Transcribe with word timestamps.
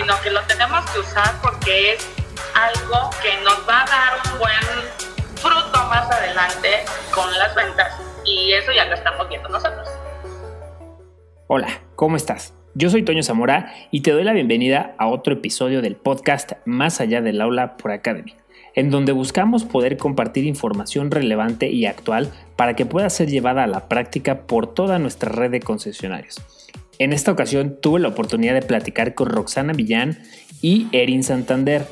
sino 0.00 0.14
que 0.22 0.30
lo 0.30 0.40
tenemos 0.42 0.88
que 0.90 1.00
usar 1.00 1.34
porque 1.42 1.92
es 1.92 2.08
algo 2.54 3.10
que 3.22 3.42
nos 3.44 3.68
va 3.68 3.82
a 3.82 3.86
dar 3.86 4.32
un 4.32 4.38
buen 4.38 5.10
fruto 5.36 5.88
más 5.88 6.10
adelante 6.10 6.68
con 7.14 7.30
las 7.38 7.54
ventas 7.54 8.00
y 8.24 8.52
eso 8.52 8.72
ya 8.72 8.86
lo 8.86 8.94
estamos 8.94 9.28
viendo 9.28 9.48
nosotros. 9.48 9.88
Hola, 11.48 11.68
¿cómo 11.96 12.16
estás? 12.16 12.54
Yo 12.74 12.88
soy 12.88 13.02
Toño 13.02 13.22
Zamora 13.22 13.74
y 13.90 14.00
te 14.00 14.12
doy 14.12 14.24
la 14.24 14.32
bienvenida 14.32 14.94
a 14.96 15.08
otro 15.08 15.34
episodio 15.34 15.82
del 15.82 15.96
podcast 15.96 16.52
Más 16.64 17.00
allá 17.00 17.20
del 17.20 17.40
aula 17.40 17.76
por 17.76 17.90
Academy, 17.90 18.36
en 18.74 18.90
donde 18.90 19.12
buscamos 19.12 19.64
poder 19.64 19.98
compartir 19.98 20.46
información 20.46 21.10
relevante 21.10 21.68
y 21.68 21.84
actual 21.84 22.32
para 22.56 22.74
que 22.74 22.86
pueda 22.86 23.10
ser 23.10 23.28
llevada 23.28 23.64
a 23.64 23.66
la 23.66 23.88
práctica 23.88 24.42
por 24.46 24.72
toda 24.72 24.98
nuestra 24.98 25.30
red 25.30 25.50
de 25.50 25.60
concesionarios. 25.60 26.59
En 27.00 27.14
esta 27.14 27.32
ocasión 27.32 27.78
tuve 27.80 27.98
la 27.98 28.08
oportunidad 28.08 28.52
de 28.52 28.60
platicar 28.60 29.14
con 29.14 29.30
Roxana 29.30 29.72
Villán 29.72 30.18
y 30.60 30.86
Erin 30.92 31.24
Santander, 31.24 31.86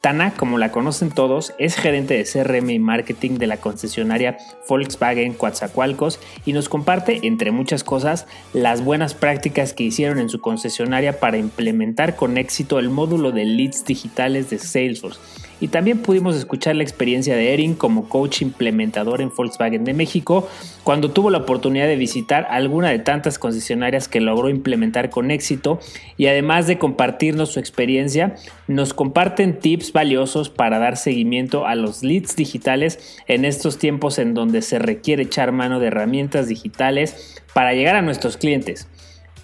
Tana, 0.00 0.34
como 0.34 0.56
la 0.56 0.70
conocen 0.70 1.10
todos, 1.10 1.52
es 1.58 1.74
gerente 1.74 2.14
de 2.14 2.24
CRM 2.24 2.70
y 2.70 2.78
marketing 2.78 3.38
de 3.38 3.48
la 3.48 3.56
concesionaria 3.56 4.36
Volkswagen 4.68 5.34
Coatzacoalcos 5.34 6.20
y 6.44 6.52
nos 6.52 6.68
comparte, 6.68 7.20
entre 7.24 7.50
muchas 7.50 7.82
cosas, 7.82 8.28
las 8.52 8.84
buenas 8.84 9.14
prácticas 9.14 9.72
que 9.72 9.82
hicieron 9.82 10.20
en 10.20 10.28
su 10.28 10.40
concesionaria 10.40 11.18
para 11.18 11.38
implementar 11.38 12.14
con 12.14 12.38
éxito 12.38 12.78
el 12.78 12.88
módulo 12.88 13.32
de 13.32 13.44
leads 13.44 13.84
digitales 13.84 14.48
de 14.48 14.60
Salesforce 14.60 15.18
y 15.62 15.68
también 15.68 15.98
pudimos 15.98 16.34
escuchar 16.34 16.74
la 16.74 16.82
experiencia 16.82 17.36
de 17.36 17.54
Erin 17.54 17.76
como 17.76 18.08
coach 18.08 18.42
implementador 18.42 19.20
en 19.20 19.30
Volkswagen 19.30 19.84
de 19.84 19.94
México 19.94 20.48
cuando 20.82 21.12
tuvo 21.12 21.30
la 21.30 21.38
oportunidad 21.38 21.86
de 21.86 21.94
visitar 21.94 22.48
alguna 22.50 22.90
de 22.90 22.98
tantas 22.98 23.38
concesionarias 23.38 24.08
que 24.08 24.20
logró 24.20 24.48
implementar 24.48 25.08
con 25.08 25.30
éxito 25.30 25.78
y 26.16 26.26
además 26.26 26.66
de 26.66 26.78
compartirnos 26.78 27.52
su 27.52 27.60
experiencia, 27.60 28.34
nos 28.66 28.92
comparten 28.92 29.60
tips 29.60 29.92
valiosos 29.92 30.50
para 30.50 30.80
dar 30.80 30.96
seguimiento 30.96 31.64
a 31.64 31.76
los 31.76 32.02
leads 32.02 32.34
digitales 32.34 33.20
en 33.28 33.44
estos 33.44 33.78
tiempos 33.78 34.18
en 34.18 34.34
donde 34.34 34.62
se 34.62 34.80
requiere 34.80 35.22
echar 35.22 35.52
mano 35.52 35.78
de 35.78 35.86
herramientas 35.86 36.48
digitales 36.48 37.40
para 37.54 37.72
llegar 37.72 37.94
a 37.94 38.02
nuestros 38.02 38.36
clientes. 38.36 38.88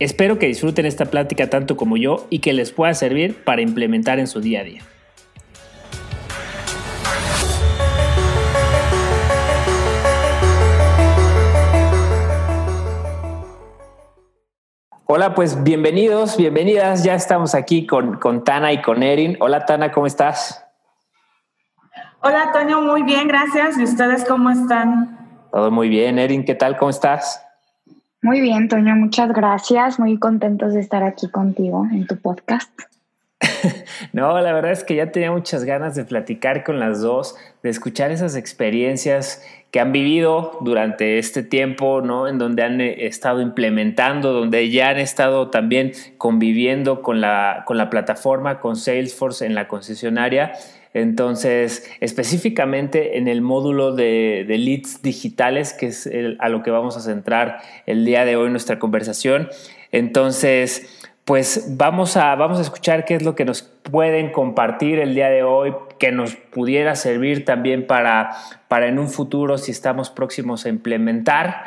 Espero 0.01 0.41
que 0.41 0.49
disfruten 0.49 0.85
esta 0.85 1.05
plática 1.05 1.49
tanto 1.49 1.77
como 1.77 1.97
yo 1.97 2.27
y 2.29 2.41
que 2.41 2.53
les 2.55 2.73
pueda 2.73 2.93
servir 2.95 3.37
para 3.45 3.63
implementar 3.63 4.19
en 4.19 4.27
su 4.27 4.41
día 4.41 4.63
a 4.63 4.65
día. 4.65 4.83
Hola, 15.11 15.35
pues 15.35 15.65
bienvenidos, 15.65 16.37
bienvenidas. 16.37 17.03
Ya 17.03 17.15
estamos 17.15 17.55
aquí 17.55 17.87
con, 17.87 18.19
con 18.19 18.45
Tana 18.45 18.75
y 18.75 18.83
con 18.83 19.03
Erin. 19.03 19.39
Hola 19.41 19.65
Tana, 19.65 19.91
¿cómo 19.91 20.07
estás? 20.07 20.67
Hola 22.21 22.51
Toño, 22.53 22.83
muy 22.83 23.05
bien, 23.05 23.27
gracias. 23.27 23.79
¿Y 23.79 23.85
ustedes 23.85 24.27
cómo 24.27 24.51
están? 24.51 25.47
Todo 25.51 25.71
muy 25.71 25.89
bien. 25.89 26.19
Erin, 26.19 26.45
¿qué 26.45 26.55
tal? 26.55 26.77
¿Cómo 26.77 26.91
estás? 26.91 27.43
Muy 28.21 28.43
bien, 28.43 28.69
Toño, 28.69 28.95
muchas 28.97 29.33
gracias. 29.33 29.99
Muy 29.99 30.19
contentos 30.19 30.75
de 30.75 30.81
estar 30.81 31.03
aquí 31.03 31.31
contigo 31.31 31.87
en 31.91 32.07
tu 32.07 32.21
podcast. 32.21 32.71
no, 34.13 34.39
la 34.39 34.53
verdad 34.53 34.73
es 34.73 34.85
que 34.85 34.95
ya 34.95 35.11
tenía 35.11 35.33
muchas 35.33 35.65
ganas 35.65 35.95
de 35.95 36.05
platicar 36.05 36.65
con 36.65 36.79
las 36.79 37.01
dos, 37.01 37.35
de 37.63 37.71
escuchar 37.71 38.11
esas 38.11 38.37
experiencias 38.37 39.43
que 39.71 39.81
han 39.81 39.93
vivido 39.93 40.59
durante 40.63 41.19
este 41.19 41.43
tiempo, 41.43 42.01
¿no? 42.01 42.27
En 42.27 42.39
donde 42.39 42.63
han 42.63 42.81
eh, 42.81 43.07
estado 43.07 43.43
implementando, 43.43 44.33
donde 44.33 44.71
ya 44.71 44.91
han 44.91 44.99
estado 44.99 45.51
también 45.51 45.93
conviviendo 46.17 47.03
con 47.03 47.21
la, 47.21 47.65
con 47.67 47.77
la 47.77 47.91
plataforma, 47.91 48.61
con 48.61 48.77
Salesforce 48.77 49.45
en 49.45 49.55
la 49.55 49.69
concesionaria. 49.69 50.53
Entonces, 50.95 51.89
específicamente 52.01 53.19
en 53.19 53.29
el 53.29 53.43
módulo 53.43 53.95
de, 53.95 54.47
leads 54.49 55.03
digitales, 55.03 55.75
que 55.75 55.87
es 55.89 56.09
a 56.39 56.49
lo 56.49 56.63
que 56.63 56.71
vamos 56.71 56.97
a 56.97 57.01
centrar 57.01 57.59
el 57.87 58.05
día 58.05 58.25
de 58.25 58.37
hoy 58.37 58.51
nuestra 58.51 58.79
conversación. 58.79 59.49
Entonces, 59.93 60.98
pues 61.29 61.77
vamos 61.77 62.17
a, 62.17 62.35
vamos 62.37 62.59
a 62.59 62.63
escuchar 62.63 63.05
qué 63.05 63.15
es 63.15 63.23
lo 63.23 63.35
que 63.35 63.45
nos 63.45 63.61
pueden 63.61 64.33
compartir 64.33 64.99
el 64.99 65.15
día 65.15 65.29
de 65.29 65.43
hoy, 65.43 65.75
que 65.99 66.11
nos 66.11 66.37
pudiera 66.37 66.95
servir 66.95 67.45
también 67.45 67.87
para, 67.87 68.31
para 68.67 68.87
en 68.87 68.99
un 68.99 69.09
futuro 69.09 69.59
si 69.59 69.71
estamos 69.71 70.09
próximos 70.09 70.65
a 70.65 70.71
implementar 70.71 71.65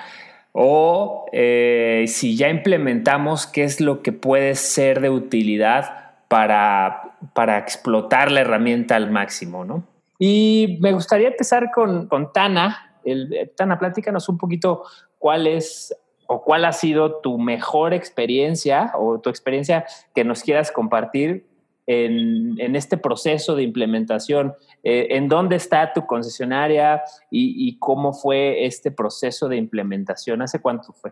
o 0.51 1.27
eh, 1.31 2.05
si 2.07 2.35
ya 2.35 2.49
implementamos, 2.49 3.45
qué 3.45 3.63
es 3.63 3.79
lo 3.79 4.01
que 4.01 4.11
puede 4.11 4.55
ser 4.55 4.99
de 4.99 5.11
utilidad 5.11 6.15
para, 6.27 7.11
para 7.35 7.59
explotar 7.59 8.31
la 8.31 8.41
herramienta 8.41 8.95
al 8.95 9.11
máximo, 9.11 9.63
¿no? 9.63 9.83
Y 10.17 10.79
me 10.81 10.91
gustaría 10.91 11.27
empezar 11.27 11.69
con, 11.69 12.07
con 12.07 12.33
Tana. 12.33 12.95
El, 13.05 13.51
Tana, 13.55 13.77
platícanos 13.77 14.27
un 14.27 14.39
poquito 14.39 14.85
cuál 15.19 15.45
es 15.45 15.95
o 16.31 16.41
cuál 16.41 16.63
ha 16.63 16.71
sido 16.71 17.19
tu 17.19 17.37
mejor 17.37 17.93
experiencia 17.93 18.93
o 18.95 19.19
tu 19.19 19.29
experiencia 19.29 19.85
que 20.15 20.23
nos 20.23 20.43
quieras 20.43 20.71
compartir 20.71 21.45
en, 21.85 22.73
este 22.73 22.95
proceso 22.95 23.53
de 23.53 23.63
implementación. 23.63 24.53
Eh, 24.81 25.07
¿En 25.11 25.27
dónde 25.27 25.57
está 25.57 25.91
tu 25.91 26.05
concesionaria 26.05 27.01
y, 27.29 27.77
cómo 27.79 28.13
fue 28.13 28.65
este 28.65 28.91
proceso 28.91 29.49
de 29.49 29.57
implementación? 29.57 30.41
¿Hace 30.41 30.61
cuánto 30.61 30.93
fue? 30.93 31.11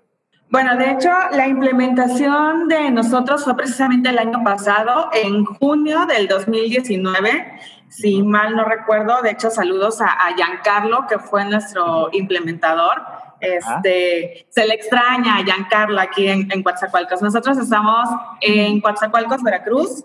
Bueno, 0.49 0.77
de 0.77 0.91
hecho, 0.91 1.09
la 1.31 1.47
implementación 1.47 2.69
de 2.69 2.89
nosotros 2.89 3.43
fue 3.43 3.57
precisamente 3.57 4.09
el 4.09 4.19
año 4.19 4.41
pasado, 4.43 5.09
en 5.13 5.43
junio 5.43 6.05
del 6.05 6.29
2019, 6.29 7.59
si 7.89 8.23
mal 8.23 8.55
no 8.55 8.63
recuerdo. 8.63 9.21
De 9.21 9.31
hecho, 9.31 9.51
saludos 9.51 9.99
a, 9.99 10.05
a 10.05 10.33
Giancarlo, 10.35 11.07
que 11.07 11.19
fue 11.19 11.43
nuestro 11.43 12.09
implementador. 12.13 13.18
Este, 13.41 14.47
se 14.49 14.67
le 14.67 14.73
extraña 14.73 15.37
a 15.37 15.43
Giancarlo 15.43 15.99
aquí 15.99 16.27
en, 16.27 16.51
en 16.51 16.63
Coatzacoalcos. 16.63 17.21
Nosotros 17.21 17.57
estamos 17.57 18.09
en 18.41 18.81
Coatzacoalcos, 18.81 19.43
Veracruz, 19.43 20.03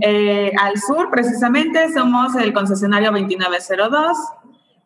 eh, 0.00 0.52
al 0.58 0.78
sur 0.78 1.10
precisamente, 1.10 1.92
somos 1.92 2.34
el 2.36 2.52
concesionario 2.52 3.10
2902. 3.10 4.16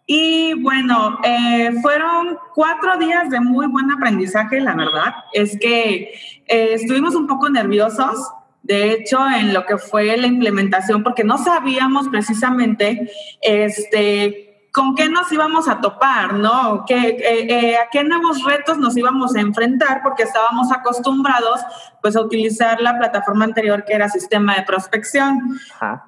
Y 0.06 0.54
bueno, 0.60 1.18
eh, 1.22 1.70
fueron 1.82 2.36
cuatro 2.54 2.98
días 2.98 3.30
de 3.30 3.38
muy 3.38 3.66
buen 3.68 3.92
aprendizaje, 3.92 4.60
la 4.60 4.74
verdad. 4.74 5.14
Es 5.32 5.56
que 5.58 6.12
eh, 6.48 6.74
estuvimos 6.74 7.14
un 7.14 7.28
poco 7.28 7.48
nerviosos, 7.48 8.18
de 8.62 8.92
hecho, 8.92 9.20
en 9.28 9.54
lo 9.54 9.64
que 9.66 9.78
fue 9.78 10.16
la 10.16 10.26
implementación, 10.26 11.04
porque 11.04 11.22
no 11.22 11.38
sabíamos 11.38 12.08
precisamente 12.08 13.08
este, 13.40 14.49
con 14.72 14.94
qué 14.94 15.08
nos 15.08 15.30
íbamos 15.32 15.68
a 15.68 15.80
topar, 15.80 16.34
¿no? 16.34 16.84
¿Qué, 16.86 16.96
eh, 16.96 17.46
eh, 17.48 17.76
¿A 17.76 17.88
qué 17.90 18.04
nuevos 18.04 18.44
retos 18.44 18.78
nos 18.78 18.96
íbamos 18.96 19.34
a 19.34 19.40
enfrentar? 19.40 20.00
Porque 20.02 20.22
estábamos 20.22 20.70
acostumbrados 20.70 21.60
pues 22.00 22.16
a 22.16 22.20
utilizar 22.20 22.80
la 22.80 22.96
plataforma 22.96 23.44
anterior 23.44 23.84
que 23.84 23.94
era 23.94 24.08
sistema 24.08 24.54
de 24.54 24.62
prospección. 24.62 25.60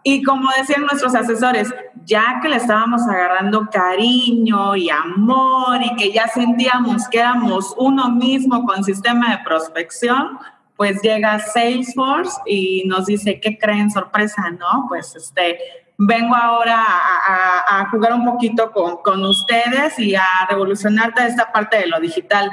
Y 0.04 0.22
como 0.22 0.50
decían 0.56 0.82
nuestros 0.82 1.14
asesores, 1.14 1.74
ya 2.04 2.38
que 2.40 2.48
le 2.48 2.56
estábamos 2.56 3.02
agarrando 3.02 3.68
cariño 3.70 4.76
y 4.76 4.90
amor 4.90 5.82
y 5.82 5.94
que 5.96 6.12
ya 6.12 6.28
sentíamos 6.28 7.08
que 7.08 7.18
éramos 7.18 7.74
uno 7.76 8.10
mismo 8.10 8.64
con 8.64 8.84
sistema 8.84 9.30
de 9.30 9.44
prospección, 9.44 10.38
pues 10.76 11.02
llega 11.02 11.38
Salesforce 11.38 12.40
y 12.46 12.84
nos 12.86 13.06
dice, 13.06 13.40
¿qué 13.40 13.58
creen? 13.58 13.90
Sorpresa, 13.90 14.50
¿no? 14.50 14.86
Pues 14.88 15.14
este, 15.14 15.58
vengo 16.06 16.34
ahora 16.34 16.84
a, 16.84 17.88
jugar 17.90 18.12
un 18.14 18.24
poquito 18.24 18.72
con, 18.72 19.24
ustedes 19.24 19.98
y 19.98 20.14
a 20.14 20.46
revolucionar 20.48 21.14
toda 21.14 21.26
esta 21.26 21.52
parte 21.52 21.78
de 21.78 21.86
lo 21.86 22.00
digital. 22.00 22.50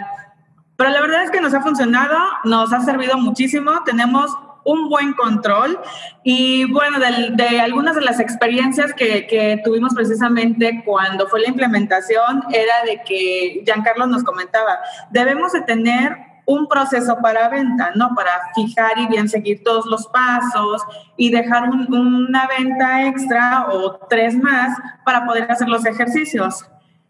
Pero 0.75 0.89
la 0.91 1.01
verdad 1.01 1.23
es 1.23 1.31
que 1.31 1.41
nos 1.41 1.53
ha 1.53 1.61
funcionado, 1.61 2.17
nos 2.45 2.71
ha 2.73 2.81
servido 2.81 3.17
muchísimo, 3.17 3.83
tenemos 3.85 4.31
un 4.65 4.89
buen 4.89 5.13
control 5.13 5.79
y 6.23 6.71
bueno, 6.71 6.97
de, 6.99 7.59
algunas 7.59 7.95
de 7.95 8.01
las 8.01 8.19
experiencias 8.19 8.93
que, 8.93 9.25
que, 9.25 9.61
tuvimos 9.63 9.93
precisamente 9.93 10.83
cuando 10.85 11.27
fue 11.27 11.41
la 11.41 11.47
implementación 11.47 12.43
era 12.51 12.83
de 12.85 13.01
que 13.03 13.63
Giancarlo 13.65 14.05
nos 14.05 14.23
comentaba, 14.23 14.79
debemos 15.11 15.53
de 15.53 15.61
tener 15.61 16.28
un 16.49 16.67
proceso 16.67 17.19
para 17.21 17.47
venta, 17.47 17.91
¿no? 17.93 18.15
Para 18.15 18.31
fijar 18.55 18.97
y 18.97 19.05
bien 19.05 19.29
seguir 19.29 19.61
todos 19.63 19.85
los 19.85 20.07
pasos 20.07 20.81
y 21.15 21.29
dejar 21.29 21.69
una 21.69 22.47
venta 22.47 23.05
extra 23.05 23.67
o 23.71 23.99
tres 24.09 24.35
más 24.35 24.75
para 25.05 25.27
poder 25.27 25.49
hacer 25.51 25.69
los 25.69 25.85
ejercicios. 25.85 26.65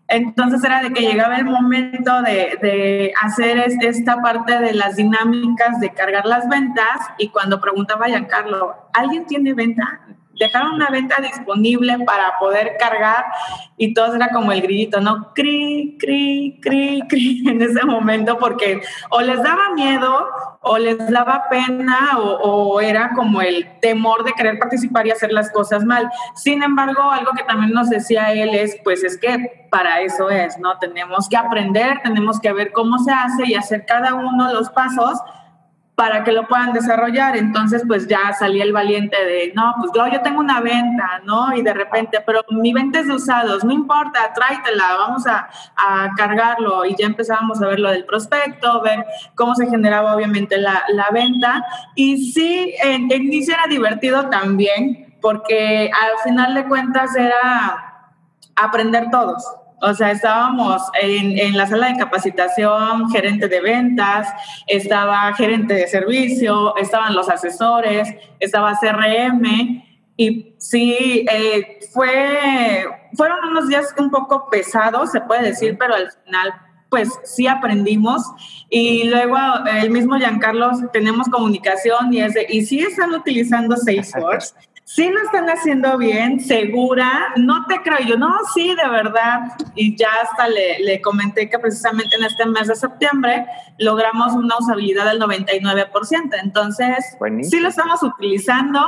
Entonces 0.09 0.61
era 0.61 0.81
de 0.81 0.91
que 0.91 1.03
llegaba 1.03 1.37
el 1.37 1.45
momento 1.45 2.21
de, 2.21 3.13
hacer 3.21 3.59
esta 3.81 4.21
parte 4.21 4.59
de 4.59 4.73
las 4.73 4.97
dinámicas 4.97 5.79
de 5.79 5.91
cargar 5.93 6.25
las 6.25 6.49
ventas 6.49 6.99
y 7.17 7.29
cuando 7.29 7.61
preguntaba 7.61 8.07
a 8.07 8.09
Giancarlo, 8.09 8.89
¿alguien 8.91 9.25
tiene 9.25 9.53
venta? 9.53 10.01
Dejaron 10.39 10.73
una 10.73 10.89
venta 10.89 11.21
disponible 11.21 11.99
para 12.05 12.39
poder 12.39 12.77
cargar 12.79 13.25
y 13.77 13.93
todo 13.93 14.15
era 14.15 14.29
como 14.29 14.51
el 14.51 14.61
grillito, 14.61 15.01
¿no? 15.01 15.33
Cri, 15.33 15.97
cri, 15.99 16.59
cri, 16.61 17.03
cri 17.07 17.43
en 17.47 17.61
ese 17.61 17.85
momento 17.85 18.39
porque 18.39 18.81
o 19.09 19.21
les 19.21 19.43
daba 19.43 19.71
miedo 19.75 20.27
o 20.61 20.77
les 20.77 20.97
daba 21.09 21.47
pena 21.49 22.17
o, 22.17 22.79
era 22.81 23.11
como 23.15 23.41
el 23.41 23.79
temor 23.81 24.23
de 24.23 24.33
querer 24.33 24.57
participar 24.57 25.05
y 25.07 25.11
hacer 25.11 25.31
las 25.31 25.51
cosas 25.51 25.83
mal. 25.85 26.09
Sin 26.35 26.63
embargo, 26.63 27.11
algo 27.11 27.31
que 27.33 27.43
también 27.43 27.71
nos 27.71 27.89
decía 27.89 28.31
él 28.31 28.55
es, 28.55 28.77
pues 28.83 29.03
es 29.03 29.17
que 29.17 29.67
para 29.69 30.01
eso 30.01 30.29
es, 30.29 30.57
¿no? 30.57 30.77
Tenemos 30.79 31.27
que 31.29 31.37
aprender, 31.37 32.01
tenemos 32.03 32.39
que 32.39 32.53
ver 32.53 32.71
cómo 32.71 32.97
se 32.99 33.11
hace 33.11 33.47
y 33.47 33.55
hacer 33.55 33.85
cada 33.85 34.13
uno 34.13 34.53
los 34.53 34.69
pasos 34.69 35.19
para 35.99 36.23
que 36.23 36.31
lo 36.31 36.47
puedan 36.47 36.71
desarrollar. 36.71 37.35
Entonces, 37.35 37.83
pues 37.85 38.07
ya 38.07 38.31
salía 38.31 38.63
el 38.63 38.71
valiente 38.71 39.17
de, 39.21 39.51
no, 39.53 39.75
pues 39.79 39.91
yo, 39.93 40.07
yo 40.07 40.21
tengo 40.21 40.39
una 40.39 40.61
venta, 40.61 41.19
¿no? 41.25 41.53
Y 41.53 41.61
de 41.61 41.73
repente, 41.73 42.23
pero 42.25 42.41
mi 42.51 42.71
venta 42.71 42.99
es 42.99 43.07
de 43.07 43.15
usados, 43.15 43.65
no 43.65 43.73
importa, 43.73 44.31
tráetela, 44.33 44.95
vamos 44.97 45.27
a, 45.27 45.49
a 45.75 46.11
cargarlo. 46.15 46.85
Y 46.85 46.95
ya 46.95 47.05
empezábamos 47.05 47.61
a 47.61 47.67
ver 47.67 47.81
lo 47.81 47.91
del 47.91 48.05
prospecto, 48.05 48.81
ver 48.81 49.05
cómo 49.35 49.55
se 49.55 49.67
generaba 49.67 50.15
obviamente 50.15 50.57
la, 50.57 50.83
la 50.93 51.09
venta. 51.11 51.65
Y 51.95 52.31
sí, 52.31 52.73
en, 52.81 53.11
en 53.11 53.23
inicio 53.23 53.55
era 53.55 53.67
divertido 53.67 54.29
también, 54.29 55.17
porque 55.21 55.91
al 55.93 56.17
final 56.23 56.55
de 56.55 56.65
cuentas 56.65 57.13
era 57.17 58.13
aprender 58.55 59.09
todos. 59.11 59.43
O 59.81 59.93
sea, 59.93 60.11
estábamos 60.11 60.81
en, 61.01 61.55
la 61.55 61.67
sala 61.67 61.87
de 61.87 61.97
capacitación, 61.97 63.09
gerente 63.11 63.47
de 63.47 63.61
ventas, 63.61 64.27
estaba 64.67 65.33
gerente 65.33 65.73
de 65.73 65.87
servicio, 65.87 66.75
estaban 66.77 67.15
los 67.15 67.29
asesores, 67.29 68.13
estaba 68.39 68.77
CRM 68.79 69.83
y 70.17 70.53
sí, 70.57 71.25
eh, 71.31 71.79
fue, 71.93 72.85
fueron 73.13 73.39
unos 73.49 73.69
días 73.69 73.93
un 73.97 74.11
poco 74.11 74.49
pesados, 74.49 75.11
se 75.11 75.21
puede 75.21 75.43
decir, 75.43 75.77
pero 75.79 75.95
al 75.95 76.11
final 76.25 76.53
pues 76.89 77.09
sí 77.23 77.47
aprendimos. 77.47 78.23
Y 78.69 79.05
luego 79.05 79.37
el 79.79 79.91
mismo 79.91 80.17
Giancarlo 80.17 80.71
tenemos 80.91 81.27
comunicación 81.29 82.13
y 82.13 82.21
es 82.21 82.33
de, 82.33 82.47
y 82.49 82.65
sí 82.65 82.79
están 82.79 83.13
utilizando 83.13 83.77
Salesforce 83.77 84.55
sí 84.89 85.07
lo 85.07 85.21
están 85.21 85.47
haciendo 85.47 85.99
bien, 85.99 86.39
segura, 86.39 87.31
no 87.35 87.67
te 87.67 87.79
creo. 87.83 87.99
Yo, 88.07 88.17
no, 88.17 88.33
sí, 88.55 88.73
de 88.75 88.89
verdad, 88.89 89.41
y 89.75 89.95
ya 89.95 90.09
hasta 90.23 90.47
le, 90.47 90.79
le, 90.79 90.99
comenté 90.99 91.47
que 91.47 91.59
precisamente 91.59 92.15
en 92.15 92.23
este 92.23 92.47
mes 92.47 92.67
de 92.67 92.75
septiembre 92.75 93.45
logramos 93.77 94.33
una 94.33 94.57
usabilidad 94.57 95.05
del 95.05 95.21
99%, 95.21 96.31
entonces 96.41 97.17
sí 97.43 97.59
lo 97.59 97.69
estamos 97.69 98.01
utilizando 98.01 98.79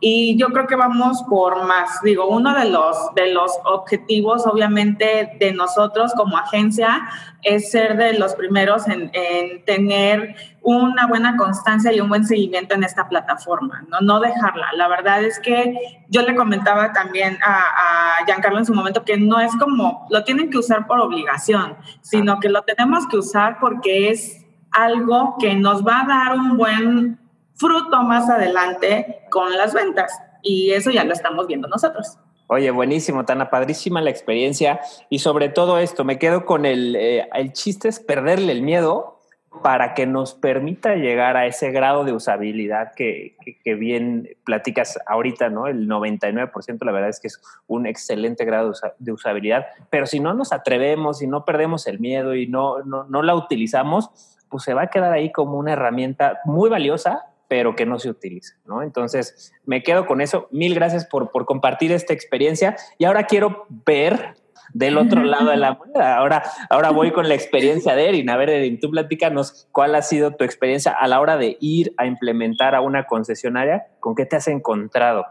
y 0.00 0.36
yo 0.38 0.48
creo 0.48 0.66
que 0.66 0.74
vamos 0.74 1.22
por 1.30 1.64
más, 1.64 2.02
digo, 2.02 2.26
uno 2.26 2.52
de 2.52 2.70
los, 2.70 3.14
de 3.14 3.32
los 3.32 3.52
objetivos 3.64 4.48
obviamente 4.48 5.36
de 5.38 5.52
nosotros 5.52 6.12
como 6.16 6.36
agencia 6.36 7.08
es 7.42 7.70
ser 7.70 7.96
de 7.96 8.14
los 8.14 8.34
primeros 8.34 8.88
en, 8.88 9.10
en 9.12 9.64
tener 9.64 10.34
una 10.64 11.06
buena 11.06 11.36
constancia 11.36 11.92
y 11.92 12.00
un 12.00 12.08
buen 12.08 12.24
seguimiento 12.24 12.74
en 12.74 12.82
esta 12.84 13.08
plataforma, 13.08 13.84
no, 13.88 14.00
no 14.00 14.18
dejarla. 14.18 14.72
La 14.74 14.88
verdad 14.88 15.22
es 15.22 15.38
que 15.38 16.04
yo 16.08 16.22
le 16.22 16.34
comentaba 16.34 16.92
también 16.92 17.38
a, 17.44 18.20
a 18.20 18.24
Giancarlo 18.26 18.58
en 18.58 18.66
su 18.66 18.74
momento 18.74 19.04
que 19.04 19.18
no 19.18 19.40
es 19.40 19.54
como 19.56 20.06
lo 20.10 20.24
tienen 20.24 20.50
que 20.50 20.58
usar 20.58 20.86
por 20.86 21.00
obligación, 21.00 21.76
sino 22.00 22.40
que 22.40 22.48
lo 22.48 22.62
tenemos 22.62 23.06
que 23.06 23.18
usar 23.18 23.58
porque 23.60 24.08
es 24.08 24.44
algo 24.70 25.36
que 25.38 25.54
nos 25.54 25.86
va 25.86 26.00
a 26.00 26.06
dar 26.06 26.36
un 26.36 26.56
buen 26.56 27.20
fruto 27.54 28.02
más 28.02 28.28
adelante 28.28 29.20
con 29.30 29.56
las 29.56 29.74
ventas. 29.74 30.12
Y 30.42 30.72
eso 30.72 30.90
ya 30.90 31.04
lo 31.04 31.12
estamos 31.12 31.46
viendo 31.46 31.68
nosotros. 31.68 32.18
Oye, 32.46 32.70
buenísimo, 32.70 33.24
Tana, 33.24 33.48
padrísima 33.48 34.02
la 34.02 34.10
experiencia 34.10 34.80
y 35.08 35.20
sobre 35.20 35.48
todo 35.48 35.78
esto, 35.78 36.04
me 36.04 36.18
quedo 36.18 36.44
con 36.44 36.66
el, 36.66 36.94
eh, 36.94 37.26
el 37.32 37.52
chiste 37.52 37.88
es 37.88 38.00
perderle 38.00 38.52
el 38.52 38.62
miedo 38.62 39.13
para 39.62 39.94
que 39.94 40.06
nos 40.06 40.34
permita 40.34 40.96
llegar 40.96 41.36
a 41.36 41.46
ese 41.46 41.70
grado 41.70 42.04
de 42.04 42.12
usabilidad 42.12 42.92
que, 42.94 43.36
bien 43.64 44.28
platicas 44.44 44.98
ahorita, 45.06 45.48
¿no? 45.48 45.66
El 45.66 45.88
99% 45.88 46.84
la 46.84 46.92
verdad 46.92 47.10
es 47.10 47.20
que 47.20 47.28
es 47.28 47.40
un 47.66 47.86
excelente 47.86 48.44
grado 48.44 48.72
de 48.98 49.12
usabilidad, 49.12 49.66
pero 49.90 50.06
si 50.06 50.20
no 50.20 50.34
nos 50.34 50.52
atrevemos 50.52 51.22
y 51.22 51.26
no 51.26 51.44
perdemos 51.44 51.86
el 51.86 52.00
miedo 52.00 52.34
y 52.34 52.46
no, 52.46 52.82
no, 52.82 53.22
la 53.22 53.34
utilizamos, 53.34 54.10
pues 54.48 54.64
se 54.64 54.74
va 54.74 54.82
a 54.82 54.86
quedar 54.88 55.12
ahí 55.12 55.32
como 55.32 55.58
una 55.58 55.72
herramienta 55.72 56.40
muy 56.44 56.68
valiosa, 56.68 57.24
pero 57.48 57.76
que 57.76 57.86
no 57.86 57.98
se 57.98 58.10
utiliza, 58.10 58.54
¿no? 58.64 58.82
Entonces, 58.82 59.52
me 59.66 59.82
quedo 59.82 60.06
con 60.06 60.20
eso. 60.20 60.48
Mil 60.50 60.74
gracias 60.74 61.04
por, 61.04 61.30
por 61.30 61.44
compartir 61.44 61.92
esta 61.92 62.12
experiencia 62.12 62.76
y 62.98 63.04
ahora 63.04 63.24
quiero 63.24 63.66
ver 63.68 64.34
del 64.72 64.96
otro 64.98 65.22
lado 65.22 65.50
de 65.50 65.56
la 65.56 65.74
moneda. 65.74 66.16
Ahora, 66.16 66.42
ahora 66.70 66.90
voy 66.90 67.12
con 67.12 67.28
la 67.28 67.34
experiencia 67.34 67.94
de 67.94 68.08
Erin. 68.08 68.30
A 68.30 68.36
ver, 68.36 68.50
Erin, 68.50 68.80
tú 68.80 68.90
platícanos 68.90 69.68
cuál 69.72 69.94
ha 69.94 70.02
sido 70.02 70.34
tu 70.34 70.44
experiencia 70.44 70.92
a 70.92 71.06
la 71.06 71.20
hora 71.20 71.36
de 71.36 71.56
ir 71.60 71.92
a 71.96 72.06
implementar 72.06 72.74
a 72.74 72.80
una 72.80 73.04
concesionaria. 73.04 73.86
¿Con 74.00 74.14
qué 74.14 74.26
te 74.26 74.36
has 74.36 74.48
encontrado? 74.48 75.26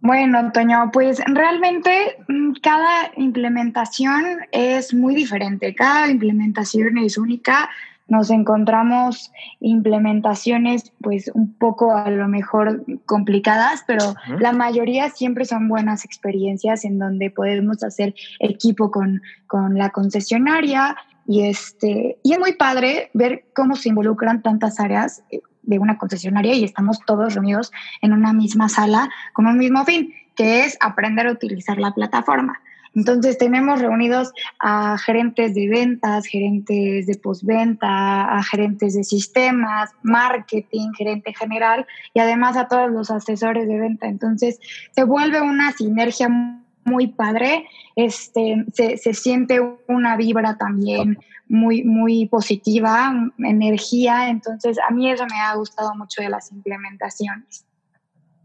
Bueno, 0.00 0.38
Antonio, 0.38 0.90
pues 0.92 1.20
realmente 1.26 2.18
mm, 2.28 2.52
cada 2.62 3.10
implementación 3.16 4.38
es 4.52 4.94
muy 4.94 5.14
diferente, 5.14 5.74
cada 5.74 6.08
implementación 6.08 6.98
es 6.98 7.18
única, 7.18 7.68
nos 8.08 8.30
encontramos 8.30 9.32
implementaciones 9.60 10.92
pues 11.00 11.30
un 11.34 11.54
poco 11.54 11.94
a 11.94 12.10
lo 12.10 12.26
mejor 12.26 12.84
complicadas, 13.06 13.84
pero 13.86 14.14
la 14.40 14.52
mayoría 14.52 15.10
siempre 15.10 15.44
son 15.44 15.68
buenas 15.68 16.04
experiencias 16.04 16.84
en 16.84 16.98
donde 16.98 17.30
podemos 17.30 17.82
hacer 17.82 18.14
equipo 18.40 18.90
con, 18.90 19.22
con 19.46 19.76
la 19.76 19.90
concesionaria 19.90 20.96
y, 21.26 21.42
este, 21.42 22.18
y 22.22 22.32
es 22.32 22.38
muy 22.38 22.54
padre 22.54 23.10
ver 23.12 23.44
cómo 23.54 23.76
se 23.76 23.90
involucran 23.90 24.42
tantas 24.42 24.80
áreas 24.80 25.22
de 25.62 25.78
una 25.78 25.98
concesionaria 25.98 26.54
y 26.54 26.64
estamos 26.64 27.00
todos 27.06 27.34
reunidos 27.34 27.70
en 28.00 28.14
una 28.14 28.32
misma 28.32 28.70
sala 28.70 29.10
con 29.34 29.46
un 29.46 29.58
mismo 29.58 29.84
fin, 29.84 30.14
que 30.34 30.64
es 30.64 30.78
aprender 30.80 31.26
a 31.26 31.32
utilizar 31.32 31.78
la 31.78 31.92
plataforma. 31.92 32.62
Entonces 32.94 33.38
tenemos 33.38 33.80
reunidos 33.80 34.32
a 34.58 34.96
gerentes 34.98 35.54
de 35.54 35.68
ventas, 35.68 36.26
gerentes 36.26 37.06
de 37.06 37.14
postventa, 37.16 38.36
a 38.36 38.42
gerentes 38.42 38.94
de 38.94 39.04
sistemas, 39.04 39.90
marketing, 40.02 40.92
gerente 40.96 41.34
general 41.34 41.86
y 42.14 42.20
además 42.20 42.56
a 42.56 42.68
todos 42.68 42.90
los 42.90 43.10
asesores 43.10 43.68
de 43.68 43.78
venta. 43.78 44.08
Entonces 44.08 44.58
se 44.92 45.04
vuelve 45.04 45.40
una 45.40 45.72
sinergia 45.72 46.28
muy 46.84 47.08
padre, 47.08 47.66
este, 47.96 48.64
se, 48.72 48.96
se 48.96 49.12
siente 49.12 49.60
una 49.88 50.16
vibra 50.16 50.56
también 50.56 51.18
muy, 51.48 51.82
muy 51.82 52.26
positiva, 52.26 53.12
energía. 53.38 54.28
Entonces 54.28 54.78
a 54.86 54.92
mí 54.92 55.10
eso 55.10 55.24
me 55.26 55.40
ha 55.40 55.54
gustado 55.54 55.94
mucho 55.94 56.22
de 56.22 56.30
las 56.30 56.50
implementaciones. 56.52 57.67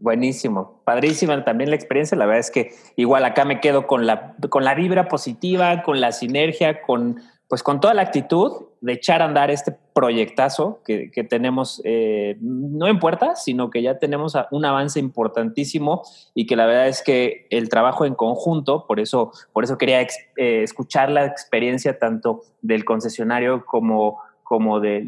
Buenísimo, 0.04 0.82
padrísima 0.84 1.42
también 1.44 1.70
la 1.70 1.76
experiencia. 1.76 2.14
La 2.18 2.26
verdad 2.26 2.40
es 2.40 2.50
que 2.50 2.74
igual 2.94 3.24
acá 3.24 3.46
me 3.46 3.58
quedo 3.58 3.86
con 3.86 4.06
la, 4.06 4.34
con 4.50 4.62
la 4.62 4.74
vibra 4.74 5.08
positiva, 5.08 5.82
con 5.82 5.98
la 5.98 6.12
sinergia, 6.12 6.82
con 6.82 7.22
pues 7.48 7.62
con 7.62 7.80
toda 7.80 7.94
la 7.94 8.02
actitud 8.02 8.66
de 8.82 8.92
echar 8.92 9.22
a 9.22 9.24
andar 9.24 9.50
este 9.50 9.74
proyectazo 9.94 10.82
que, 10.84 11.08
tenemos 11.30 11.80
eh, 11.84 12.36
no 12.42 12.86
en 12.86 12.98
puertas, 12.98 13.44
sino 13.44 13.70
que 13.70 13.80
ya 13.80 13.98
tenemos 13.98 14.36
un 14.50 14.66
avance 14.66 15.00
importantísimo 15.00 16.02
y 16.34 16.44
que 16.44 16.56
la 16.56 16.66
verdad 16.66 16.88
es 16.88 17.02
que 17.02 17.46
el 17.48 17.70
trabajo 17.70 18.04
en 18.04 18.14
conjunto, 18.14 18.86
por 18.86 19.00
eso, 19.00 19.32
por 19.54 19.64
eso 19.64 19.78
quería 19.78 20.02
eh, 20.02 20.08
escuchar 20.36 21.10
la 21.10 21.24
experiencia 21.24 21.98
tanto 21.98 22.42
del 22.60 22.84
concesionario 22.84 23.64
como 23.64 24.20
como 24.54 24.78
de, 24.78 25.02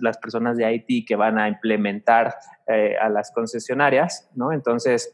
las 0.00 0.16
personas 0.18 0.56
de 0.56 0.72
IT 0.72 1.08
que 1.08 1.16
van 1.16 1.40
a 1.40 1.48
implementar 1.48 2.36
eh, 2.68 2.94
a 3.02 3.08
las 3.08 3.32
concesionarias, 3.32 4.30
¿no? 4.36 4.52
Entonces, 4.52 5.12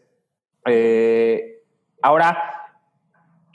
eh, 0.67 1.63
ahora, 2.03 2.37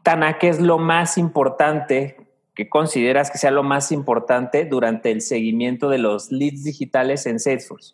Tana, 0.01 0.39
¿qué 0.39 0.49
es 0.49 0.59
lo 0.59 0.79
más 0.79 1.19
importante 1.19 2.17
que 2.55 2.67
consideras 2.67 3.29
que 3.29 3.37
sea 3.37 3.51
lo 3.51 3.61
más 3.61 3.91
importante 3.91 4.65
durante 4.65 5.11
el 5.11 5.21
seguimiento 5.21 5.87
de 5.87 5.99
los 5.99 6.31
leads 6.31 6.63
digitales 6.63 7.27
en 7.27 7.39
Salesforce? 7.39 7.93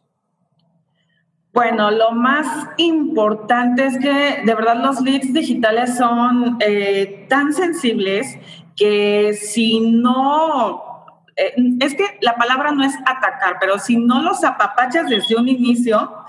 Bueno, 1.52 1.92
lo 1.92 2.14
más 2.14 2.70
importante 2.78 3.86
es 3.86 4.00
que 4.00 4.44
de 4.46 4.56
verdad 4.56 4.82
los 4.82 5.02
leads 5.02 5.34
digitales 5.34 5.98
son 5.98 6.56
eh, 6.62 7.26
tan 7.28 7.52
sensibles 7.52 8.38
que 8.78 9.34
si 9.34 9.82
no 9.82 10.91
eh, 11.42 11.54
es 11.80 11.96
que 11.96 12.06
la 12.22 12.36
palabra 12.36 12.72
no 12.72 12.84
es 12.84 12.94
atacar, 13.06 13.58
pero 13.60 13.80
si 13.80 13.98
no 13.98 14.22
los 14.22 14.44
apapachas 14.44 15.10
desde 15.10 15.36
un 15.36 15.50
inicio, 15.50 16.24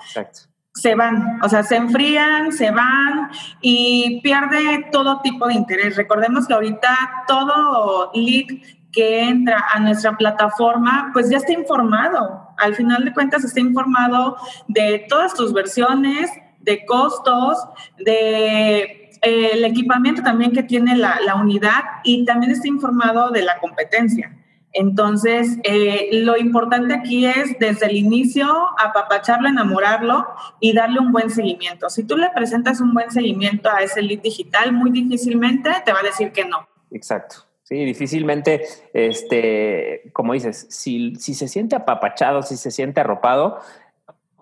se 0.74 0.94
van, 0.94 1.38
o 1.42 1.48
sea, 1.50 1.62
se 1.62 1.76
enfrían, 1.76 2.50
se 2.50 2.70
van 2.70 3.30
y 3.60 4.20
pierde 4.22 4.88
todo 4.90 5.20
tipo 5.20 5.46
de 5.46 5.54
interés. 5.54 5.96
Recordemos 5.96 6.46
que 6.46 6.54
ahorita 6.54 7.24
todo 7.26 8.10
lead 8.14 8.46
que 8.90 9.24
entra 9.24 9.66
a 9.72 9.80
nuestra 9.80 10.16
plataforma, 10.16 11.10
pues 11.12 11.28
ya 11.28 11.38
está 11.38 11.52
informado. 11.52 12.48
Al 12.56 12.74
final 12.74 13.04
de 13.04 13.12
cuentas 13.12 13.44
está 13.44 13.60
informado 13.60 14.36
de 14.68 15.04
todas 15.08 15.34
tus 15.34 15.52
versiones, 15.52 16.30
de 16.60 16.86
costos, 16.86 17.58
de 17.98 19.10
eh, 19.22 19.50
el 19.52 19.64
equipamiento 19.64 20.22
también 20.22 20.52
que 20.52 20.62
tiene 20.62 20.96
la, 20.96 21.18
la, 21.24 21.34
unidad 21.34 21.82
y 22.04 22.24
también 22.24 22.52
está 22.52 22.68
informado 22.68 23.30
de 23.30 23.42
la 23.42 23.58
competencia. 23.58 24.36
Entonces, 24.72 25.58
eh, 25.64 26.08
lo 26.12 26.36
importante 26.38 26.94
aquí 26.94 27.26
es 27.26 27.58
desde 27.58 27.86
el 27.86 27.96
inicio 27.96 28.46
apapacharlo, 28.78 29.48
enamorarlo 29.48 30.26
y 30.60 30.72
darle 30.72 31.00
un 31.00 31.12
buen 31.12 31.30
seguimiento. 31.30 31.90
Si 31.90 32.04
tú 32.04 32.16
le 32.16 32.30
presentas 32.30 32.80
un 32.80 32.94
buen 32.94 33.10
seguimiento 33.10 33.68
a 33.70 33.82
ese 33.82 34.00
lead 34.00 34.20
digital, 34.20 34.72
muy 34.72 34.90
difícilmente 34.90 35.70
te 35.84 35.92
va 35.92 36.00
a 36.00 36.04
decir 36.04 36.32
que 36.32 36.44
no. 36.44 36.66
Exacto. 36.90 37.36
Sí, 37.64 37.84
difícilmente, 37.84 38.64
este, 38.92 40.10
como 40.12 40.32
dices, 40.32 40.66
si, 40.68 41.14
si 41.16 41.34
se 41.34 41.48
siente 41.48 41.76
apapachado, 41.76 42.42
si 42.42 42.56
se 42.56 42.70
siente 42.70 43.00
arropado, 43.00 43.60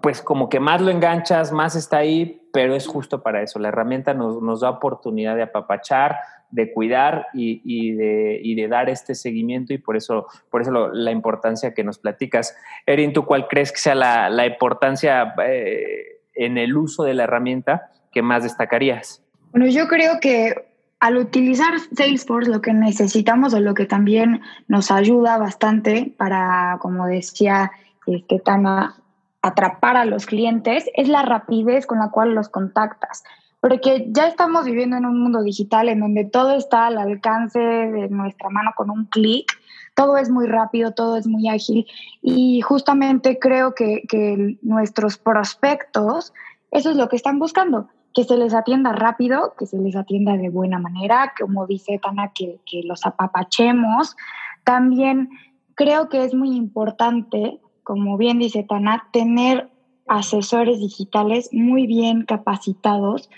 pues 0.01 0.23
como 0.23 0.49
que 0.49 0.61
más 0.61 0.81
lo 0.81 0.91
enganchas, 0.91 1.53
más 1.53 1.77
está 1.77 1.99
ahí, 1.99 2.40
pero 2.53 2.75
es 2.75 2.87
justo 2.87 3.23
para 3.23 3.43
eso. 3.43 3.59
La 3.59 3.69
herramienta 3.69 4.15
nos, 4.15 4.43
nos 4.43 4.61
da 4.61 4.71
oportunidad 4.71 5.37
de 5.37 5.43
apapachar, 5.43 6.17
de 6.51 6.73
cuidar 6.73 7.27
y, 7.33 7.95
de, 7.95 8.43
de, 8.43 8.69
dar 8.69 8.91
este 8.91 9.15
seguimiento 9.15 9.73
y 9.73 9.79
por 9.79 9.97
eso, 9.97 10.27
por 10.51 10.63
eso 10.63 10.89
la 10.93 11.11
importancia 11.11 11.75
que 11.75 11.85
nos 11.85 11.99
platicas. 11.99 12.57
Erin, 12.87 13.13
¿tú 13.13 13.25
cuál 13.25 13.47
crees 13.49 13.73
que 13.73 13.79
sea 13.79 13.95
la, 13.95 14.47
importancia 14.47 15.35
eh, 15.45 16.21
en 16.35 16.59
el 16.59 16.77
uso 16.77 17.05
de 17.05 17.15
la 17.15 17.25
herramienta 17.25 17.91
que 18.11 18.23
más 18.23 18.43
destacarías? 18.43 19.23
Bueno, 19.53 19.69
yo 19.69 19.87
creo 19.89 20.19
que 20.21 20.55
al 20.99 21.17
utilizar 21.17 21.73
Salesforce 21.97 22.51
lo 22.51 22.61
que 22.61 22.73
necesitamos 22.73 23.55
o 23.55 23.61
lo 23.61 23.75
que 23.75 23.87
también 23.87 24.43
nos 24.69 24.91
ayuda 24.91 25.39
bastante 25.39 26.13
para, 26.17 26.79
como 26.81 27.07
decía 27.07 27.71
este, 28.07 28.39
Tana, 28.41 28.97
atrapar 29.43 29.97
a 29.97 30.05
los 30.05 30.27
clientes 30.27 30.85
es 30.95 31.09
la 31.09 31.23
rapidez 31.23 31.87
con 31.87 31.99
la 31.99 32.11
cual 32.11 32.35
los 32.35 32.49
contactas. 32.49 33.25
Porque 33.61 34.07
ya 34.09 34.27
estamos 34.27 34.65
viviendo 34.65 34.97
en 34.97 35.05
un 35.05 35.23
mundo 35.23 35.43
digital 35.43 35.89
en 35.89 36.01
donde 36.01 36.25
todo 36.25 36.55
está 36.55 36.87
al 36.87 36.99
alcance 36.99 37.59
de 37.59 38.09
nuestra 38.09 38.49
mano 38.49 38.73
con 38.75 38.91
un 38.91 39.05
clic, 39.07 39.53
todo 39.95 40.17
es 40.17 40.31
muy 40.31 40.47
rápido, 40.47 40.93
todo 40.93 41.17
es 41.17 41.27
muy 41.27 41.49
ágil 41.49 41.87
y 42.23 42.63
justamente 42.63 43.39
creo 43.39 43.75
que, 43.75 44.03
que 44.09 44.57
nuestros 44.63 45.19
prospectos, 45.19 46.33
eso 46.71 46.91
es 46.91 46.97
lo 46.97 47.09
que 47.09 47.17
están 47.17 47.39
buscando, 47.39 47.89
que 48.15 48.25
se 48.25 48.39
les 48.39 48.55
atienda 48.55 48.93
rápido, 48.93 49.55
que 49.59 49.67
se 49.67 49.79
les 49.79 49.95
atienda 49.95 50.39
de 50.39 50.49
buena 50.49 50.79
manera, 50.79 51.35
como 51.39 51.67
dice 51.67 52.01
Tana, 52.03 52.33
que, 52.35 52.61
que 52.65 52.83
los 52.85 53.05
apapachemos. 53.05 54.17
También 54.65 55.29
creo 55.75 56.09
que 56.09 56.25
es 56.25 56.35
muy 56.35 56.57
importante 56.57 57.61
como 57.91 58.17
bien 58.17 58.39
dice 58.39 58.63
Tana, 58.63 59.09
tener 59.13 59.69
asesores 60.07 60.79
digitales 60.79 61.49
muy 61.51 61.89
bien 61.89 62.25
capacitados, 62.25 63.29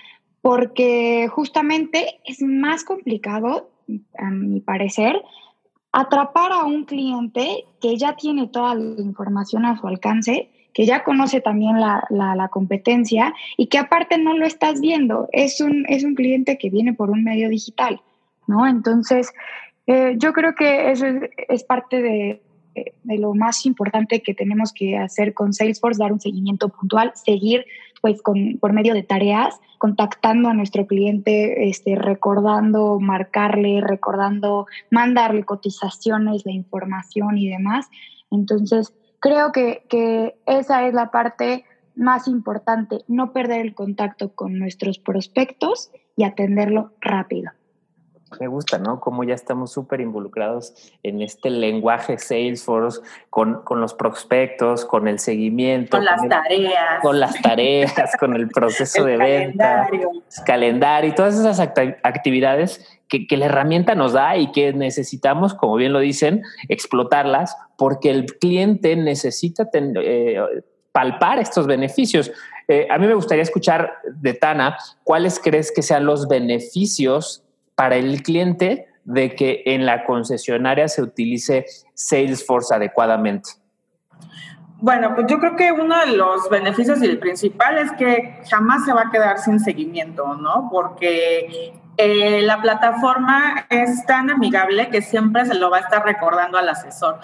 porque 0.42 1.26
justamente 1.28 2.20
es 2.26 2.42
más 2.42 2.84
complicado, 2.84 3.70
a 4.18 4.28
mi 4.28 4.60
parecer, 4.60 5.22
atrapar 5.90 6.52
a 6.52 6.64
un 6.64 6.84
cliente 6.84 7.64
que 7.80 7.96
ya 7.96 8.14
tiene 8.14 8.46
toda 8.46 8.74
la 8.74 9.00
información 9.00 9.64
a 9.64 9.78
su 9.80 9.86
alcance, 9.86 10.50
que 10.74 10.84
ya 10.84 11.02
conoce 11.02 11.40
también 11.40 11.80
la, 11.80 12.04
la, 12.10 12.48
competencia 12.48 13.32
y 13.56 13.68
que 13.68 13.78
aparte 13.78 14.18
no 14.18 14.36
lo 14.36 14.44
estás 14.44 14.82
viendo. 14.82 15.30
Es 15.32 15.62
un, 15.62 15.86
es 15.88 16.04
un 16.04 16.14
cliente 16.14 16.58
que 16.58 16.68
viene 16.68 16.92
por 16.92 17.08
un 17.08 17.24
medio 17.24 17.48
digital, 17.48 18.02
¿no? 18.46 18.66
Entonces, 18.66 19.32
eh, 19.86 20.16
yo 20.18 20.34
creo 20.34 20.54
que 20.54 20.90
eso 20.90 21.06
es 21.48 21.64
parte 21.64 22.02
de, 22.02 22.42
de 22.74 23.18
lo 23.18 23.34
más 23.34 23.66
importante 23.66 24.22
que 24.22 24.34
tenemos 24.34 24.72
que 24.72 24.96
hacer 24.96 25.34
con 25.34 25.52
Salesforce, 25.52 26.02
dar 26.02 26.12
un 26.12 26.20
seguimiento 26.20 26.68
puntual, 26.68 27.12
seguir 27.14 27.66
pues 28.00 28.20
con, 28.20 28.58
por 28.58 28.72
medio 28.72 28.94
de 28.94 29.04
tareas, 29.04 29.60
contactando 29.78 30.48
a 30.48 30.54
nuestro 30.54 30.86
cliente, 30.86 31.68
este, 31.68 31.94
recordando, 31.94 32.98
marcarle, 33.00 33.80
recordando, 33.80 34.66
mandarle 34.90 35.44
cotizaciones, 35.44 36.44
la 36.44 36.52
información 36.52 37.38
y 37.38 37.48
demás. 37.48 37.88
Entonces, 38.30 38.92
creo 39.20 39.52
que, 39.52 39.84
que 39.88 40.34
esa 40.46 40.86
es 40.86 40.94
la 40.94 41.12
parte 41.12 41.64
más 41.94 42.26
importante, 42.26 43.04
no 43.06 43.32
perder 43.32 43.60
el 43.60 43.74
contacto 43.74 44.34
con 44.34 44.58
nuestros 44.58 44.98
prospectos 44.98 45.90
y 46.16 46.24
atenderlo 46.24 46.92
rápido. 47.00 47.52
Me 48.40 48.46
gusta, 48.46 48.78
¿no? 48.78 49.00
Como 49.00 49.24
ya 49.24 49.34
estamos 49.34 49.72
súper 49.72 50.00
involucrados 50.00 50.74
en 51.02 51.22
este 51.22 51.50
lenguaje 51.50 52.18
Salesforce, 52.18 53.00
con, 53.30 53.62
con, 53.62 53.80
los 53.80 53.94
prospectos, 53.94 54.84
con 54.84 55.08
el 55.08 55.18
seguimiento. 55.18 55.96
Con, 55.96 56.04
las 56.04 56.28
tareas. 56.28 57.00
Con 57.02 57.20
las 57.20 57.42
tareas, 57.42 58.16
con 58.18 58.34
el 58.34 58.48
proceso 58.48 59.04
de 59.06 59.16
venta. 59.16 59.88
Calendario. 60.46 61.10
y 61.10 61.14
todas 61.14 61.38
esas 61.38 61.60
actividades 61.60 63.00
que, 63.08 63.26
que, 63.26 63.36
la 63.36 63.46
herramienta 63.46 63.94
nos 63.94 64.12
da 64.12 64.36
y 64.36 64.52
que 64.52 64.72
necesitamos, 64.72 65.54
como 65.54 65.76
bien 65.76 65.92
lo 65.92 66.00
dicen, 66.00 66.42
explotarlas 66.68 67.56
porque 67.76 68.10
el 68.10 68.26
cliente 68.26 68.94
necesita 68.96 69.68
eh, 69.74 70.40
palpar 70.92 71.38
estos 71.38 71.66
beneficios. 71.66 72.30
Eh, 72.68 72.86
a 72.90 72.98
mí 72.98 73.06
me 73.06 73.14
gustaría 73.14 73.42
escuchar 73.42 73.94
de 74.14 74.34
Tana 74.34 74.76
cuáles 75.04 75.40
crees 75.40 75.72
que 75.72 75.82
sean 75.82 76.06
los 76.06 76.28
beneficios 76.28 77.42
para 77.82 77.96
el 77.96 78.22
cliente 78.22 78.86
de 79.02 79.34
que 79.34 79.64
en 79.66 79.84
la 79.84 80.04
concesionaria 80.04 80.86
se 80.86 81.02
utilice 81.02 81.66
Salesforce 81.94 82.72
adecuadamente? 82.72 83.50
Bueno, 84.80 85.16
pues 85.16 85.26
yo 85.28 85.40
creo 85.40 85.56
que 85.56 85.72
uno 85.72 85.98
de 85.98 86.16
los 86.16 86.48
beneficios 86.48 87.02
y 87.02 87.06
el 87.06 87.18
principal 87.18 87.78
es 87.78 87.90
que 87.94 88.38
jamás 88.48 88.84
se 88.84 88.92
va 88.92 89.08
a 89.08 89.10
quedar 89.10 89.38
sin 89.38 89.58
seguimiento, 89.58 90.36
¿no? 90.36 90.68
Porque 90.70 91.72
eh, 91.98 92.40
la 92.42 92.60
plataforma 92.62 93.66
es 93.68 94.04
tan 94.06 94.30
amigable 94.30 94.88
que 94.88 95.02
siempre 95.02 95.44
se 95.44 95.54
lo 95.54 95.70
va 95.70 95.78
a 95.78 95.80
estar 95.80 96.04
recordando 96.04 96.56
al 96.56 96.68
asesor. 96.68 97.20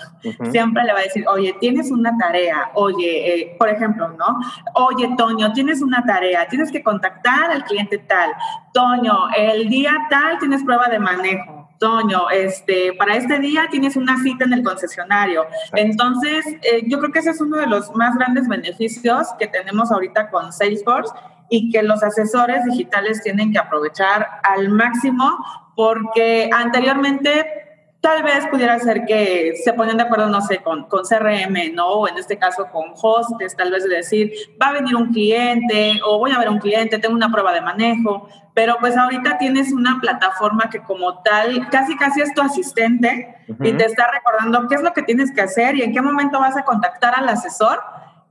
Siempre 0.50 0.84
le 0.84 0.92
va 0.92 1.00
a 1.00 1.02
decir, 1.02 1.26
oye, 1.26 1.56
tienes 1.58 1.90
una 1.90 2.16
tarea, 2.18 2.70
oye, 2.74 3.34
eh, 3.34 3.56
por 3.58 3.68
ejemplo, 3.68 4.08
¿no? 4.10 4.38
Oye, 4.74 5.10
Toño, 5.16 5.52
tienes 5.52 5.80
una 5.80 6.04
tarea, 6.04 6.46
tienes 6.48 6.70
que 6.70 6.82
contactar 6.82 7.50
al 7.50 7.64
cliente 7.64 7.98
tal. 7.98 8.30
Toño, 8.72 9.28
el 9.36 9.68
día 9.68 10.06
tal 10.10 10.38
tienes 10.38 10.62
prueba 10.62 10.88
de 10.88 10.98
manejo. 10.98 11.68
Toño, 11.78 12.28
este, 12.30 12.92
para 12.92 13.16
este 13.16 13.38
día 13.38 13.68
tienes 13.70 13.96
una 13.96 14.18
cita 14.18 14.44
en 14.44 14.52
el 14.52 14.64
concesionario. 14.64 15.46
Entonces, 15.74 16.44
eh, 16.62 16.82
yo 16.86 16.98
creo 16.98 17.12
que 17.12 17.20
ese 17.20 17.30
es 17.30 17.40
uno 17.40 17.56
de 17.56 17.66
los 17.66 17.94
más 17.94 18.16
grandes 18.16 18.48
beneficios 18.48 19.28
que 19.38 19.46
tenemos 19.46 19.90
ahorita 19.92 20.28
con 20.28 20.52
Salesforce 20.52 21.12
y 21.48 21.70
que 21.70 21.82
los 21.82 22.02
asesores 22.02 22.64
digitales 22.64 23.22
tienen 23.22 23.52
que 23.52 23.58
aprovechar 23.58 24.26
al 24.42 24.68
máximo 24.68 25.38
porque 25.74 26.50
anteriormente 26.52 27.58
Tal 28.00 28.22
vez 28.22 28.46
pudiera 28.46 28.78
ser 28.78 29.04
que 29.06 29.54
se 29.64 29.72
ponen 29.72 29.96
de 29.96 30.04
acuerdo, 30.04 30.28
no 30.28 30.40
sé, 30.40 30.58
con, 30.58 30.84
con 30.84 31.02
CRM, 31.02 31.74
¿no? 31.74 31.88
O 31.88 32.08
en 32.08 32.16
este 32.16 32.38
caso 32.38 32.68
con 32.70 32.92
hostes, 32.94 33.56
tal 33.56 33.72
vez 33.72 33.82
de 33.82 33.96
decir, 33.96 34.32
va 34.62 34.68
a 34.68 34.72
venir 34.74 34.94
un 34.94 35.12
cliente 35.12 36.00
o 36.06 36.18
voy 36.18 36.30
a 36.30 36.38
ver 36.38 36.48
un 36.48 36.60
cliente, 36.60 36.98
tengo 36.98 37.16
una 37.16 37.28
prueba 37.28 37.52
de 37.52 37.60
manejo, 37.60 38.28
pero 38.54 38.76
pues 38.78 38.96
ahorita 38.96 39.38
tienes 39.38 39.72
una 39.72 39.98
plataforma 40.00 40.70
que 40.70 40.80
como 40.80 41.22
tal, 41.22 41.68
casi 41.70 41.96
casi 41.96 42.20
es 42.20 42.32
tu 42.34 42.40
asistente 42.40 43.34
y 43.48 43.72
te 43.72 43.86
está 43.86 44.08
recordando 44.12 44.68
qué 44.68 44.76
es 44.76 44.82
lo 44.82 44.92
que 44.92 45.02
tienes 45.02 45.32
que 45.32 45.40
hacer 45.40 45.74
y 45.74 45.82
en 45.82 45.92
qué 45.92 46.00
momento 46.00 46.38
vas 46.38 46.56
a 46.56 46.62
contactar 46.62 47.16
al 47.16 47.28
asesor 47.28 47.80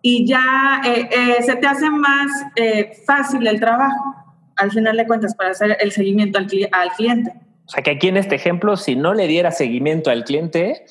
y 0.10 0.26
ya 0.26 0.82
eh, 0.86 1.10
eh, 1.12 1.44
se 1.44 1.58
te 1.58 1.68
hace 1.68 1.90
más 1.90 2.32
eh, 2.56 2.94
fácil 3.06 3.46
el 3.46 3.60
trabajo, 3.60 4.16
al 4.56 4.72
final 4.72 4.96
de 4.96 5.06
cuentas, 5.06 5.36
para 5.36 5.50
hacer 5.50 5.76
el 5.82 5.92
seguimiento 5.92 6.40
al, 6.40 6.48
al 6.72 6.92
cliente. 6.92 7.34
O 7.66 7.70
sea 7.70 7.84
que 7.84 7.92
aquí 7.92 8.08
en 8.08 8.16
este 8.16 8.36
ejemplo, 8.36 8.78
si 8.78 8.96
no 8.96 9.14
le 9.14 9.28
diera 9.28 9.52
seguimiento 9.52 10.10
al 10.10 10.24
cliente, 10.24 10.86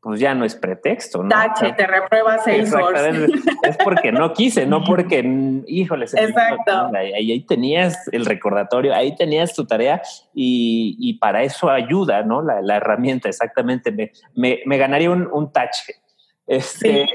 pues 0.00 0.20
ya 0.20 0.36
no 0.36 0.44
es 0.44 0.54
pretexto, 0.54 1.24
¿no? 1.24 1.30
Tache, 1.30 1.72
te 1.72 1.84
reprueba 1.84 2.38
Salesforce. 2.38 3.26
Es 3.64 3.76
porque 3.82 4.12
no 4.12 4.32
quise, 4.32 4.66
no 4.66 4.84
porque, 4.84 5.24
híjole, 5.66 6.04
Exacto. 6.04 6.92
Ahí, 6.94 7.40
tenías 7.40 8.06
el 8.12 8.24
recordatorio, 8.24 8.94
ahí 8.94 9.16
tenías 9.16 9.52
tu 9.52 9.66
tarea 9.66 10.00
y, 10.32 11.18
para 11.18 11.42
eso 11.42 11.70
ayuda, 11.70 12.22
¿no? 12.22 12.40
La, 12.40 12.76
herramienta, 12.76 13.28
exactamente. 13.28 13.90
Me, 14.36 14.60
me, 14.64 14.78
ganaría 14.78 15.10
un, 15.10 15.28
un 15.32 15.50
tache. 15.50 15.94
Este, 16.46 17.08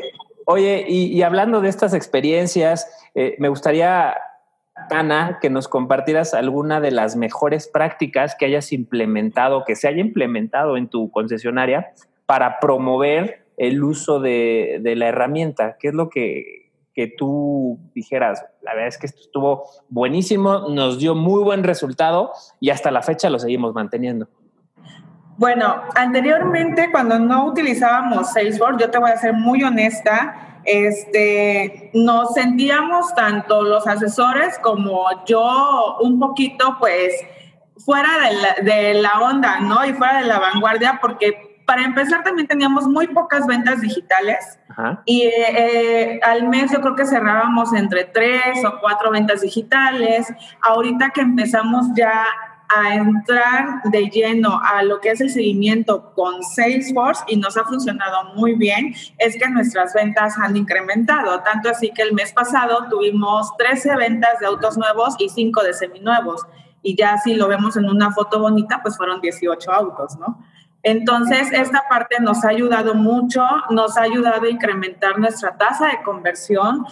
Oye, 0.51 0.83
y, 0.87 1.21
hablando 1.21 1.61
de 1.61 1.69
estas 1.69 1.93
experiencias, 1.93 2.91
eh, 3.13 3.35
me 3.37 3.49
gustaría 3.49 4.17
Ana, 4.89 5.37
que 5.39 5.51
nos 5.51 5.67
compartieras 5.67 6.33
alguna 6.33 6.81
de 6.81 6.89
las 6.89 7.15
mejores 7.15 7.67
prácticas 7.67 8.33
que 8.33 8.45
hayas 8.45 8.73
implementado, 8.73 9.63
que 9.63 9.75
se 9.75 9.87
haya 9.87 9.99
implementado 9.99 10.75
en 10.75 10.87
tu 10.87 11.11
concesionaria 11.11 11.93
para 12.25 12.59
promover 12.59 13.45
el 13.57 13.83
uso 13.83 14.19
de, 14.19 14.81
la 14.83 15.09
herramienta. 15.09 15.77
¿Qué 15.79 15.89
es 15.89 15.93
lo 15.93 16.09
que, 16.09 16.71
que, 16.95 17.05
tú 17.05 17.77
dijeras? 17.93 18.43
La 18.63 18.73
verdad 18.73 18.87
es 18.87 18.97
que 18.97 19.05
esto 19.05 19.21
estuvo 19.21 19.65
buenísimo, 19.89 20.69
nos 20.69 20.97
dio 20.97 21.13
muy 21.13 21.43
buen 21.43 21.63
resultado 21.63 22.31
y 22.59 22.71
hasta 22.71 22.89
la 22.89 23.03
fecha 23.03 23.29
lo 23.29 23.37
seguimos 23.37 23.75
manteniendo. 23.75 24.27
Bueno, 25.39 25.83
anteriormente 25.95 26.89
cuando 26.91 27.17
no 27.17 27.45
utilizábamos 27.45 28.33
Salesforce, 28.33 28.81
yo 28.81 28.91
te 28.91 28.97
voy 28.97 29.09
a 29.09 29.15
ser 29.15 29.31
muy 29.31 29.63
honesta, 29.63 30.59
este, 30.65 31.91
nos 31.93 32.33
sentíamos 32.33 33.15
tanto 33.15 33.63
los 33.63 33.87
asesores 33.87 34.59
como 34.59 35.05
yo 35.25 35.95
un 36.01 36.19
poquito 36.19 36.75
pues 36.77 37.13
fuera 37.77 38.09
de 38.19 38.33
la, 38.35 38.73
de 38.73 38.93
la 38.95 39.21
onda, 39.21 39.61
¿no? 39.61 39.85
Y 39.85 39.93
fuera 39.93 40.19
de 40.19 40.27
la 40.27 40.39
vanguardia 40.39 40.99
porque 41.01 41.49
para 41.69 41.83
empezar, 41.83 42.23
también 42.23 42.47
teníamos 42.47 42.87
muy 42.87 43.05
pocas 43.07 43.45
ventas 43.45 43.79
digitales 43.79 44.57
y 45.05 45.21
eh, 45.21 45.31
eh, 45.55 46.19
al 46.23 46.49
mes 46.49 46.71
yo 46.71 46.81
creo 46.81 46.95
que 46.95 47.05
cerrábamos 47.05 47.73
entre 47.73 48.05
tres 48.05 48.65
o 48.65 48.79
cuatro 48.81 49.11
ventas 49.11 49.41
digitales. 49.41 50.33
Ahorita 50.63 51.11
que 51.11 51.21
empezamos 51.21 51.85
ya 51.95 52.25
a 52.69 52.93
entrar 52.93 53.81
de 53.85 54.09
lleno 54.09 54.59
a 54.63 54.83
lo 54.83 54.99
que 54.99 55.09
es 55.09 55.21
el 55.21 55.29
seguimiento 55.29 56.13
con 56.13 56.43
Salesforce 56.43 57.23
y 57.27 57.37
nos 57.37 57.57
ha 57.57 57.63
funcionado 57.63 58.35
muy 58.35 58.55
bien, 58.55 58.93
es 59.17 59.37
que 59.37 59.49
nuestras 59.49 59.93
ventas 59.93 60.37
han 60.37 60.55
incrementado, 60.55 61.41
tanto 61.41 61.69
así 61.69 61.91
que 61.91 62.03
el 62.03 62.13
mes 62.13 62.31
pasado 62.31 62.87
tuvimos 62.89 63.49
13 63.57 63.95
ventas 63.95 64.39
de 64.39 64.45
autos 64.45 64.77
nuevos 64.77 65.15
y 65.19 65.29
5 65.29 65.63
de 65.63 65.73
seminuevos. 65.73 66.45
Y 66.81 66.95
ya 66.95 67.17
si 67.17 67.33
lo 67.33 67.47
vemos 67.47 67.75
en 67.75 67.89
una 67.89 68.11
foto 68.11 68.39
bonita, 68.39 68.81
pues 68.81 68.95
fueron 68.95 69.19
18 69.19 69.71
autos, 69.71 70.17
¿no? 70.17 70.39
Entonces, 70.83 71.51
esta 71.51 71.83
parte 71.89 72.17
nos 72.21 72.45
ha 72.45 72.49
ayudado 72.49 72.95
mucho, 72.95 73.43
nos 73.69 73.97
ha 73.97 74.03
ayudado 74.03 74.43
a 74.43 74.49
incrementar 74.49 75.19
nuestra 75.19 75.57
tasa 75.57 75.87
de 75.87 76.01
conversión. 76.03 76.85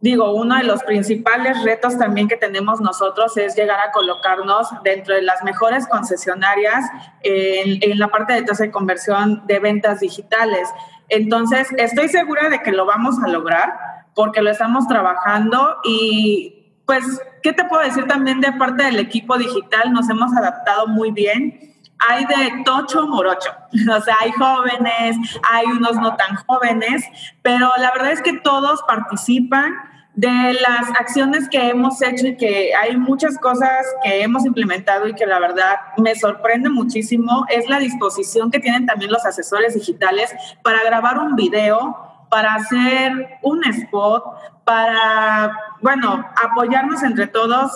Digo, 0.00 0.32
uno 0.32 0.56
de 0.56 0.62
los 0.62 0.84
principales 0.84 1.64
retos 1.64 1.98
también 1.98 2.28
que 2.28 2.36
tenemos 2.36 2.80
nosotros 2.80 3.36
es 3.36 3.56
llegar 3.56 3.80
a 3.80 3.90
colocarnos 3.90 4.68
dentro 4.84 5.14
de 5.14 5.22
las 5.22 5.42
mejores 5.42 5.88
concesionarias 5.88 6.84
en, 7.22 7.98
la 7.98 8.06
parte 8.06 8.32
de 8.32 8.42
tasa 8.42 8.64
de 8.64 8.70
conversión 8.70 9.44
de 9.48 9.58
ventas 9.58 9.98
digitales. 9.98 10.68
Entonces, 11.08 11.68
estoy 11.78 12.08
segura 12.08 12.48
de 12.48 12.62
que 12.62 12.70
lo 12.70 12.86
vamos 12.86 13.16
a 13.24 13.28
lograr 13.28 13.72
porque 14.14 14.40
lo 14.40 14.50
estamos 14.50 14.86
trabajando 14.86 15.78
y 15.82 16.76
pues, 16.86 17.04
¿qué 17.42 17.52
te 17.52 17.64
puedo 17.64 17.82
decir 17.82 18.06
también 18.06 18.40
de 18.40 18.52
parte 18.52 18.84
del 18.84 19.00
equipo 19.00 19.36
digital? 19.36 19.92
Nos 19.92 20.08
hemos 20.08 20.32
adaptado 20.36 20.86
muy 20.86 21.10
bien 21.10 21.74
hay 22.06 22.24
de 22.24 22.62
tocho 22.64 23.06
morocho, 23.06 23.50
o 23.96 24.00
sea, 24.00 24.16
hay 24.20 24.30
jóvenes, 24.32 25.16
hay 25.50 25.66
unos 25.66 25.96
no 25.96 26.16
tan 26.16 26.36
jóvenes, 26.46 27.04
pero 27.42 27.70
la 27.78 27.90
verdad 27.92 28.12
es 28.12 28.22
que 28.22 28.34
todos 28.34 28.82
participan 28.86 29.74
de 30.18 30.52
las 30.54 30.88
acciones 30.98 31.48
que 31.48 31.68
hemos 31.68 32.02
hecho 32.02 32.26
y 32.26 32.36
que 32.36 32.74
hay 32.74 32.96
muchas 32.96 33.38
cosas 33.38 33.86
que 34.02 34.20
hemos 34.20 34.44
implementado 34.44 35.06
y 35.06 35.14
que 35.14 35.26
la 35.26 35.38
verdad 35.38 35.76
me 35.96 36.16
sorprende 36.16 36.68
muchísimo, 36.70 37.46
es 37.48 37.68
la 37.68 37.78
disposición 37.78 38.50
que 38.50 38.58
tienen 38.58 38.84
también 38.84 39.12
los 39.12 39.24
asesores 39.24 39.74
digitales 39.74 40.34
para 40.64 40.82
grabar 40.82 41.20
un 41.20 41.36
video, 41.36 42.07
para 42.28 42.54
hacer 42.54 43.38
un 43.42 43.64
spot, 43.64 44.24
para, 44.64 45.52
bueno, 45.80 46.24
apoyarnos 46.42 47.02
entre 47.02 47.26
todos 47.26 47.70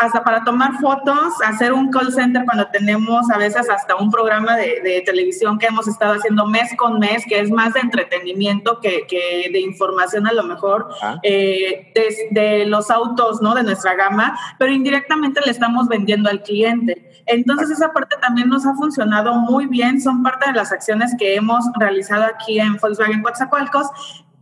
hasta 0.00 0.24
para 0.24 0.42
tomar 0.44 0.78
fotos, 0.80 1.34
hacer 1.44 1.72
un 1.74 1.90
call 1.90 2.12
center 2.12 2.44
cuando 2.46 2.66
tenemos 2.68 3.30
a 3.30 3.36
veces 3.36 3.68
hasta 3.68 3.96
un 3.96 4.10
programa 4.10 4.56
de, 4.56 5.02
televisión 5.04 5.58
que 5.58 5.66
hemos 5.66 5.86
estado 5.86 6.14
haciendo 6.14 6.46
mes 6.46 6.74
con 6.76 6.98
mes, 6.98 7.24
que 7.26 7.38
es 7.38 7.50
más 7.50 7.74
de 7.74 7.80
entretenimiento 7.80 8.80
que, 8.80 9.06
que 9.06 9.50
de 9.52 9.60
información 9.60 10.26
a 10.26 10.32
lo 10.32 10.44
mejor 10.44 10.88
ah. 11.02 11.18
eh, 11.22 11.92
de, 12.30 12.64
los 12.66 12.90
autos, 12.90 13.42
¿no? 13.42 13.54
De 13.54 13.62
nuestra 13.62 13.94
gama, 13.94 14.38
pero 14.58 14.72
indirectamente 14.72 15.40
le 15.44 15.50
estamos 15.50 15.86
vendiendo 15.88 16.30
al 16.30 16.42
cliente. 16.42 17.09
Entonces 17.30 17.70
esa 17.70 17.92
parte 17.92 18.16
también 18.20 18.48
nos 18.48 18.66
ha 18.66 18.74
funcionado 18.74 19.34
muy 19.34 19.66
bien, 19.66 20.00
son 20.00 20.22
parte 20.22 20.50
de 20.50 20.56
las 20.56 20.72
acciones 20.72 21.14
que 21.16 21.36
hemos 21.36 21.64
realizado 21.78 22.24
aquí 22.24 22.58
en 22.58 22.76
Volkswagen 22.76 23.22
Coatzacoalcos. 23.22 23.86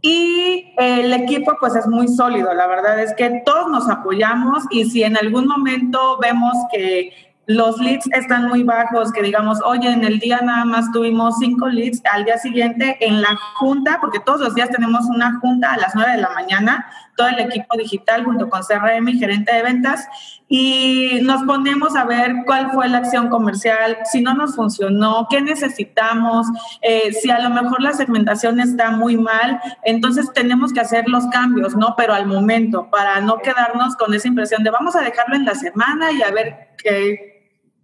Y 0.00 0.72
el 0.78 1.12
equipo 1.12 1.56
pues 1.58 1.74
es 1.74 1.86
muy 1.86 2.08
sólido, 2.08 2.54
la 2.54 2.66
verdad 2.68 3.02
es 3.02 3.14
que 3.14 3.42
todos 3.44 3.68
nos 3.68 3.90
apoyamos 3.90 4.62
y 4.70 4.88
si 4.88 5.02
en 5.02 5.16
algún 5.16 5.46
momento 5.48 6.18
vemos 6.18 6.54
que 6.72 7.27
los 7.48 7.78
leads 7.78 8.06
están 8.12 8.46
muy 8.48 8.62
bajos, 8.62 9.10
que 9.10 9.22
digamos, 9.22 9.58
oye, 9.64 9.90
en 9.90 10.04
el 10.04 10.18
día 10.18 10.42
nada 10.42 10.66
más 10.66 10.92
tuvimos 10.92 11.38
cinco 11.38 11.66
leads, 11.66 12.02
al 12.12 12.26
día 12.26 12.36
siguiente 12.36 12.98
en 13.00 13.22
la 13.22 13.38
junta, 13.54 13.96
porque 14.02 14.20
todos 14.20 14.40
los 14.40 14.54
días 14.54 14.68
tenemos 14.68 15.06
una 15.06 15.40
junta 15.40 15.72
a 15.72 15.78
las 15.78 15.94
nueve 15.94 16.12
de 16.12 16.20
la 16.20 16.28
mañana, 16.28 16.86
todo 17.16 17.28
el 17.28 17.38
equipo 17.38 17.74
digital 17.78 18.22
junto 18.26 18.50
con 18.50 18.60
CRM 18.60 19.08
y 19.08 19.18
gerente 19.18 19.54
de 19.54 19.62
ventas, 19.62 20.06
y 20.46 21.20
nos 21.22 21.42
ponemos 21.44 21.96
a 21.96 22.04
ver 22.04 22.34
cuál 22.44 22.70
fue 22.70 22.86
la 22.90 22.98
acción 22.98 23.30
comercial, 23.30 23.96
si 24.04 24.20
no 24.20 24.34
nos 24.34 24.54
funcionó, 24.54 25.26
qué 25.30 25.40
necesitamos, 25.40 26.46
eh, 26.82 27.14
si 27.14 27.30
a 27.30 27.38
lo 27.38 27.48
mejor 27.48 27.80
la 27.80 27.94
segmentación 27.94 28.60
está 28.60 28.90
muy 28.90 29.16
mal, 29.16 29.58
entonces 29.84 30.30
tenemos 30.34 30.74
que 30.74 30.80
hacer 30.80 31.08
los 31.08 31.26
cambios, 31.28 31.74
¿no? 31.76 31.94
Pero 31.96 32.12
al 32.12 32.26
momento, 32.26 32.90
para 32.90 33.22
no 33.22 33.38
quedarnos 33.38 33.96
con 33.96 34.12
esa 34.12 34.28
impresión 34.28 34.62
de 34.64 34.70
vamos 34.70 34.96
a 34.96 35.00
dejarlo 35.00 35.34
en 35.34 35.46
la 35.46 35.54
semana 35.54 36.12
y 36.12 36.20
a 36.20 36.30
ver 36.30 36.68
qué 36.76 37.37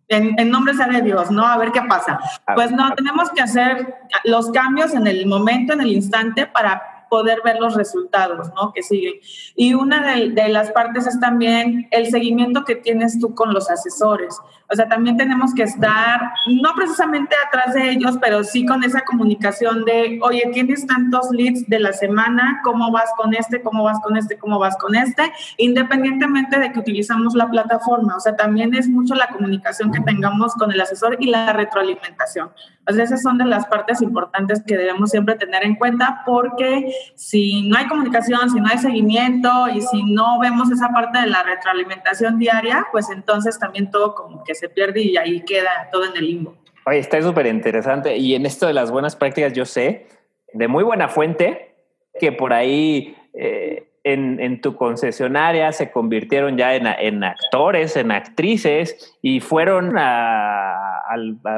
en, 0.09 0.51
nombre 0.51 0.75
sea 0.75 0.87
de 0.87 1.03
Dios, 1.03 1.31
¿no? 1.31 1.47
A 1.47 1.57
ver 1.57 1.73
qué 1.73 1.83
pasa. 1.83 2.19
Pues 2.55 2.71
no, 2.73 2.95
tenemos 2.95 3.31
que 3.31 3.43
hacer 3.43 3.95
los 4.25 4.51
cambios 4.51 4.95
en 4.95 5.07
el 5.07 5.27
momento, 5.27 5.73
en 5.73 5.81
el 5.81 5.93
instante, 5.93 6.47
para 6.47 7.07
poder 7.09 7.41
ver 7.45 7.61
los 7.61 7.75
resultados, 7.75 8.53
¿no? 8.55 8.73
Que 8.73 8.83
siguen. 8.83 9.15
Y 9.55 9.75
una 9.75 10.15
de, 10.15 10.31
de, 10.31 10.49
las 10.49 10.73
partes 10.73 11.07
es 11.07 11.21
también 11.21 11.87
el 11.91 12.11
seguimiento 12.11 12.65
que 12.65 12.75
tienes 12.75 13.21
tú 13.21 13.35
con 13.35 13.55
los 13.55 13.71
asesores. 13.71 14.37
O 14.75 14.77
sea, 14.77 14.89
también 14.89 15.17
tenemos 15.17 15.55
que 15.55 15.63
estar, 15.63 16.21
no 16.49 16.75
precisamente 16.75 17.37
atrás 17.47 17.75
de 17.75 17.91
ellos, 17.91 18.19
pero 18.21 18.43
sí 18.43 18.67
con 18.67 18.83
esa 18.83 19.03
comunicación 19.03 19.85
de, 19.85 20.19
oye, 20.21 20.51
tienes 20.53 20.85
tantos 20.85 21.31
leads 21.31 21.69
de 21.69 21.79
la 21.79 21.93
semana, 21.93 22.61
¿cómo 22.65 22.91
vas 22.91 23.09
con 23.17 23.33
este? 23.35 23.63
¿Cómo 23.63 23.85
vas 23.85 24.01
con 24.01 24.17
este? 24.17 24.37
¿Cómo 24.37 24.59
vas 24.59 24.77
con 24.77 24.97
este? 24.97 25.33
Independientemente 25.59 26.59
de 26.59 26.73
que 26.73 26.81
utilizamos 26.81 27.35
la 27.35 27.49
plataforma. 27.49 28.17
O 28.17 28.21
sea, 28.21 28.35
también 28.35 28.75
es 28.75 28.89
mucho 28.89 29.15
la 29.15 29.29
comunicación 29.29 29.93
que 29.93 30.01
tengamos 30.01 30.55
con 30.55 30.73
el 30.73 30.81
asesor 30.81 31.19
y 31.21 31.29
la 31.29 31.53
retroalimentación. 31.53 32.51
O 32.87 32.93
sea, 32.93 33.05
esas 33.05 33.23
son 33.23 33.39
de 33.39 33.45
las 33.45 33.67
partes 33.67 34.03
importantes 34.03 34.63
que 34.67 34.77
debemos 34.77 35.11
siempre 35.11 35.37
tener 35.37 35.65
en 35.65 35.77
cuenta 35.77 36.23
porque 36.27 36.93
si 37.15 37.69
no 37.69 37.79
hay 37.79 37.87
comunicación, 37.87 38.51
si 38.51 38.61
no 38.61 38.69
hay 38.69 38.79
seguimiento 38.79 39.69
y 39.69 39.81
si 39.81 40.03
no 40.03 40.39
vemos 40.41 40.71
esa 40.71 40.89
parte 40.89 41.21
de 41.21 41.29
la 41.29 41.43
retroalimentación 41.45 42.39
diaria, 42.39 42.87
pues 42.93 43.09
entonces 43.09 43.59
también 43.59 43.91
todo 43.91 44.15
como 44.15 44.45
que 44.45 44.55
se 44.55 44.64
pierde 44.69 45.03
y 45.03 45.17
ahí 45.17 45.41
queda 45.41 45.89
todo 45.93 46.05
en 46.05 46.17
el 46.17 46.27
limbo. 46.27 46.57
Oye, 46.87 46.99
está 46.99 47.21
súper 47.23 47.47
interesante. 47.47 48.17
Y 48.17 48.35
en 48.35 48.47
esto 48.47 48.67
de 48.67 48.75
las 48.75 48.91
buenas 48.91 49.17
prácticas, 49.17 49.53
yo 49.53 49.65
sé 49.65 50.07
de 50.53 50.69
muy 50.69 50.85
buena 50.85 51.09
fuente 51.09 51.75
que 52.19 52.31
por 52.33 52.53
ahí 52.53 53.17
eh, 53.35 53.89
en, 54.05 54.61
tu 54.61 54.77
concesionaria 54.77 55.73
se 55.73 55.91
convirtieron 55.91 56.57
ya 56.57 56.75
en, 56.75 57.25
actores, 57.25 57.97
en 57.97 58.13
actrices 58.13 59.17
y 59.23 59.41
fueron 59.41 59.95
a, 59.97 61.01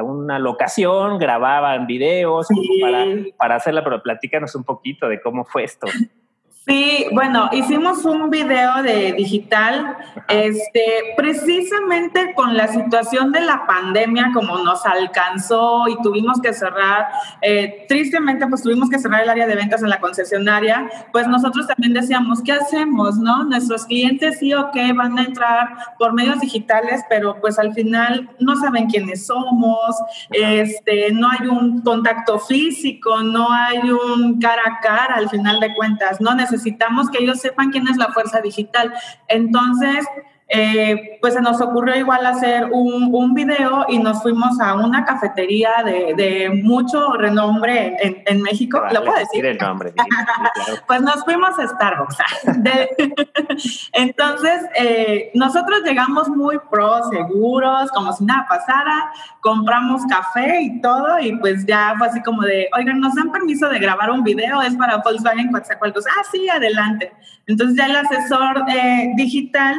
una 0.03 0.39
locación, 0.39 1.19
grababan 1.19 1.87
videos 1.87 2.47
para, 2.81 3.05
para 3.37 3.55
hacerla, 3.55 3.83
pero 3.83 4.01
platícanos 4.01 4.55
un 4.55 4.63
poquito 4.63 5.09
de 5.09 5.21
cómo 5.21 5.45
fue 5.45 5.63
esto. 5.65 5.87
Sí, 6.67 7.05
bueno, 7.13 7.49
hicimos 7.53 8.03
un 8.03 8.29
video 8.29 8.83
de 8.83 9.13
digital, 9.13 9.95
este, 10.27 11.13
precisamente 11.15 12.33
con 12.35 12.57
la 12.57 12.67
situación 12.67 13.31
de 13.31 13.39
la 13.39 13.65
pandemia, 13.65 14.31
como 14.33 14.57
nos 14.57 14.85
alcanzó 14.85 15.87
y 15.87 15.95
tuvimos 16.01 16.41
que 16.41 16.51
cerrar, 16.51 17.07
eh, 17.41 17.85
tristemente, 17.87 18.45
pues 18.47 18.63
tuvimos 18.63 18.89
que 18.89 18.99
cerrar 18.99 19.23
el 19.23 19.29
área 19.29 19.47
de 19.47 19.55
ventas 19.55 19.81
en 19.81 19.89
la 19.89 20.01
concesionaria, 20.01 20.89
pues 21.13 21.25
nosotros 21.29 21.67
también 21.67 21.93
decíamos, 21.93 22.41
¿qué 22.41 22.51
hacemos, 22.51 23.15
no? 23.15 23.45
Nuestros 23.45 23.85
clientes 23.85 24.39
sí 24.39 24.53
o 24.53 24.69
qué 24.71 24.91
van 24.91 25.17
a 25.17 25.23
entrar 25.23 25.69
por 25.97 26.11
medios 26.11 26.41
digitales, 26.41 27.01
pero 27.07 27.39
pues 27.39 27.59
al 27.59 27.73
final 27.73 28.29
no 28.41 28.57
saben 28.57 28.87
quiénes 28.87 29.25
somos, 29.25 29.95
este, 30.31 31.13
no 31.13 31.29
hay 31.29 31.47
un 31.47 31.81
contacto 31.81 32.39
físico, 32.39 33.23
no 33.23 33.53
hay 33.53 33.89
un 33.89 34.37
cara 34.41 34.63
a 34.65 34.79
cara 34.81 35.15
al 35.15 35.29
final 35.29 35.61
de 35.61 35.73
cuentas, 35.73 36.19
no 36.19 36.35
necesitamos 36.35 36.56
necesitamos 36.57 37.09
que 37.09 37.23
ellos 37.23 37.39
sepan 37.39 37.71
quién 37.71 37.87
es 37.87 37.97
la 37.97 38.11
fuerza 38.11 38.41
digital. 38.41 38.93
Entonces, 39.27 40.05
eh, 40.49 41.17
pues 41.19 41.33
se 41.33 41.41
nos 41.41 41.59
ocurrió 41.59 41.95
igual 41.97 42.25
hacer 42.25 42.69
un, 42.71 43.13
un, 43.13 43.33
video 43.33 43.85
y 43.89 43.99
nos 43.99 44.21
fuimos 44.21 44.59
a 44.61 44.75
una 44.75 45.03
cafetería 45.03 45.83
de, 45.83 46.13
de 46.15 46.49
mucho 46.63 47.13
renombre 47.13 47.97
en, 47.99 48.23
en 48.25 48.41
México. 48.41 48.81
¿Lo 48.91 49.03
puedo 49.03 49.17
decir? 49.17 49.45
el 49.45 49.57
nombre. 49.57 49.93
pues 50.87 51.01
nos 51.01 51.23
fuimos 51.25 51.57
a 51.59 51.67
Starbucks. 51.67 52.17
entonces, 53.93 54.65
eh, 54.75 55.31
nosotros 55.33 55.81
llegamos 55.83 56.29
muy 56.29 56.57
pro, 56.71 57.09
seguros, 57.09 57.91
como 57.91 58.13
si 58.13 58.23
nada 58.23 58.45
pasara, 58.47 59.11
compramos 59.41 60.03
café 60.09 60.61
y 60.61 60.81
todo, 60.81 61.19
y 61.19 61.35
pues 61.37 61.65
ya 61.65 61.95
fue 61.97 62.07
así 62.07 62.21
como 62.21 62.43
de, 62.43 62.69
oigan, 62.77 62.99
nos 62.99 63.15
dan 63.15 63.31
permiso 63.31 63.67
de 63.69 63.79
grabar 63.79 64.11
un 64.11 64.23
video, 64.23 64.61
es 64.61 64.75
para 64.75 64.97
Volkswagen 64.97 65.51
Coatzacoalcos. 65.51 66.05
Ah, 66.07 66.23
sí, 66.31 66.47
adelante. 66.47 67.11
Entonces 67.47 67.77
ya 67.77 67.85
el 67.85 67.95
asesor 67.95 68.63
eh, 68.69 69.11
digital 69.15 69.75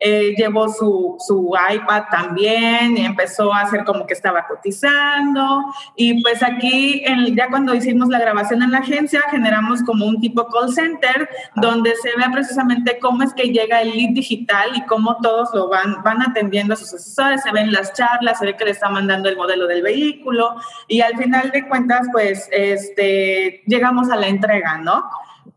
llevó 0.00 0.68
su, 0.68 1.16
su, 1.18 1.52
iPad 1.74 2.04
también 2.10 2.96
y 2.96 3.04
empezó 3.04 3.52
a 3.52 3.62
hacer 3.62 3.84
como 3.84 4.06
que 4.06 4.14
estaba 4.14 4.46
cotizando. 4.46 5.64
Y 5.96 6.22
pues 6.22 6.42
aquí, 6.42 7.02
ya 7.34 7.48
cuando 7.48 7.74
hicimos 7.74 8.08
la 8.08 8.20
grabación 8.20 8.62
en 8.62 8.70
la 8.70 8.78
agencia, 8.78 9.22
generamos 9.30 9.82
como 9.82 10.06
un 10.06 10.20
tipo 10.20 10.46
call 10.48 10.72
center 10.72 11.28
donde 11.56 11.94
se 11.96 12.10
ve 12.16 12.24
precisamente 12.32 12.98
cómo 13.00 13.22
es 13.22 13.34
que 13.34 13.50
llega 13.50 13.82
el 13.82 13.90
lead 13.90 14.10
digital 14.10 14.70
y 14.74 14.84
cómo 14.86 15.16
todos 15.18 15.50
lo 15.52 15.68
van, 15.68 16.02
van 16.02 16.22
atendiendo 16.22 16.74
a 16.74 16.76
sus 16.76 16.94
asesores, 16.94 17.42
se 17.42 17.50
ven 17.50 17.72
las 17.72 17.92
charlas, 17.92 18.38
se 18.38 18.46
ve 18.46 18.56
que 18.56 18.64
le 18.64 18.70
está 18.70 18.88
mandando 18.88 19.28
el 19.28 19.36
modelo 19.36 19.66
del 19.66 19.82
vehículo 19.82 20.54
y 20.86 21.00
al 21.00 21.16
final 21.16 21.50
de 21.50 21.66
cuentas, 21.66 22.06
pues, 22.12 22.48
este, 22.52 23.62
llegamos 23.66 24.10
a 24.10 24.16
la 24.16 24.28
entrega, 24.28 24.78
¿no? 24.78 25.04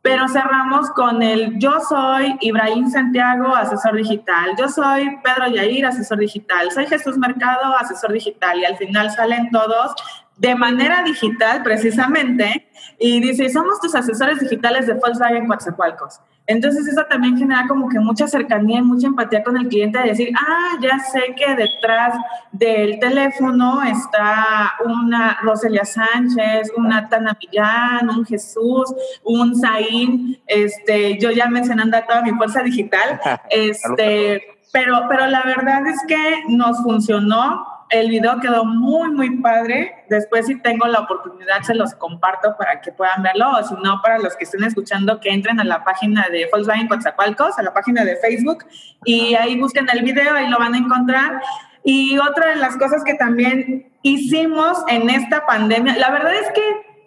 Pero 0.01 0.27
cerramos 0.27 0.89
con 0.91 1.21
el 1.21 1.59
yo 1.59 1.79
soy 1.79 2.35
Ibrahim 2.41 2.89
Santiago, 2.89 3.55
asesor 3.55 3.95
digital, 3.95 4.51
yo 4.57 4.67
soy 4.67 5.17
Pedro 5.23 5.47
Yair, 5.47 5.85
asesor 5.85 6.17
digital, 6.17 6.71
soy 6.71 6.87
Jesús 6.87 7.17
Mercado, 7.17 7.75
asesor 7.77 8.11
digital, 8.11 8.59
y 8.59 8.65
al 8.65 8.77
final 8.77 9.11
salen 9.11 9.51
todos 9.51 9.93
de 10.37 10.55
manera 10.55 11.03
digital 11.03 11.61
precisamente, 11.61 12.67
y 12.97 13.21
dice, 13.21 13.49
somos 13.49 13.79
tus 13.79 13.93
asesores 13.93 14.39
digitales 14.39 14.87
de 14.87 14.93
Volkswagen 14.93 15.47
Coatzacoalcos. 15.47 16.19
Entonces 16.51 16.85
eso 16.85 17.05
también 17.09 17.37
genera 17.37 17.65
como 17.67 17.87
que 17.87 17.99
mucha 17.99 18.27
cercanía 18.27 18.79
y 18.79 18.81
mucha 18.81 19.07
empatía 19.07 19.41
con 19.41 19.55
el 19.57 19.69
cliente 19.69 19.99
de 19.99 20.09
decir, 20.09 20.33
ah, 20.37 20.77
ya 20.81 20.99
sé 20.99 21.33
que 21.35 21.55
detrás 21.55 22.13
del 22.51 22.99
teléfono 22.99 23.81
está 23.83 24.73
una 24.83 25.39
Roselia 25.41 25.85
Sánchez, 25.85 26.71
una 26.75 27.07
Tana 27.07 27.37
Millán, 27.39 28.09
un 28.09 28.25
Jesús, 28.25 28.93
un 29.23 29.55
Zain, 29.55 30.37
este, 30.45 31.17
yo 31.19 31.31
ya 31.31 31.47
mencionando 31.47 31.95
a 31.95 32.05
toda 32.05 32.21
mi 32.21 32.31
fuerza 32.31 32.61
digital, 32.61 33.19
este, 33.49 34.43
pero, 34.73 35.03
pero 35.09 35.27
la 35.27 35.43
verdad 35.43 35.87
es 35.87 36.01
que 36.05 36.43
nos 36.49 36.83
funcionó, 36.83 37.65
el 37.91 38.09
video 38.09 38.39
quedó 38.39 38.65
muy, 38.65 39.11
muy 39.11 39.37
padre. 39.41 40.05
Después, 40.09 40.47
si 40.47 40.59
tengo 40.59 40.87
la 40.87 41.01
oportunidad, 41.01 41.61
se 41.61 41.75
los 41.75 41.93
comparto 41.95 42.55
para 42.57 42.81
que 42.81 42.91
puedan 42.91 43.21
verlo. 43.21 43.51
O 43.51 43.63
si 43.63 43.75
no, 43.75 44.01
para 44.01 44.17
los 44.17 44.35
que 44.35 44.45
estén 44.45 44.63
escuchando, 44.63 45.19
que 45.19 45.29
entren 45.29 45.59
a 45.59 45.63
la 45.63 45.83
página 45.83 46.27
de 46.31 46.47
Volkswagen 46.51 46.87
Coatzacoalcos, 46.87 47.59
a 47.59 47.63
la 47.63 47.73
página 47.73 48.05
de 48.05 48.15
Facebook, 48.15 48.65
y 49.03 49.35
ahí 49.35 49.59
busquen 49.59 49.87
el 49.91 50.03
video, 50.03 50.33
ahí 50.33 50.47
lo 50.47 50.57
van 50.57 50.73
a 50.73 50.77
encontrar. 50.77 51.41
Y 51.83 52.17
otra 52.17 52.51
de 52.51 52.55
las 52.55 52.77
cosas 52.77 53.03
que 53.03 53.15
también 53.15 53.91
hicimos 54.03 54.83
en 54.87 55.09
esta 55.09 55.45
pandemia, 55.45 55.97
la 55.97 56.11
verdad 56.11 56.33
es 56.33 56.49
que 56.51 56.61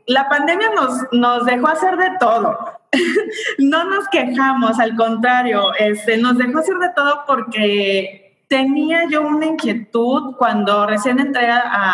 la 0.06 0.28
pandemia 0.28 0.70
nos, 0.74 1.06
nos 1.12 1.46
dejó 1.46 1.68
hacer 1.68 1.96
de 1.96 2.10
todo. 2.20 2.58
no 3.58 3.84
nos 3.84 4.06
quejamos, 4.08 4.78
al 4.78 4.94
contrario, 4.96 5.72
este, 5.78 6.18
nos 6.18 6.36
dejó 6.36 6.58
hacer 6.58 6.76
de 6.76 6.90
todo 6.94 7.24
porque 7.26 8.23
tenía 8.48 9.08
yo 9.08 9.22
una 9.22 9.46
inquietud 9.46 10.36
cuando 10.36 10.86
recién 10.86 11.18
entré 11.18 11.48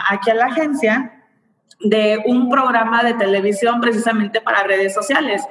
aquí 0.08 0.30
a 0.30 0.34
la 0.34 0.46
agencia 0.46 1.20
de 1.80 2.22
un 2.26 2.50
programa 2.50 3.02
de 3.02 3.14
televisión 3.14 3.80
precisamente 3.80 4.40
para 4.40 4.62
redes 4.64 4.92
sociales, 4.92 5.42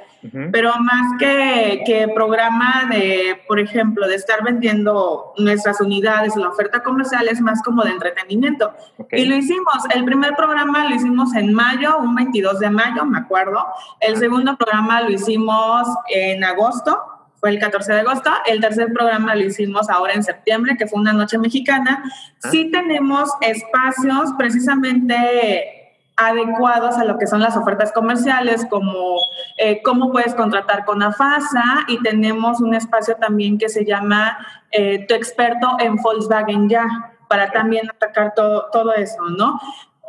pero 0.52 0.72
más 0.78 1.18
que, 1.18 1.82
que, 1.84 2.06
programa 2.14 2.84
de, 2.88 3.40
por 3.48 3.58
ejemplo, 3.58 4.06
de 4.06 4.14
estar 4.14 4.44
vendiendo 4.44 5.32
nuestras 5.38 5.80
unidades, 5.80 6.36
la 6.36 6.48
oferta 6.48 6.82
comercial 6.82 7.26
es 7.26 7.40
más 7.40 7.62
como 7.62 7.82
de 7.82 7.90
entretenimiento. 7.90 8.72
Y 9.10 9.24
lo 9.24 9.34
hicimos, 9.34 9.74
el 9.92 10.04
primer 10.04 10.36
programa 10.36 10.88
lo 10.88 10.94
hicimos 10.94 11.34
en 11.34 11.52
mayo, 11.52 11.98
un 11.98 12.14
22 12.14 12.60
de 12.60 12.70
mayo, 12.70 13.04
me 13.06 13.18
acuerdo, 13.18 13.66
el 13.98 14.16
segundo 14.16 14.56
programa 14.56 15.00
lo 15.00 15.10
hicimos 15.10 15.88
en 16.14 16.44
agosto, 16.44 17.19
fue 17.40 17.50
el 17.50 17.58
14 17.58 17.92
de 17.92 18.00
agosto. 18.00 18.30
El 18.46 18.60
tercer 18.60 18.92
programa 18.92 19.34
lo 19.34 19.44
hicimos 19.44 19.88
ahora 19.88 20.12
en 20.12 20.22
septiembre, 20.22 20.76
que 20.78 20.86
fue 20.86 21.00
una 21.00 21.12
noche 21.12 21.38
mexicana. 21.38 22.02
Ah. 22.44 22.48
Sí 22.50 22.70
tenemos 22.70 23.30
espacios 23.40 24.30
precisamente 24.38 25.80
adecuados 26.16 26.98
a 26.98 27.04
lo 27.04 27.16
que 27.16 27.26
son 27.26 27.40
las 27.40 27.56
ofertas 27.56 27.92
comerciales, 27.92 28.66
como 28.68 29.16
eh, 29.56 29.80
cómo 29.82 30.12
puedes 30.12 30.34
contratar 30.34 30.84
con 30.84 31.02
AFASA 31.02 31.86
y 31.88 31.98
tenemos 32.02 32.60
un 32.60 32.74
espacio 32.74 33.16
también 33.16 33.56
que 33.56 33.70
se 33.70 33.86
llama 33.86 34.36
eh, 34.70 35.06
Tu 35.08 35.14
experto 35.14 35.76
en 35.78 35.96
Volkswagen 35.96 36.68
Ya, 36.68 36.86
para 37.26 37.50
también 37.50 37.88
atacar 37.88 38.34
todo, 38.34 38.66
todo 38.70 38.92
eso, 38.92 39.22
¿no? 39.30 39.58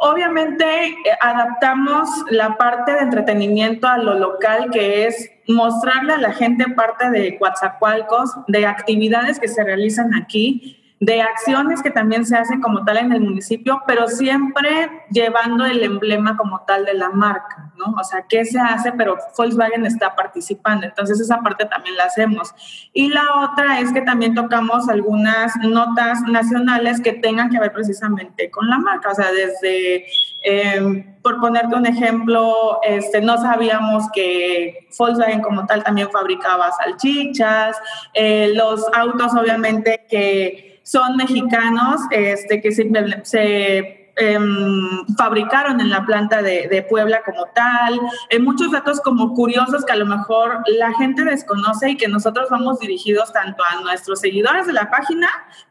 Obviamente 0.04 0.66
eh, 0.66 0.96
adaptamos 1.20 2.10
la 2.32 2.58
parte 2.58 2.92
de 2.92 3.02
entretenimiento 3.02 3.88
a 3.88 4.00
lo 4.00 4.16
local, 4.18 4.72
que 4.72 5.06
es 5.06 5.30
mostrarle 5.48 6.14
a 6.14 6.18
la 6.18 6.34
gente 6.34 6.66
parte 6.70 7.12
de 7.12 7.38
Coatzacoalcos, 7.38 8.32
de 8.48 8.66
actividades 8.66 9.40
que 9.40 9.48
se 9.48 9.64
realizan 9.64 10.16
aquí, 10.16 10.81
de 11.02 11.20
acciones 11.20 11.82
que 11.82 11.90
también 11.90 12.28
se 12.28 12.38
hacen 12.38 12.62
como 12.62 12.86
tal 12.86 12.98
en 12.98 13.12
el 13.12 13.22
municipio, 13.22 13.82
pero 13.88 14.08
siempre 14.08 14.70
llevando 15.10 15.66
el 15.66 15.82
emblema 15.82 16.38
como 16.38 16.62
tal 16.62 16.86
de 16.86 16.94
la 16.94 17.10
marca, 17.10 17.74
¿no? 17.76 17.96
O 18.00 18.04
sea, 18.04 18.26
¿qué 18.30 18.46
se 18.46 18.60
hace? 18.60 18.92
Pero 18.92 19.18
Volkswagen 19.36 19.88
está 19.88 20.16
participando, 20.16 20.86
entonces 20.86 21.20
esa 21.20 21.40
parte 21.40 21.66
también 21.66 21.98
la 21.98 22.04
hacemos. 22.04 22.54
Y 22.94 23.10
la 23.10 23.24
otra 23.42 23.80
es 23.80 23.92
que 23.92 24.02
también 24.02 24.36
tocamos 24.36 24.90
algunas 24.90 25.52
notas 25.64 26.22
nacionales 26.22 27.02
que 27.02 27.14
tengan 27.14 27.50
que 27.50 27.60
ver 27.60 27.74
precisamente 27.74 28.52
con 28.52 28.70
la 28.70 28.78
marca, 28.78 29.10
o 29.10 29.16
sea, 29.16 29.32
desde... 29.32 30.06
Em, 30.44 31.20
por 31.22 31.40
ponerte 31.40 31.76
un 31.76 31.86
ejemplo, 31.86 32.80
este, 32.84 33.22
no 33.22 33.38
sabíamos 33.38 34.06
que 34.12 34.88
Volkswagen 34.98 35.42
como 35.42 35.68
tal 35.68 35.84
también 35.84 36.10
fabricaba 36.10 36.72
salchichas, 36.72 37.78
eh, 38.16 38.52
los 38.56 38.84
autos 38.92 39.36
obviamente 39.36 40.08
que 40.10 40.71
son 40.92 41.16
mexicanos 41.16 42.02
este, 42.12 42.62
que 42.62 42.72
se, 42.74 44.12
em, 44.18 45.08
fabricaron 45.18 45.80
en 45.80 45.90
la 45.90 46.06
planta 46.06 46.42
de, 46.42 46.86
Puebla 46.90 47.22
como 47.24 47.46
tal. 47.56 47.98
Hay 48.30 48.40
muchos 48.40 48.72
datos 48.72 49.00
como 49.00 49.34
curiosos 49.34 49.86
que 49.86 49.94
a 49.94 49.96
lo 49.96 50.06
mejor 50.06 50.64
la 50.68 50.94
gente 50.96 51.24
desconoce 51.24 51.92
y 51.92 51.98
que 51.98 52.10
nosotros 52.10 52.50
vamos 52.50 52.80
dirigidos 52.80 53.32
tanto 53.32 53.64
a 53.64 53.80
nuestros 53.82 54.20
seguidores 54.20 54.68
de 54.68 54.74
la 54.74 54.90
página 54.90 55.30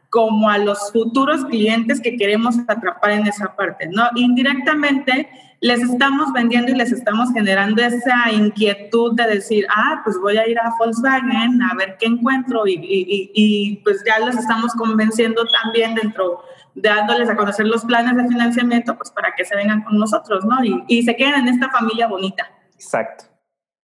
como 0.09 0.49
a 0.49 0.57
los 0.57 0.91
futuros 0.91 1.45
clientes 1.45 2.01
que 2.01 2.17
queremos 2.17 2.55
atrapar 2.67 3.11
en 3.11 3.27
esa 3.27 3.55
parte, 3.55 3.87
¿no? 3.91 4.09
Indirectamente 4.15 5.29
les 5.61 5.79
estamos 5.79 6.33
vendiendo 6.33 6.71
y 6.71 6.75
les 6.75 6.91
estamos 6.91 7.31
generando 7.33 7.83
esa 7.83 8.31
inquietud 8.31 9.13
de 9.13 9.27
decir, 9.27 9.65
ah, 9.69 10.01
pues 10.03 10.17
voy 10.19 10.37
a 10.37 10.47
ir 10.47 10.59
a 10.59 10.73
Volkswagen 10.77 11.61
a 11.61 11.75
ver 11.75 11.97
qué 11.99 12.07
encuentro 12.07 12.63
y, 12.65 13.79
pues 13.83 14.03
ya 14.05 14.19
los 14.25 14.35
estamos 14.35 14.73
convenciendo 14.73 15.43
también 15.63 15.93
dentro, 15.93 16.43
dándoles 16.73 17.29
a 17.29 17.35
conocer 17.35 17.67
los 17.67 17.85
planes 17.85 18.15
de 18.15 18.27
financiamiento, 18.27 18.97
pues 18.97 19.11
para 19.11 19.33
que 19.37 19.45
se 19.45 19.55
vengan 19.55 19.83
con 19.83 19.99
nosotros, 19.99 20.43
¿no? 20.45 20.57
Y 20.87 21.03
se 21.03 21.15
queden 21.15 21.35
en 21.35 21.47
esta 21.49 21.69
familia 21.69 22.07
bonita. 22.07 22.49
Exacto. 22.73 23.25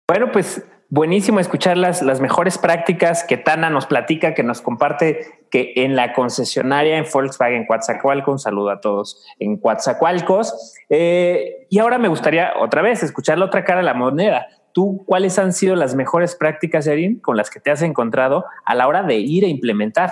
Bueno, 0.08 0.32
pues 0.32 0.64
buenísimo 0.90 1.40
escuchar 1.40 1.78
las, 1.78 2.02
mejores 2.22 2.58
prácticas 2.58 3.24
que 3.24 3.38
Tana 3.38 3.70
nos 3.70 3.86
platica, 3.86 4.34
que 4.34 4.44
nos 4.44 4.62
comparte 4.62 5.46
que 5.52 5.74
en 5.78 5.96
la 5.96 6.14
concesionaria 6.14 6.98
en 6.98 7.06
Volkswagen 7.12 7.66
Coatzacoalcos, 7.66 8.32
un 8.32 8.40
saludo 8.40 8.70
a 8.70 8.82
todos 8.82 9.26
en 9.40 9.58
Coatzacoalcos. 9.58 10.76
Eh, 10.90 11.68
y 11.70 11.80
ahora 11.80 11.98
me 11.98 12.08
gustaría 12.08 12.54
otra 12.60 12.82
vez 12.82 13.04
escuchar 13.04 13.38
la 13.38 13.46
otra 13.46 13.64
cara 13.64 13.80
de 13.80 13.86
la 13.86 13.94
moneda. 13.94 14.48
¿Tú 14.74 15.04
cuáles 15.06 15.40
han 15.40 15.54
sido 15.54 15.76
las 15.76 15.96
mejores 15.96 16.36
prácticas, 16.36 16.86
Erin, 16.88 17.20
con 17.20 17.38
las 17.38 17.50
que 17.50 17.60
te 17.60 17.72
has 17.72 17.82
encontrado 17.82 18.46
a 18.66 18.76
la 18.76 18.88
hora 18.88 19.04
de 19.04 19.16
ir 19.16 19.46
a 19.46 19.48
implementar? 19.48 20.12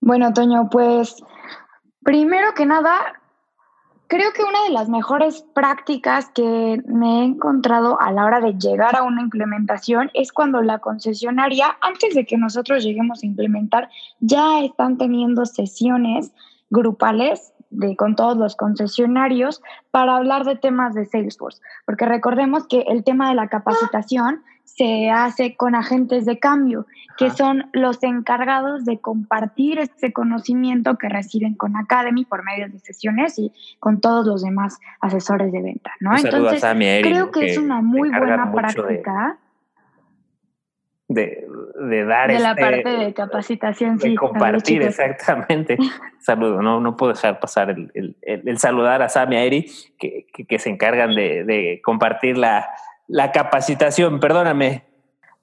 Bueno, 0.00 0.32
Toño, 0.34 0.68
pues 0.70 1.16
primero 2.02 2.52
que 2.54 2.66
nada, 2.66 3.22
Creo 4.14 4.32
que 4.32 4.44
una 4.44 4.62
de 4.62 4.70
las 4.70 4.88
mejores 4.88 5.44
prácticas 5.54 6.28
que 6.28 6.80
me 6.86 7.18
he 7.18 7.24
encontrado 7.24 8.00
a 8.00 8.12
la 8.12 8.24
hora 8.24 8.38
de 8.38 8.52
llegar 8.52 8.94
a 8.94 9.02
una 9.02 9.20
implementación 9.20 10.12
es 10.14 10.30
cuando 10.30 10.62
la 10.62 10.78
concesionaria, 10.78 11.76
antes 11.80 12.14
de 12.14 12.24
que 12.24 12.38
nosotros 12.38 12.84
lleguemos 12.84 13.24
a 13.24 13.26
implementar, 13.26 13.90
ya 14.20 14.62
están 14.62 14.98
teniendo 14.98 15.44
sesiones 15.46 16.30
grupales 16.70 17.54
de, 17.70 17.96
con 17.96 18.14
todos 18.14 18.36
los 18.36 18.54
concesionarios 18.54 19.60
para 19.90 20.14
hablar 20.14 20.44
de 20.44 20.54
temas 20.54 20.94
de 20.94 21.06
Salesforce, 21.06 21.60
porque 21.84 22.06
recordemos 22.06 22.68
que 22.68 22.82
el 22.82 23.02
tema 23.02 23.30
de 23.30 23.34
la 23.34 23.48
capacitación 23.48 24.44
se 24.64 25.10
hace 25.10 25.54
con 25.56 25.74
agentes 25.74 26.24
de 26.24 26.38
cambio, 26.38 26.86
que 27.16 27.30
son 27.30 27.70
los 27.72 28.02
encargados 28.02 28.84
de 28.84 28.98
compartir 28.98 29.78
este 29.78 30.12
conocimiento 30.12 30.96
que 30.96 31.08
reciben 31.08 31.54
con 31.54 31.76
Academy 31.76 32.24
por 32.24 32.44
medio 32.44 32.68
de 32.68 32.78
sesiones 32.80 33.38
y 33.38 33.52
con 33.78 34.00
todos 34.00 34.26
los 34.26 34.42
demás 34.42 34.80
asesores 35.00 35.52
de 35.52 35.62
venta, 35.62 35.92
¿no? 36.00 36.16
Entonces, 36.16 36.60
creo 36.60 37.30
que, 37.30 37.46
es 37.46 37.58
una 37.58 37.82
muy 37.82 38.10
buena 38.10 38.52
práctica. 38.52 39.38
De, 41.06 41.46
de, 41.80 42.04
dar 42.06 42.32
de 42.32 42.38
la 42.38 42.52
este 42.52 42.62
parte 42.62 42.88
de 42.88 43.12
capacitación 43.12 43.98
de 43.98 44.14
compartir 44.16 44.82
exactamente 44.82 45.76
saludo 46.18 46.62
no 46.62 46.80
no 46.80 46.96
puedo 46.96 47.12
dejar 47.12 47.38
pasar 47.40 47.68
el, 47.68 47.92
el, 47.92 48.16
el, 48.22 48.58
saludar 48.58 49.02
a 49.02 49.10
Sam 49.10 49.34
y 49.34 49.36
a 49.36 49.44
Eri 49.44 49.70
que, 49.98 50.26
que, 50.32 50.46
que 50.46 50.58
se 50.58 50.70
encargan 50.70 51.14
de, 51.14 51.44
de 51.44 51.82
compartir 51.84 52.38
la, 52.38 52.66
la 53.08 53.32
capacitación, 53.32 54.20
perdóname. 54.20 54.84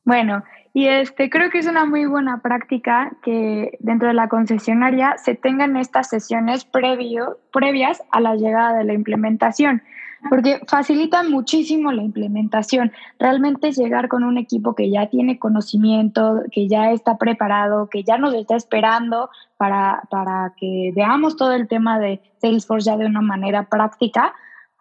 Bueno, 0.04 0.44
y 0.74 0.88
este 0.88 1.30
creo 1.30 1.50
que 1.50 1.60
es 1.60 1.68
una 1.68 1.86
muy 1.86 2.06
buena 2.06 2.42
práctica 2.42 3.12
que 3.24 3.78
dentro 3.80 4.08
de 4.08 4.14
la 4.14 4.30
concesionaria 4.30 5.16
se 5.18 5.36
tengan 5.36 5.76
estas 5.76 6.10
sesiones 6.10 6.64
previo, 6.66 7.40
previas 7.52 8.02
a 8.12 8.22
la 8.22 8.36
llegada 8.36 8.78
de 8.78 8.86
la 8.86 8.94
implementación, 8.94 9.84
porque 10.30 10.62
facilitan 10.68 11.30
muchísimo 11.30 11.92
la 11.92 12.04
implementación. 12.04 12.94
Realmente 13.20 13.74
llegar 13.74 14.08
con 14.08 14.24
un 14.24 14.38
equipo 14.38 14.74
que 14.74 14.90
ya 14.90 15.08
tiene 15.08 15.40
conocimiento, 15.40 16.44
que 16.52 16.70
ya 16.70 16.92
está 16.92 17.18
preparado, 17.18 17.90
que 17.90 18.04
ya 18.04 18.18
nos 18.18 18.34
está 18.34 18.56
esperando 18.56 19.30
para, 19.58 20.04
para 20.10 20.54
que 20.58 20.94
veamos 20.96 21.36
todo 21.36 21.52
el 21.52 21.68
tema 21.68 22.00
de 22.00 22.22
Salesforce 22.38 22.90
ya 22.90 22.98
de 22.98 23.08
una 23.08 23.22
manera 23.22 23.64
práctica, 23.64 24.34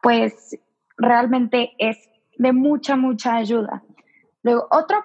pues 0.03 0.57
realmente 0.97 1.73
es 1.79 2.11
de 2.41 2.55
mucha, 2.55 2.97
mucha 2.97 3.37
ayuda. 3.37 3.83
Luego, 4.43 4.67
otra 4.71 5.05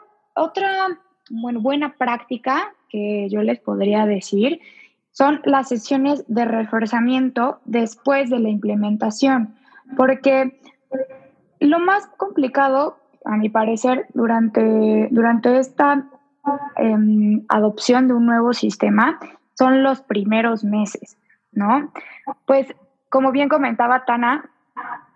bueno, 1.30 1.60
buena 1.60 1.96
práctica 1.98 2.74
que 2.90 3.28
yo 3.30 3.42
les 3.42 3.60
podría 3.60 4.06
decir 4.06 4.62
son 5.12 5.42
las 5.44 5.68
sesiones 5.68 6.24
de 6.28 6.46
reforzamiento 6.46 7.60
después 7.66 8.30
de 8.30 8.40
la 8.40 8.48
implementación, 8.48 9.54
porque 9.98 10.60
lo 11.60 11.80
más 11.80 12.08
complicado, 12.18 12.98
a 13.26 13.36
mi 13.36 13.50
parecer, 13.50 14.08
durante, 14.14 15.10
durante 15.12 15.58
esta 15.58 16.06
em, 16.78 17.44
adopción 17.50 18.08
de 18.08 18.14
un 18.14 18.26
nuevo 18.26 18.54
sistema 18.54 19.20
son 19.56 19.84
los 19.84 20.02
primeros 20.02 20.64
meses, 20.64 21.18
¿no? 21.52 21.92
Pues 22.46 22.74
como 23.10 23.32
bien 23.32 23.50
comentaba 23.50 24.06
Tana, 24.06 24.50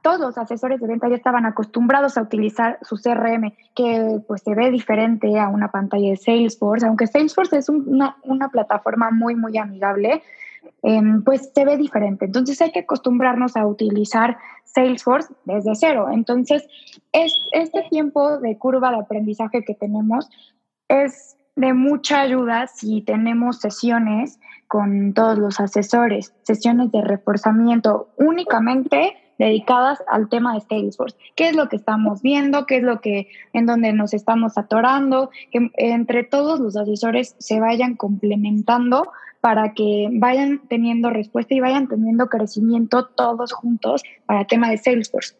todos 0.09 0.21
los 0.21 0.37
asesores 0.39 0.81
de 0.81 0.87
venta 0.87 1.07
ya 1.07 1.17
estaban 1.17 1.45
acostumbrados 1.45 2.17
a 2.17 2.23
utilizar 2.23 2.79
su 2.81 2.95
CRM, 2.95 3.53
que 3.75 4.19
pues 4.27 4.41
se 4.41 4.55
ve 4.55 4.71
diferente 4.71 5.39
a 5.39 5.49
una 5.49 5.69
pantalla 5.69 6.09
de 6.09 6.17
Salesforce, 6.17 6.87
aunque 6.87 7.05
Salesforce 7.05 7.57
es 7.57 7.69
una, 7.69 8.15
plataforma 8.51 9.11
muy, 9.11 9.35
muy 9.35 9.55
amigable, 9.59 10.23
em, 10.81 11.23
pues 11.23 11.51
se 11.53 11.63
ve 11.63 11.77
diferente. 11.77 12.25
Entonces 12.25 12.59
hay 12.59 12.71
que 12.71 12.79
acostumbrarnos 12.79 13.55
a 13.55 13.67
utilizar 13.67 14.39
Salesforce 14.63 15.31
desde 15.45 15.75
cero. 15.75 16.07
Entonces, 16.11 16.67
es, 17.11 17.31
este 17.51 17.83
tiempo 17.91 18.39
de 18.39 18.57
curva 18.57 18.89
de 18.89 18.97
aprendizaje 18.97 19.63
que 19.63 19.75
tenemos 19.75 20.27
es 20.87 21.37
de 21.55 21.73
mucha 21.73 22.21
ayuda 22.21 22.65
si 22.65 23.01
tenemos 23.01 23.59
sesiones 23.59 24.39
con 24.67 25.13
todos 25.13 25.37
los 25.37 25.59
asesores, 25.59 26.33
sesiones 26.41 26.91
de 26.91 27.03
reforzamiento 27.03 28.09
únicamente 28.17 29.15
dedicadas 29.39 30.03
al 30.07 30.29
tema 30.29 30.53
de 30.53 30.61
Salesforce. 30.61 31.17
¿Qué 31.35 31.49
es 31.49 31.55
lo 31.55 31.69
que 31.69 31.77
estamos 31.77 32.21
viendo? 32.21 32.67
¿Qué 32.67 32.77
es 32.77 32.83
lo 32.83 33.01
que, 33.01 33.29
en 33.53 33.65
donde 33.65 33.93
nos 33.93 34.13
estamos 34.13 34.57
atorando? 34.57 35.31
Que 35.51 35.71
entre 35.77 36.23
todos 36.23 36.59
los 36.59 36.75
asesores 36.75 37.35
se 37.39 37.59
vayan 37.59 37.95
complementando 37.95 39.11
para 39.41 39.73
que 39.73 40.09
vayan 40.11 40.61
teniendo 40.67 41.09
respuesta 41.09 41.55
y 41.55 41.61
vayan 41.61 41.87
teniendo 41.87 42.27
crecimiento 42.27 43.05
todos 43.05 43.53
juntos 43.53 44.03
para 44.25 44.41
el 44.41 44.47
tema 44.47 44.69
de 44.69 44.77
Salesforce. 44.77 45.35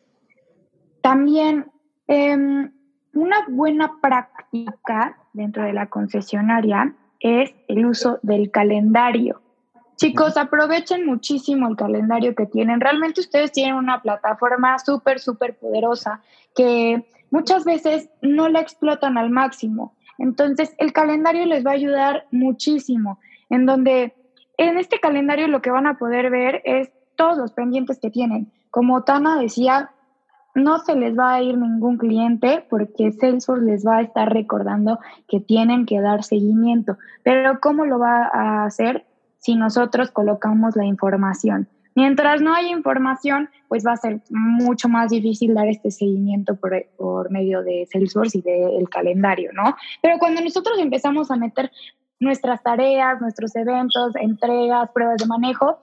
También 1.02 1.68
em, 2.08 2.72
una 3.14 3.46
buena 3.50 4.00
práctica 4.02 5.18
dentro 5.34 5.64
de 5.64 5.74
la 5.74 5.88
concesionaria 5.88 6.96
es 7.20 7.54
el 7.68 7.86
uso 7.86 8.20
del 8.22 8.50
calendario. 8.50 9.42
Chicos, 10.00 10.38
aprovechen 10.38 11.06
muchísimo 11.06 11.68
el 11.68 11.76
calendario 11.76 12.34
que 12.34 12.46
tienen. 12.46 12.80
Realmente 12.80 13.20
ustedes 13.20 13.52
tienen 13.52 13.76
una 13.76 14.02
plataforma 14.02 14.80
súper, 14.80 15.20
súper 15.20 15.58
poderosa 15.58 16.22
que 16.56 17.06
muchas 17.32 17.66
veces 17.66 18.10
no 18.22 18.48
la 18.48 18.62
explotan 18.62 19.18
al 19.18 19.30
máximo. 19.30 19.94
Entonces, 20.18 20.74
el 20.78 20.94
calendario 20.94 21.46
les 21.46 21.66
va 21.66 21.72
a 21.72 21.74
ayudar 21.74 22.28
muchísimo, 22.32 23.20
en 23.50 23.66
donde 23.66 24.14
en 24.58 24.78
este 24.78 25.02
calendario 25.02 25.50
lo 25.50 25.62
que 25.62 25.70
van 25.70 25.86
a 25.86 25.98
poder 25.98 26.30
ver 26.30 26.62
es 26.64 26.90
todos 27.18 27.38
los 27.38 27.52
pendientes 27.52 28.00
que 28.00 28.10
tienen. 28.10 28.54
Como 28.72 29.04
Tana 29.04 29.38
decía, 29.38 29.92
no 30.56 30.80
se 30.80 30.96
les 30.96 31.20
va 31.20 31.34
a 31.34 31.42
ir 31.42 31.58
ningún 31.58 31.98
cliente 31.98 32.66
porque 32.70 33.12
Salesforce 33.12 33.66
les 33.66 33.86
va 33.86 33.98
a 33.98 34.02
estar 34.04 34.32
recordando 34.32 35.00
que 35.28 35.42
tienen 35.42 35.86
que 35.86 36.00
dar 36.00 36.24
seguimiento. 36.24 36.98
Pero 37.22 37.60
¿cómo 37.60 37.84
lo 37.84 38.00
va 38.00 38.30
a 38.32 38.64
hacer? 38.64 39.06
Si 39.40 39.56
nosotros 39.56 40.12
colocamos 40.12 40.76
la 40.76 40.86
información. 40.86 41.68
Mientras 41.96 42.42
no 42.42 42.54
haya 42.54 42.70
información, 42.70 43.50
pues 43.68 43.86
va 43.86 43.94
a 43.94 43.98
ser 43.98 44.22
mucho 44.30 44.88
más 44.88 45.10
difícil 45.10 45.54
dar 45.54 45.68
este 45.68 45.92
seguimiento 45.92 46.56
por, 46.56 46.72
por 46.98 47.32
medio 47.32 47.62
de 47.64 47.88
Salesforce 47.92 48.38
y 48.38 48.42
del 48.42 48.88
calendario, 48.90 49.52
¿no? 49.54 49.76
Pero 50.02 50.18
cuando 50.20 50.42
nosotros 50.42 50.78
empezamos 50.80 51.32
a 51.32 51.36
meter 51.36 51.72
nuestras 52.20 52.62
tareas, 52.64 53.20
nuestros 53.20 53.56
eventos, 53.56 54.16
entregas, 54.16 54.90
pruebas 54.94 55.18
de 55.18 55.26
manejo, 55.26 55.80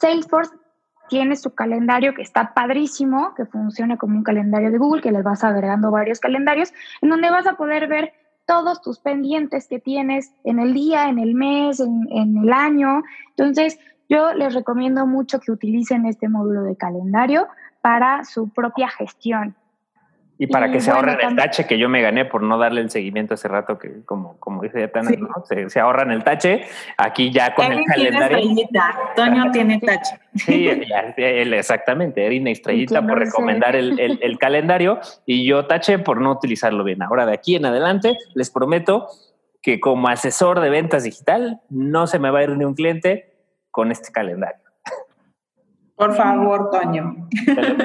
Salesforce 0.00 0.52
tiene 1.08 1.36
su 1.36 1.54
calendario 1.54 2.14
que 2.14 2.22
está 2.22 2.52
padrísimo, 2.54 3.34
que 3.36 3.46
funciona 3.46 3.96
como 3.96 4.16
un 4.16 4.24
calendario 4.24 4.70
de 4.70 4.78
Google, 4.78 5.02
que 5.02 5.12
les 5.12 5.22
vas 5.22 5.44
agregando 5.44 5.90
varios 5.90 6.20
calendarios, 6.20 6.72
en 7.00 7.10
donde 7.10 7.30
vas 7.30 7.46
a 7.46 7.56
poder 7.56 7.86
ver 7.86 8.12
todos 8.46 8.80
tus 8.80 8.98
pendientes 9.00 9.66
que 9.66 9.80
tienes 9.80 10.32
en 10.44 10.60
el 10.60 10.72
día, 10.72 11.08
en 11.08 11.18
el 11.18 11.34
mes, 11.34 11.80
en, 11.80 12.38
el 12.38 12.52
año. 12.52 13.02
Entonces, 13.30 13.78
yo 14.08 14.32
les 14.32 14.54
recomiendo 14.54 15.06
mucho 15.06 15.40
que 15.40 15.52
utilicen 15.52 16.06
este 16.06 16.28
módulo 16.28 16.62
de 16.62 16.76
calendario 16.76 17.48
para 17.80 18.24
su 18.24 18.48
propia 18.48 18.88
gestión. 18.88 19.56
Y 20.38 20.48
para 20.48 20.70
que 20.70 20.80
se 20.80 20.90
ahorren 20.90 21.18
el 21.20 21.36
tache 21.36 21.66
que 21.66 21.78
yo 21.78 21.88
me 21.88 22.02
gané 22.02 22.26
por 22.26 22.42
no 22.42 22.58
darle 22.58 22.82
el 22.82 22.90
seguimiento 22.90 23.34
hace 23.34 23.48
rato, 23.48 23.78
que 23.78 24.04
como, 24.04 24.38
como 24.38 24.62
dice 24.62 24.86
Tana, 24.88 25.10
se, 25.68 25.80
ahorran 25.80 26.10
el 26.10 26.22
tache. 26.24 26.66
Aquí 26.98 27.30
ya 27.30 27.54
con 27.54 27.72
el 27.72 27.84
calendario. 27.84 28.38
Tiene 28.38 28.68
Toño 29.14 29.50
tiene 29.50 29.80
tache. 29.80 30.18
Sí, 30.34 30.68
exactamente. 31.16 32.26
Erina 32.26 32.50
Estrellita 32.50 33.00
por 33.06 33.18
recomendar 33.18 33.76
el, 33.76 33.98
el, 33.98 34.38
calendario 34.38 35.00
y 35.24 35.46
yo 35.46 35.66
tache 35.66 35.98
por 35.98 36.20
no 36.20 36.32
utilizarlo 36.32 36.84
bien. 36.84 37.02
Ahora 37.02 37.24
de 37.24 37.32
aquí 37.32 37.56
en 37.56 37.64
adelante 37.64 38.18
les 38.34 38.50
prometo 38.50 39.08
que 39.62 39.80
como 39.80 40.08
asesor 40.08 40.60
de 40.60 40.68
ventas 40.68 41.04
digital 41.04 41.60
no 41.70 42.06
se 42.06 42.18
me 42.18 42.30
va 42.30 42.40
a 42.40 42.42
ir 42.44 42.50
ni 42.50 42.64
un 42.64 42.74
cliente 42.74 43.32
con 43.70 43.90
este 43.90 44.12
calendario. 44.12 44.65
Por 45.96 46.14
favor, 46.14 46.70
Toño. 46.70 47.28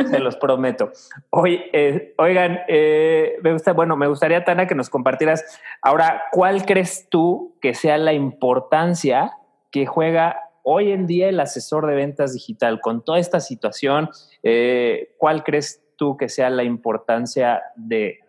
Se, 0.09 0.19
los 0.19 0.35
prometo. 0.35 0.91
Hoy, 1.29 1.61
eh, 1.71 2.13
oigan, 2.17 2.59
eh, 2.67 3.37
me 3.41 3.53
gusta, 3.53 3.71
bueno, 3.71 3.95
me 3.95 4.07
gustaría, 4.07 4.43
Tana, 4.43 4.67
que 4.67 4.75
nos 4.75 4.89
compartieras 4.89 5.45
ahora, 5.81 6.23
¿cuál 6.31 6.65
crees 6.65 7.07
tú 7.09 7.55
que 7.61 7.73
sea 7.73 7.97
la 7.97 8.11
importancia 8.11 9.37
que 9.71 9.85
juega 9.85 10.41
hoy 10.63 10.91
en 10.91 11.07
día 11.07 11.29
el 11.29 11.39
asesor 11.39 11.87
de 11.87 11.95
ventas 11.95 12.33
digital 12.33 12.81
con 12.81 13.01
toda 13.03 13.17
esta 13.17 13.39
situación? 13.39 14.09
Eh, 14.43 15.15
¿Cuál 15.17 15.43
crees 15.45 15.81
tú 15.95 16.17
que 16.17 16.27
sea 16.27 16.49
la 16.49 16.63
importancia 16.63 17.61
de 17.77 18.19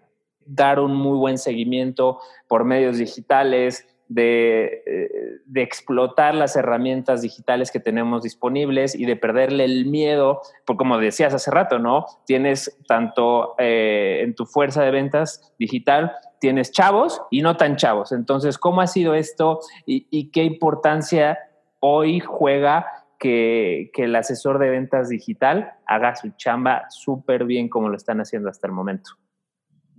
dar 0.46 0.78
un 0.78 0.94
muy 0.94 1.18
buen 1.18 1.38
seguimiento 1.38 2.18
por 2.46 2.64
medios 2.64 2.98
digitales, 2.98 3.86
de, 4.14 5.40
explotar 5.54 6.34
las 6.34 6.56
herramientas 6.56 7.22
digitales 7.22 7.70
que 7.70 7.80
tenemos 7.80 8.22
disponibles 8.22 8.94
y 8.94 9.06
de 9.06 9.16
perderle 9.16 9.64
el 9.64 9.86
miedo, 9.86 10.40
porque 10.64 10.78
como 10.78 10.98
decías 10.98 11.34
hace 11.34 11.50
rato, 11.50 11.78
¿no? 11.78 12.06
Tienes 12.26 12.78
tanto 12.86 13.54
eh, 13.58 14.20
en 14.22 14.34
tu 14.34 14.44
fuerza 14.44 14.82
de 14.82 14.90
ventas 14.90 15.52
digital, 15.58 16.12
tienes 16.40 16.72
chavos 16.72 17.22
y 17.30 17.42
no 17.42 17.56
tan 17.56 17.76
chavos. 17.76 18.12
Entonces, 18.12 18.58
¿cómo 18.58 18.80
ha 18.80 18.86
sido 18.86 19.14
esto 19.14 19.60
y, 19.86 20.30
qué 20.30 20.44
importancia 20.44 21.38
hoy 21.80 22.20
juega 22.20 22.86
que, 23.18 23.90
que, 23.92 24.04
el 24.04 24.16
asesor 24.16 24.58
de 24.58 24.70
ventas 24.70 25.08
digital 25.08 25.72
haga 25.86 26.16
su 26.16 26.30
chamba 26.36 26.86
súper 26.90 27.44
bien 27.44 27.68
como 27.68 27.88
lo 27.88 27.96
están 27.96 28.20
haciendo 28.20 28.48
hasta 28.48 28.66
el 28.66 28.72
momento? 28.72 29.12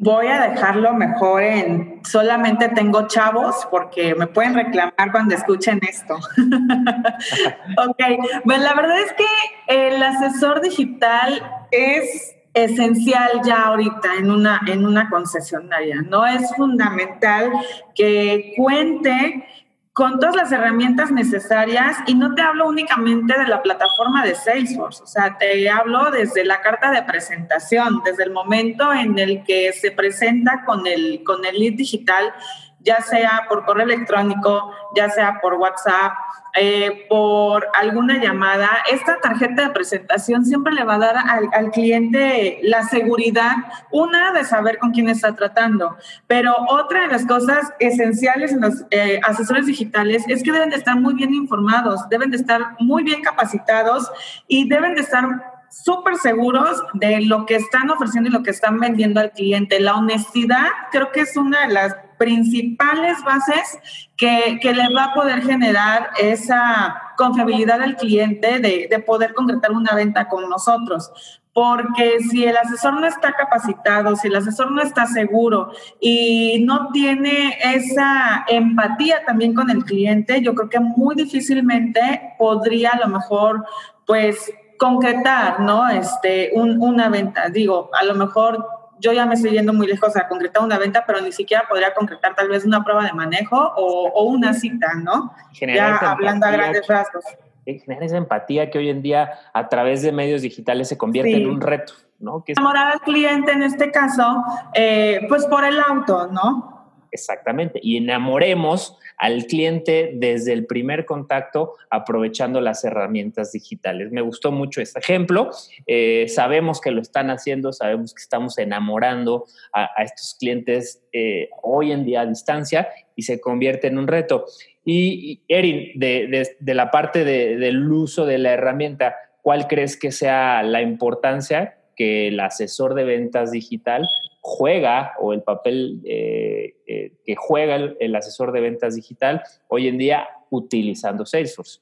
Voy 0.04 0.28
a 0.28 0.50
dejarlo 0.50 0.94
mejor 0.94 1.44
en 1.44 2.02
solamente 2.04 2.68
tengo 2.68 3.08
chavos 3.08 3.66
porque 3.72 4.14
me 4.16 4.28
pueden 4.28 4.54
reclamar 4.54 5.14
cuando 5.14 5.34
escuchen 5.34 5.80
esto. 5.82 6.16
ok, 7.78 8.04
pues 8.44 8.60
la 8.60 8.74
verdad 8.74 9.00
es 9.00 9.14
que 9.14 9.26
el 9.68 10.04
asesor 10.04 10.60
digital 10.60 11.42
es 11.72 12.36
esencial 12.54 13.42
ya 13.46 13.64
ahorita 13.64 14.16
en 14.20 14.30
una, 14.30 14.60
en 14.68 14.86
una 14.86 15.10
concesionaria, 15.10 16.02
¿no? 16.02 16.26
Es 16.26 16.54
fundamental 16.54 17.52
que 17.96 18.54
cuente 18.58 19.46
con 19.94 20.20
todas 20.20 20.36
las 20.36 20.52
herramientas 20.52 21.12
necesarias 21.12 21.98
y 22.08 22.16
no 22.16 22.34
te 22.34 22.42
hablo 22.42 22.68
únicamente 22.68 23.38
de 23.38 23.48
la 23.48 23.62
plataforma 23.62 24.26
de 24.26 24.34
Salesforce, 24.34 25.04
o 25.04 25.06
sea, 25.08 25.38
te 25.38 25.70
hablo 25.70 26.10
desde 26.10 26.44
la 26.44 26.62
carta 26.62 26.90
de 26.90 27.04
presentación, 27.04 28.02
desde 28.04 28.24
el 28.24 28.32
momento 28.32 28.92
en 28.92 29.20
el 29.20 29.44
que 29.44 29.72
se 29.72 29.92
presenta 29.92 30.64
con 30.66 30.88
el, 30.88 31.24
con 31.24 31.46
el 31.46 31.60
lead 31.60 31.74
digital, 31.74 32.34
ya 32.84 33.02
sea 33.02 33.46
por 33.50 33.66
correo 33.66 33.86
electrónico, 33.86 34.72
ya 34.96 35.10
sea 35.10 35.40
por 35.42 35.56
WhatsApp, 35.56 36.14
eh, 36.56 37.06
por 37.10 37.68
alguna 37.74 38.22
llamada, 38.22 38.70
esta 38.92 39.20
tarjeta 39.20 39.64
de 39.64 39.70
presentación 39.72 40.46
siempre 40.46 40.74
le 40.74 40.84
va 40.84 40.96
a 40.96 41.00
dar 41.00 41.16
al, 41.18 41.72
cliente 41.72 42.60
la 42.62 42.84
seguridad, 42.84 43.56
una 43.92 44.32
de 44.34 44.44
saber 44.44 44.78
con 44.78 44.92
quién 44.92 45.10
está 45.10 45.36
tratando, 45.36 45.98
pero 46.28 46.54
otra 46.70 47.02
de 47.02 47.08
las 47.08 47.26
cosas 47.26 47.74
esenciales 47.80 48.52
en 48.52 48.62
los 48.62 48.86
eh, 48.92 49.20
asesores 49.24 49.66
digitales 49.66 50.24
es 50.28 50.44
que 50.44 50.52
deben 50.52 50.70
de 50.70 50.76
estar 50.76 51.00
muy 51.00 51.16
bien 51.16 51.34
informados, 51.34 52.08
deben 52.10 52.30
de 52.30 52.38
estar 52.38 52.76
muy 52.80 53.04
bien 53.04 53.24
capacitados 53.24 54.12
y 54.48 54.70
deben 54.70 54.94
de 54.94 55.02
estar 55.02 55.26
súper 55.74 56.18
seguros 56.18 56.84
de 56.94 57.22
lo 57.22 57.46
que 57.46 57.56
están 57.56 57.90
ofreciendo 57.90 58.30
y 58.30 58.34
lo 58.34 58.44
que 58.44 58.52
están 58.52 58.80
vendiendo 58.80 59.20
al 59.20 59.32
cliente. 59.32 59.80
La 59.80 59.96
honestidad 59.96 60.68
creo 60.92 61.12
que 61.12 61.22
es 61.22 61.36
una 61.36 61.66
de 61.68 61.74
las 61.74 61.96
principales 62.24 63.18
bases 63.26 63.78
que, 64.16 64.60
que 64.62 64.74
le 64.74 64.94
va 64.94 65.06
a 65.06 65.14
poder 65.14 65.42
generar 65.42 66.12
esa 66.20 66.96
confiabilidad 67.18 67.82
al 67.82 67.98
cliente 67.98 68.60
de, 68.60 68.88
de 68.90 69.00
poder 69.00 69.34
concretar 69.34 69.72
una 69.72 69.94
venta 69.94 70.30
con 70.30 70.50
nosotros 70.50 71.12
porque 71.54 72.18
si 72.32 72.46
el 72.46 72.58
asesor 72.58 73.00
no 73.00 73.06
está 73.06 73.34
capacitado, 73.34 74.16
si 74.16 74.28
el 74.28 74.36
asesor 74.36 74.72
no 74.72 74.82
está 74.82 75.06
seguro 75.06 75.72
y 76.00 76.64
no 76.66 76.90
tiene 76.92 77.56
esa 77.76 78.44
empatía 78.48 79.24
también 79.26 79.54
con 79.54 79.70
el 79.70 79.86
cliente, 79.86 80.42
yo 80.42 80.56
creo 80.56 80.70
que 80.70 80.80
muy 80.80 81.14
difícilmente 81.14 82.34
podría 82.40 82.92
a 82.92 83.00
lo 83.00 83.08
mejor 83.08 83.66
pues 84.08 84.52
concretar, 84.80 85.60
¿no? 85.60 85.88
Este, 85.90 86.52
una 86.56 87.10
venta. 87.10 87.50
Digo, 87.50 87.92
a 87.94 88.04
lo 88.04 88.16
mejor 88.16 88.83
yo 89.00 89.14
ya 89.14 89.26
me 89.26 89.36
estoy 89.36 89.52
yendo 89.52 89.74
muy 89.74 89.88
lejos 89.88 90.16
a 90.16 90.28
concretar 90.28 90.64
una 90.64 90.78
venta, 90.78 91.04
pero 91.06 91.22
ni 91.22 91.32
siquiera 91.32 91.66
podría 91.68 91.94
concretar 91.94 92.36
tal 92.36 92.50
vez 92.50 92.66
una 92.66 92.84
prueba 92.84 93.06
de 93.06 93.14
manejo 93.14 93.58
o, 93.76 94.24
una 94.24 94.54
cita, 94.54 94.94
¿no? 94.96 95.34
ya 95.54 95.98
hablando 95.98 96.46
a 96.46 96.52
grandes 96.52 96.88
rasgos. 96.88 97.24
Generar 97.66 98.04
esa 98.04 98.18
empatía 98.18 98.70
que 98.70 98.78
hoy 98.78 98.90
en 98.90 99.02
día 99.02 99.32
a 99.54 99.70
través 99.70 100.02
de 100.02 100.12
medios 100.12 100.42
digitales 100.42 100.90
se 100.90 100.98
convierte 100.98 101.38
en 101.38 101.50
un 101.50 101.62
reto, 101.62 101.94
¿no? 102.20 102.44
Que 102.44 102.52
Enamorar 102.54 102.92
al 102.92 103.02
cliente 103.02 103.54
en 103.54 103.64
este 103.64 103.90
caso, 103.90 104.44
eh, 104.74 105.22
pues 105.30 105.46
por 105.46 105.64
el 105.64 105.80
auto, 105.80 106.28
¿no? 106.28 106.73
Exactamente. 107.14 107.80
Y 107.84 107.98
enamoremos 107.98 108.98
al 109.18 109.46
cliente 109.46 110.14
desde 110.16 110.52
el 110.52 110.66
primer 110.66 111.06
contacto 111.06 111.76
aprovechando 111.92 112.60
las 112.60 112.84
herramientas 112.84 113.52
digitales. 113.52 114.12
Me 114.12 114.22
gustó 114.22 114.52
mucho 114.52 114.82
este 114.82 115.00
ejemplo. 115.00 115.52
Eh, 115.86 116.26
sabemos 116.28 116.82
que 116.82 116.90
lo 116.90 117.02
están 117.02 117.30
haciendo, 117.30 117.72
sabemos 117.72 118.16
que 118.16 118.22
estamos 118.24 118.58
enamorando 118.58 119.46
a, 119.72 120.02
estos 120.04 120.36
clientes 120.40 121.04
eh, 121.14 121.50
hoy 121.62 121.92
en 121.92 122.04
día 122.04 122.22
a 122.22 122.26
distancia 122.26 122.90
y 123.16 123.22
se 123.22 123.40
convierte 123.40 123.86
en 123.86 124.00
un 124.00 124.08
reto. 124.08 124.46
Y, 124.84 125.44
Erin, 125.48 125.92
de, 126.00 126.56
la 126.62 126.90
parte 126.90 127.24
del 127.24 127.92
uso 127.92 128.26
de 128.26 128.40
la 128.40 128.54
herramienta, 128.54 129.16
¿cuál 129.44 129.68
crees 129.68 129.98
que 129.98 130.12
sea 130.12 130.64
la 130.64 130.82
importancia 130.82 131.78
que 131.96 132.30
el 132.30 132.40
asesor 132.40 132.96
de 132.96 133.04
ventas 133.04 133.52
digital 133.52 134.08
juega 134.46 135.14
o 135.20 135.32
el 135.32 135.42
papel 135.42 136.02
eh, 136.04 136.76
eh, 136.86 137.14
que 137.26 137.36
juega 137.38 137.76
el, 137.76 138.16
asesor 138.16 138.52
de 138.52 138.60
ventas 138.60 138.94
digital 138.94 139.42
hoy 139.70 139.88
en 139.88 139.98
día 139.98 140.28
utilizando 140.50 141.26
Salesforce? 141.26 141.80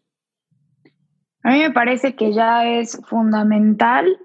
A 1.43 1.49
mí 1.49 1.59
me 1.59 1.71
parece 1.71 2.13
que 2.15 2.31
ya 2.33 2.69
es 2.69 3.01
fundamental 3.07 4.15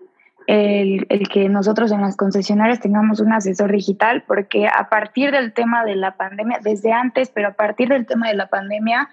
el, 0.46 1.06
el, 1.08 1.28
que 1.28 1.48
nosotros 1.48 1.90
en 1.92 2.02
las 2.02 2.14
concesionarias 2.14 2.78
tengamos 2.78 3.20
un 3.20 3.32
asesor 3.32 3.72
digital, 3.72 4.22
porque 4.26 4.68
a 4.68 4.90
partir 4.90 5.32
del 5.32 5.54
tema 5.54 5.86
de 5.86 5.96
la 5.96 6.18
pandemia, 6.18 6.60
desde 6.62 6.92
antes, 6.92 7.30
pero 7.30 7.48
a 7.48 7.54
partir 7.54 7.88
del 7.88 8.04
tema 8.04 8.28
de 8.28 8.34
la 8.34 8.48
pandemia, 8.48 9.08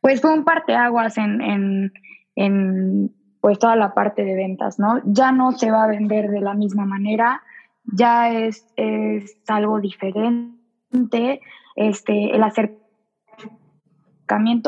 pues 0.00 0.20
fue 0.20 0.32
un 0.32 0.44
parteaguas 0.44 1.18
en, 1.18 1.40
en, 1.40 1.92
en 2.36 3.12
pues 3.40 3.58
toda 3.58 3.74
la 3.74 3.94
parte 3.94 4.22
de 4.22 4.36
ventas, 4.36 4.78
¿no? 4.78 5.00
Ya 5.04 5.32
no 5.32 5.50
se 5.50 5.72
va 5.72 5.82
a 5.82 5.88
vender 5.88 6.30
de 6.30 6.40
la 6.40 6.54
misma 6.54 6.86
manera, 6.86 7.42
ya 7.84 8.32
es, 8.32 8.66
es 8.76 9.36
algo 9.48 9.80
diferente, 9.80 11.40
este, 11.76 12.34
el 12.34 12.42
acercamiento 12.42 12.80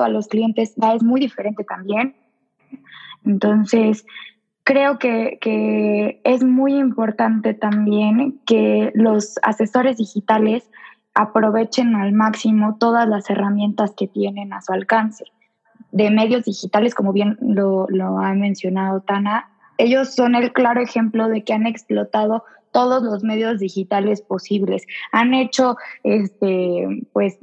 a 0.02 0.08
los 0.08 0.28
clientes 0.28 0.74
ya 0.76 0.94
es 0.94 1.02
muy 1.02 1.20
diferente 1.20 1.64
también. 1.64 2.16
Entonces, 3.24 4.04
creo 4.64 4.98
que, 4.98 5.38
que, 5.40 6.20
es 6.24 6.42
muy 6.42 6.74
importante 6.74 7.54
también 7.54 8.40
que 8.46 8.90
los 8.94 9.38
asesores 9.42 9.96
digitales 9.98 10.68
aprovechen 11.14 11.94
al 11.94 12.12
máximo 12.12 12.76
todas 12.78 13.08
las 13.08 13.28
herramientas 13.28 13.92
que 13.96 14.08
tienen 14.08 14.52
a 14.52 14.62
su 14.62 14.72
alcance. 14.72 15.24
De 15.90 16.10
medios 16.10 16.44
digitales, 16.44 16.94
como 16.94 17.12
bien 17.12 17.36
lo, 17.40 17.86
lo 17.88 18.18
ha 18.18 18.32
mencionado 18.34 19.02
Tana, 19.02 19.50
ellos 19.78 20.14
son 20.14 20.34
el 20.34 20.52
claro 20.52 20.80
ejemplo 20.80 21.28
de 21.28 21.44
que 21.44 21.52
han 21.52 21.66
explotado 21.66 22.44
todos 22.72 23.02
los 23.02 23.22
medios 23.22 23.60
digitales 23.60 24.22
posibles. 24.22 24.84
Han 25.12 25.34
hecho 25.34 25.76
este 26.02 27.04
pues 27.12 27.38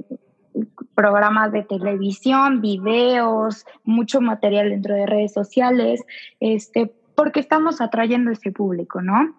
programas 0.95 1.51
de 1.51 1.63
televisión, 1.63 2.61
videos, 2.61 3.65
mucho 3.83 4.21
material 4.21 4.69
dentro 4.69 4.95
de 4.95 5.05
redes 5.05 5.33
sociales, 5.33 6.03
este, 6.39 6.93
porque 7.15 7.39
estamos 7.39 7.81
atrayendo 7.81 8.29
a 8.29 8.33
ese 8.33 8.51
público, 8.51 9.01
¿no? 9.01 9.35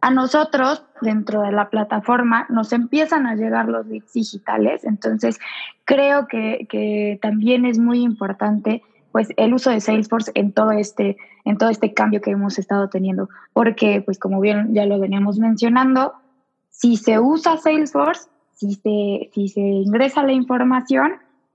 A 0.00 0.10
nosotros, 0.10 0.84
dentro 1.00 1.42
de 1.42 1.52
la 1.52 1.70
plataforma, 1.70 2.46
nos 2.48 2.72
empiezan 2.72 3.26
a 3.26 3.36
llegar 3.36 3.68
los 3.68 3.86
leads 3.86 4.12
digitales, 4.12 4.84
entonces 4.84 5.38
creo 5.84 6.26
que, 6.26 6.66
que 6.68 7.18
también 7.22 7.64
es 7.64 7.78
muy 7.78 8.02
importante 8.02 8.82
pues 9.14 9.28
el 9.36 9.54
uso 9.54 9.70
de 9.70 9.80
Salesforce 9.80 10.32
en 10.34 10.50
todo 10.50 10.72
este 10.72 11.16
en 11.44 11.56
todo 11.56 11.70
este 11.70 11.94
cambio 11.94 12.20
que 12.20 12.32
hemos 12.32 12.58
estado 12.58 12.88
teniendo, 12.88 13.28
porque 13.52 14.02
pues 14.04 14.18
como 14.18 14.40
bien 14.40 14.74
ya 14.74 14.86
lo 14.86 14.98
veníamos 14.98 15.38
mencionando, 15.38 16.14
si 16.70 16.96
se 16.96 17.20
usa 17.20 17.56
Salesforce, 17.56 18.28
si 18.54 18.74
se, 18.74 19.30
si 19.32 19.46
se 19.46 19.60
ingresa 19.60 20.24
la 20.24 20.32
información, 20.32 21.12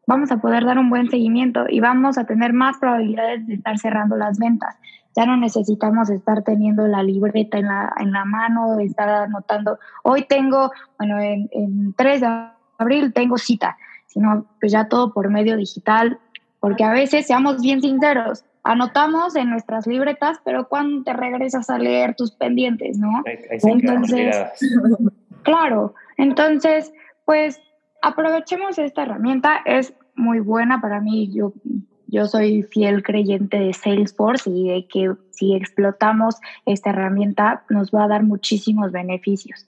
vamos 0.08 0.32
a 0.32 0.38
poder 0.38 0.64
dar 0.64 0.80
un 0.80 0.90
buen 0.90 1.10
seguimiento 1.10 1.66
y 1.68 1.82
vamos 1.82 2.18
a 2.18 2.24
tener 2.24 2.54
más 2.54 2.78
probabilidades 2.78 3.46
de 3.46 3.56
estar 3.56 3.78
cerrando 3.78 4.16
las 4.16 4.40
ventas. 4.40 4.78
Ya 5.18 5.26
no 5.26 5.36
necesitamos 5.36 6.10
estar 6.10 6.44
teniendo 6.44 6.88
la 6.88 7.04
libreta 7.04 7.58
en 7.58 7.66
la, 7.66 7.92
en 7.98 8.14
la 8.14 8.24
mano, 8.24 8.80
estar 8.80 9.10
anotando, 9.10 9.80
hoy 10.04 10.24
tengo, 10.30 10.72
bueno, 10.98 11.20
en, 11.20 11.50
en 11.52 11.94
3 11.94 12.22
de 12.22 12.28
abril 12.78 13.12
tengo 13.12 13.38
cita, 13.38 13.76
sino 14.08 14.46
pues 14.62 14.72
ya 14.72 14.88
todo 14.88 15.12
por 15.12 15.30
medio 15.30 15.58
digital, 15.58 16.20
porque 16.60 16.84
a 16.84 16.92
veces, 16.92 17.28
seamos 17.28 17.62
bien 17.62 17.82
sinceros, 17.82 18.44
anotamos 18.64 19.36
en 19.36 19.50
nuestras 19.50 19.88
libretas, 19.88 20.38
pero 20.44 20.68
cuando 20.68 21.04
te 21.04 21.14
regresas 21.14 21.70
a 21.70 21.78
leer 21.78 22.16
tus 22.16 22.32
pendientes, 22.32 22.98
¿no? 22.98 23.24
entonces, 23.26 24.36
claro, 25.44 25.94
entonces, 26.18 26.92
pues 27.26 27.62
aprovechemos 28.02 28.78
esta 28.78 29.04
herramienta, 29.04 29.62
es 29.66 29.94
muy 30.16 30.40
buena 30.40 30.82
para 30.82 31.00
mí, 31.00 31.32
yo, 31.34 31.54
yo 32.08 32.26
soy 32.26 32.64
fiel 32.64 33.04
creyente 33.04 33.58
de 33.58 33.74
Salesforce 33.74 34.50
y 34.50 34.68
de 34.70 34.88
que 34.88 35.14
si 35.32 35.56
explotamos 35.56 36.36
esta 36.66 36.90
herramienta 36.90 37.64
nos 37.70 37.92
va 37.92 38.04
a 38.04 38.08
dar 38.08 38.24
muchísimos 38.24 38.92
beneficios. 38.92 39.68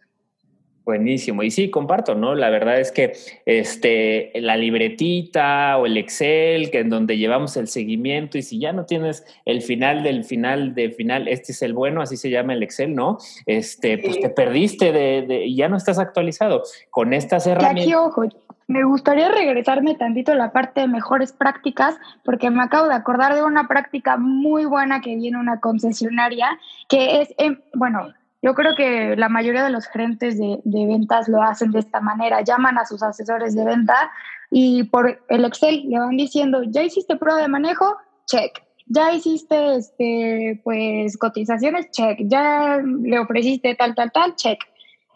Buenísimo. 0.84 1.44
Y 1.44 1.52
sí, 1.52 1.70
comparto, 1.70 2.16
¿no? 2.16 2.34
La 2.34 2.50
verdad 2.50 2.80
es 2.80 2.92
que 2.92 3.14
este, 3.46 4.32
la 4.36 4.58
libretita 4.58 5.78
o 5.78 5.86
el 5.86 5.96
Excel, 5.98 6.72
que 6.72 6.80
en 6.80 6.90
donde 6.90 7.18
llevamos 7.18 7.56
el 7.56 7.68
seguimiento, 7.68 8.40
y 8.40 8.42
si 8.42 8.60
ya 8.60 8.74
no 8.74 8.86
tienes 8.86 9.24
el 9.46 9.62
final 9.62 10.02
del 10.02 10.24
final 10.24 10.74
del 10.74 10.94
final, 10.94 11.28
este 11.28 11.52
es 11.52 11.62
el 11.62 11.74
bueno, 11.74 12.02
así 12.02 12.18
se 12.18 12.32
llama 12.32 12.54
el 12.54 12.64
Excel, 12.64 12.96
¿no? 12.96 13.20
Este, 13.46 14.00
pues 14.00 14.20
te 14.20 14.30
perdiste 14.30 14.92
de, 14.92 15.46
y 15.46 15.56
ya 15.56 15.70
no 15.70 15.78
estás 15.78 16.00
actualizado. 16.00 16.64
Con 16.90 17.14
estas 17.14 17.46
herramientas. 17.46 17.84
aquí, 17.84 17.94
ojo, 17.94 18.24
me 18.68 18.84
gustaría 18.84 19.30
regresarme 19.30 19.96
tantito 19.96 20.32
a 20.32 20.36
la 20.36 20.52
parte 20.52 20.82
de 20.82 20.88
mejores 20.88 21.32
prácticas, 21.32 21.96
porque 22.24 22.50
me 22.50 22.64
acabo 22.64 22.88
de 22.88 22.96
acordar 22.96 23.36
de 23.36 23.44
una 23.44 23.68
práctica 23.68 24.18
muy 24.18 24.66
buena 24.66 25.02
que 25.02 25.16
viene 25.16 25.38
una 25.38 25.60
concesionaria, 25.60 26.58
que 26.88 27.22
es, 27.22 27.36
bueno, 27.74 28.14
yo 28.42 28.56
creo 28.56 28.76
que 28.76 29.16
la 29.16 29.30
mayoría 29.30 29.64
de 29.64 29.70
los 29.70 29.88
gerentes 29.88 30.38
de, 30.40 30.60
ventas 30.64 31.28
lo 31.28 31.44
hacen 31.44 31.72
de 31.72 31.80
esta 31.80 32.02
manera, 32.02 32.42
llaman 32.42 32.78
a 32.78 32.86
sus 32.86 33.04
asesores 33.04 33.56
de 33.56 33.64
venta 33.64 34.12
y 34.50 34.84
por 34.86 35.24
el 35.30 35.46
Excel 35.46 35.84
le 35.88 36.00
van 36.00 36.18
diciendo, 36.18 36.64
ya 36.64 36.82
hiciste 36.82 37.16
prueba 37.16 37.42
de 37.42 37.48
manejo, 37.48 37.98
check. 38.26 38.64
Ya 38.88 39.14
hiciste 39.14 39.76
este, 39.76 40.60
pues 40.64 41.18
cotizaciones, 41.18 41.92
check. 41.92 42.20
Ya 42.24 42.82
le 42.84 43.20
ofreciste 43.20 43.76
tal, 43.76 43.96
tal, 43.96 44.12
tal, 44.12 44.36
check. 44.36 44.60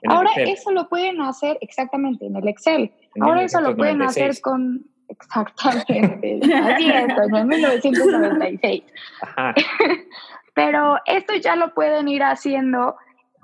Ahora 0.07 0.31
eso 0.37 0.71
lo 0.71 0.87
pueden 0.87 1.19
hacer 1.21 1.57
exactamente 1.61 2.27
en 2.27 2.35
el 2.35 2.47
Excel. 2.47 2.91
Ahora 3.19 3.43
eso 3.43 3.59
lo 3.59 3.75
pueden 3.75 4.01
hacer 4.03 4.39
con 4.39 4.85
exactamente. 5.09 6.39
Así 6.43 6.89
es, 6.89 7.33
en 7.33 7.47
1996. 7.47 8.83
Pero 10.53 10.97
esto 11.05 11.35
ya 11.35 11.55
lo 11.55 11.73
pueden 11.73 12.07
ir 12.07 12.23
haciendo 12.23 12.95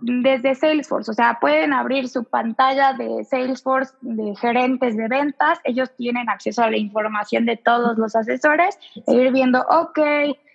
desde 0.01 0.55
Salesforce, 0.55 1.11
o 1.11 1.13
sea, 1.13 1.37
pueden 1.39 1.73
abrir 1.73 2.09
su 2.09 2.23
pantalla 2.23 2.93
de 2.93 3.23
Salesforce 3.23 3.93
de 4.01 4.35
gerentes 4.35 4.97
de 4.97 5.07
ventas, 5.07 5.59
ellos 5.63 5.91
tienen 5.95 6.29
acceso 6.29 6.63
a 6.63 6.71
la 6.71 6.77
información 6.77 7.45
de 7.45 7.57
todos 7.57 7.97
los 7.97 8.15
asesores 8.15 8.77
e 9.07 9.13
ir 9.13 9.31
viendo, 9.31 9.61
ok, 9.61 9.99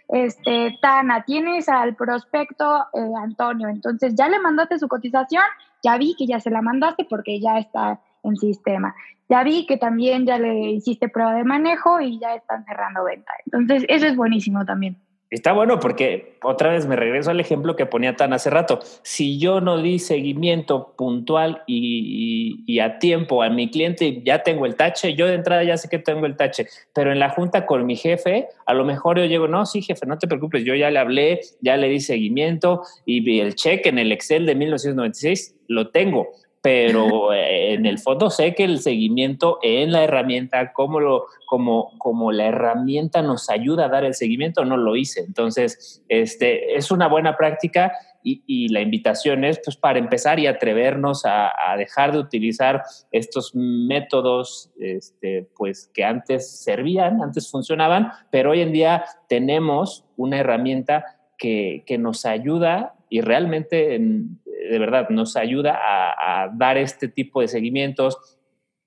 este, 0.09 0.79
Tana, 0.83 1.25
tienes 1.25 1.69
al 1.69 1.95
prospecto 1.95 2.87
eh, 2.93 3.01
Antonio, 3.23 3.69
entonces 3.69 4.15
ya 4.17 4.29
le 4.29 4.41
mandaste 4.41 4.79
su 4.79 4.89
cotización, 4.89 5.45
ya 5.83 5.97
vi 5.97 6.15
que 6.17 6.27
ya 6.27 6.41
se 6.41 6.51
la 6.51 6.63
mandaste 6.63 7.05
porque 7.05 7.41
ya 7.41 7.59
está 7.59 8.01
en 8.23 8.37
sistema. 8.37 8.95
Ya 9.29 9.43
vi 9.43 9.67
que 9.67 9.77
también 9.77 10.25
ya 10.25 10.39
le 10.39 10.71
hiciste 10.71 11.09
prueba 11.09 11.35
de 11.35 11.45
manejo 11.45 12.01
y 12.01 12.19
ya 12.21 12.35
están 12.35 12.65
cerrando 12.65 13.05
venta. 13.05 13.33
Entonces, 13.45 13.85
eso 13.89 14.07
es 14.07 14.17
buenísimo 14.17 14.65
también. 14.65 14.97
Está 15.29 15.53
bueno 15.53 15.81
porque 15.81 16.39
otra 16.45 16.71
vez 16.71 16.87
me 16.87 16.95
regreso 16.95 17.31
al 17.31 17.41
ejemplo 17.41 17.75
que 17.75 17.85
ponía 17.85 18.15
tan 18.15 18.33
hace 18.33 18.49
rato. 18.49 18.79
Si 19.03 19.39
yo 19.39 19.61
no 19.61 19.83
di 19.83 19.99
seguimiento 19.99 20.95
puntual 20.97 21.65
y, 21.67 22.79
a 22.79 23.01
tiempo 23.01 23.43
a 23.43 23.51
mi 23.51 23.69
cliente, 23.69 24.23
ya 24.25 24.45
tengo 24.45 24.67
el 24.67 24.77
tache, 24.77 25.15
yo 25.15 25.27
de 25.27 25.35
entrada 25.35 25.65
ya 25.65 25.77
sé 25.77 25.89
que 25.89 25.99
tengo 25.99 26.27
el 26.27 26.37
tache, 26.37 26.69
pero 26.93 27.11
en 27.11 27.19
la 27.19 27.31
junta 27.31 27.67
con 27.67 27.87
mi 27.87 27.97
jefe, 27.97 28.47
a 28.67 28.75
lo 28.75 28.85
mejor 28.85 29.19
yo 29.19 29.25
llego, 29.25 29.49
no, 29.49 29.67
sí, 29.67 29.83
jefe, 29.83 30.07
no 30.07 30.19
te 30.19 30.29
preocupes, 30.29 30.65
yo 30.65 30.75
ya 30.75 30.91
le 30.91 30.99
hablé, 30.99 31.41
ya 31.61 31.77
le 31.77 31.89
di 31.89 31.99
seguimiento 31.99 32.83
y 33.05 33.41
el 33.41 33.57
cheque 33.57 33.89
en 33.89 33.99
el 33.99 34.13
Excel 34.13 34.47
de 34.47 34.55
1996 34.55 35.57
lo 35.69 35.89
tengo 35.89 36.29
pero 36.67 37.33
eh, 37.33 37.75
en 37.75 37.87
el 37.87 38.01
fondo 38.01 38.29
sé 38.29 38.57
que 38.57 38.65
el 38.65 38.81
seguimiento 38.81 39.61
en 39.63 39.93
la 39.93 40.03
herramienta, 40.03 40.73
como, 40.73 40.99
lo, 40.99 41.27
como, 41.47 41.97
como 41.97 42.33
la 42.33 42.47
herramienta 42.47 43.23
nos 43.23 43.49
ayuda 43.49 43.85
a 43.85 43.89
dar 43.89 44.05
el 44.05 44.15
seguimiento, 44.15 44.65
no 44.65 44.77
lo 44.77 44.97
hice. 44.97 45.21
Entonces, 45.21 46.03
este, 46.09 46.75
es 46.75 46.91
una 46.91 47.07
buena 47.07 47.37
práctica 47.37 47.93
y, 48.25 48.69
la 48.71 48.81
invitación 48.81 49.45
es 49.45 49.61
pues, 49.65 49.77
para 49.77 50.01
empezar 50.01 50.41
y 50.41 50.49
atrevernos 50.49 51.23
a, 51.25 51.53
dejar 51.79 52.11
de 52.11 52.19
utilizar 52.19 52.83
estos 53.13 53.55
métodos 53.55 54.73
este, 54.81 55.49
pues, 55.57 55.89
que 55.95 56.03
antes 56.03 56.51
servían, 56.51 57.23
antes 57.23 57.49
funcionaban, 57.49 58.11
pero 58.33 58.51
hoy 58.51 58.63
en 58.63 58.73
día 58.73 59.05
tenemos 59.29 60.05
una 60.17 60.39
herramienta 60.39 61.05
que, 61.39 61.85
que 61.87 61.99
nos 61.99 62.27
ayuda 62.27 62.97
y 63.09 63.21
realmente 63.21 63.95
en, 63.95 64.41
de 64.71 64.79
verdad 64.79 65.09
nos 65.11 65.37
ayuda 65.37 65.79
a, 65.79 66.49
dar 66.55 66.79
este 66.79 67.09
tipo 67.09 67.41
de 67.41 67.49
seguimientos. 67.49 68.19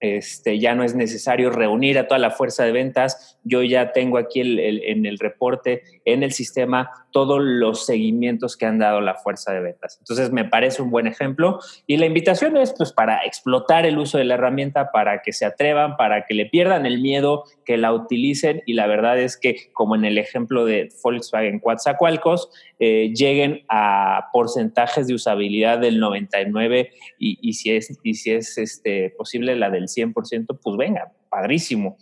Este, 0.02 0.60
ya 0.60 0.76
no 0.76 0.84
es 0.86 0.96
necesario 0.96 1.50
reunir 1.50 2.00
a 2.00 2.08
toda 2.08 2.20
la 2.20 2.32
fuerza 2.32 2.64
de 2.64 2.72
ventas. 2.72 3.38
Yo 3.44 3.64
ya 3.64 3.92
tengo 3.92 4.18
aquí 4.18 4.40
en 4.40 5.06
el 5.06 5.20
reporte, 5.20 5.84
en 6.06 6.24
el 6.24 6.32
sistema, 6.32 6.90
todos 7.12 7.42
los 7.42 7.86
seguimientos 7.86 8.56
que 8.56 8.66
han 8.66 8.80
dado 8.80 9.02
la 9.02 9.16
fuerza 9.16 9.52
de 9.52 9.60
ventas. 9.60 9.98
Entonces, 10.00 10.32
me 10.32 10.46
parece 10.46 10.82
un 10.82 10.90
buen 10.90 11.08
ejemplo. 11.08 11.60
Y 11.86 11.98
la 11.98 12.06
invitación 12.06 12.56
es 12.56 12.74
pues, 12.78 12.94
para 12.94 13.26
explotar 13.26 13.86
el 13.86 13.98
uso 13.98 14.18
de 14.18 14.24
la 14.24 14.36
herramienta, 14.36 14.92
para 14.92 15.22
que 15.22 15.34
se 15.34 15.46
atrevan, 15.46 15.98
para 15.98 16.26
que 16.26 16.34
le 16.34 16.46
pierdan 16.46 16.86
el 16.86 17.02
miedo, 17.02 17.44
que 17.66 17.78
la 17.78 17.94
utilicen. 17.94 18.62
Y 18.66 18.74
la 18.74 18.88
verdad 18.88 19.20
es 19.20 19.38
que, 19.38 19.70
como 19.74 19.96
en 19.96 20.06
el 20.06 20.18
ejemplo 20.18 20.66
de 20.66 20.90
Volkswagen 21.04 21.60
Coatzacoalcos, 21.60 22.52
eh, 22.80 23.12
lleguen 23.14 23.64
a 23.68 24.30
porcentajes 24.32 25.08
de 25.08 25.14
usabilidad 25.14 25.80
del 25.80 26.00
99 26.00 26.92
y, 27.18 27.54
si 27.54 27.76
es, 27.76 28.00
y 28.04 28.14
si 28.14 28.32
es 28.32 28.58
este, 28.58 29.10
posible 29.18 29.56
la 29.56 29.70
del 29.70 29.88
100%, 29.88 30.58
pues 30.62 30.78
venga, 30.78 31.12
padrísimo. 31.30 31.98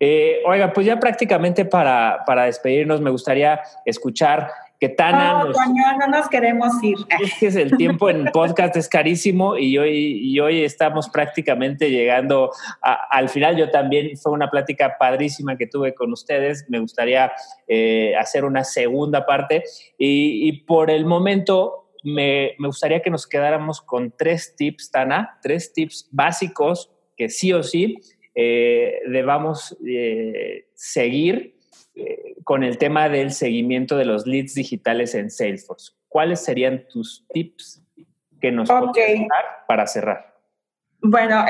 Eh, 0.00 0.40
oiga, 0.46 0.72
pues 0.72 0.86
ya 0.86 0.98
prácticamente 0.98 1.64
para, 1.64 2.20
para 2.26 2.44
despedirnos, 2.44 3.00
me 3.00 3.10
gustaría 3.10 3.60
escuchar 3.84 4.48
que 4.82 4.88
Tana. 4.88 5.44
nos, 5.44 5.56
no 5.56 6.08
nos 6.08 6.28
queremos 6.28 6.82
ir. 6.82 6.96
Es 7.20 7.34
que 7.38 7.62
el 7.62 7.76
tiempo 7.76 8.10
en 8.10 8.24
podcast 8.32 8.74
es 8.74 8.88
carísimo 8.88 9.56
y 9.56 9.78
hoy, 9.78 10.18
y 10.20 10.40
hoy 10.40 10.64
estamos 10.64 11.08
prácticamente 11.08 11.88
llegando 11.88 12.50
al 12.80 13.28
final. 13.28 13.56
Yo 13.56 13.70
también 13.70 14.16
fue 14.16 14.32
una 14.32 14.50
plática 14.50 14.96
padrísima 14.98 15.56
que 15.56 15.68
tuve 15.68 15.94
con 15.94 16.12
ustedes. 16.12 16.66
Me 16.68 16.80
gustaría 16.80 17.30
eh, 17.68 18.16
hacer 18.16 18.44
una 18.44 18.64
segunda 18.64 19.24
parte 19.24 19.62
y, 19.96 20.48
y 20.48 20.64
por 20.64 20.90
el 20.90 21.06
momento 21.06 21.92
me, 22.02 22.56
me, 22.58 22.66
gustaría 22.66 23.02
que 23.02 23.10
nos 23.10 23.28
quedáramos 23.28 23.80
con 23.82 24.12
tres 24.18 24.56
tips, 24.56 24.90
Tana, 24.90 25.38
tres 25.44 25.72
tips 25.72 26.08
básicos 26.10 26.90
que 27.16 27.28
sí 27.28 27.52
o 27.52 27.62
sí 27.62 28.00
eh, 28.34 29.00
debamos 29.06 29.76
eh, 29.86 30.66
seguir 30.74 31.51
eh, 31.94 32.36
con 32.44 32.62
el 32.62 32.78
tema 32.78 33.08
del 33.08 33.32
seguimiento 33.32 33.96
de 33.96 34.04
los 34.04 34.26
leads 34.26 34.54
digitales 34.54 35.14
en 35.14 35.30
Salesforce. 35.30 35.92
¿Cuáles 36.08 36.44
serían 36.44 36.86
tus 36.88 37.26
tips 37.32 37.82
que 38.40 38.52
nos 38.52 38.70
okay. 38.70 39.20
dar 39.20 39.66
para 39.66 39.86
cerrar? 39.86 40.32
Bueno, 41.04 41.44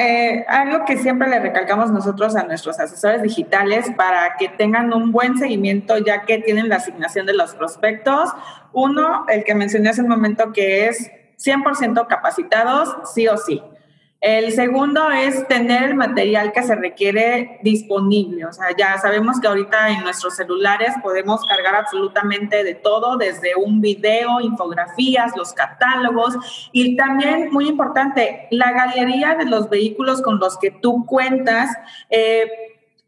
algo 0.48 0.86
que 0.86 0.96
siempre 0.96 1.28
le 1.28 1.38
recalcamos 1.38 1.90
nosotros 1.90 2.34
a 2.36 2.44
nuestros 2.44 2.80
asesores 2.80 3.22
digitales 3.22 3.90
para 3.98 4.36
que 4.38 4.48
tengan 4.48 4.94
un 4.94 5.12
buen 5.12 5.36
seguimiento 5.36 5.98
ya 5.98 6.22
que 6.22 6.38
tienen 6.38 6.70
la 6.70 6.76
asignación 6.76 7.26
de 7.26 7.34
los 7.34 7.54
prospectos. 7.54 8.30
Uno, 8.72 9.26
el 9.28 9.44
que 9.44 9.54
mencioné 9.54 9.90
hace 9.90 10.00
un 10.00 10.08
momento 10.08 10.54
que 10.54 10.86
es 10.86 11.10
100% 11.36 12.06
capacitados, 12.06 12.96
sí 13.12 13.28
o 13.28 13.36
sí. 13.36 13.62
El 14.22 14.52
segundo 14.52 15.10
es 15.10 15.48
tener 15.48 15.82
el 15.82 15.94
material 15.96 16.52
que 16.52 16.62
se 16.62 16.76
requiere 16.76 17.58
disponible. 17.64 18.46
O 18.46 18.52
sea, 18.52 18.68
ya 18.78 18.96
sabemos 18.98 19.40
que 19.40 19.48
ahorita 19.48 19.90
en 19.90 20.04
nuestros 20.04 20.36
celulares 20.36 20.94
podemos 21.02 21.44
cargar 21.44 21.74
absolutamente 21.74 22.62
de 22.62 22.76
todo, 22.76 23.16
desde 23.16 23.56
un 23.56 23.80
video, 23.80 24.40
infografías, 24.40 25.36
los 25.36 25.52
catálogos 25.52 26.36
y 26.70 26.94
también, 26.94 27.50
muy 27.50 27.66
importante, 27.66 28.46
la 28.52 28.70
galería 28.70 29.34
de 29.34 29.46
los 29.46 29.68
vehículos 29.68 30.22
con 30.22 30.38
los 30.38 30.56
que 30.56 30.70
tú 30.70 31.04
cuentas. 31.04 31.70
Eh, 32.08 32.48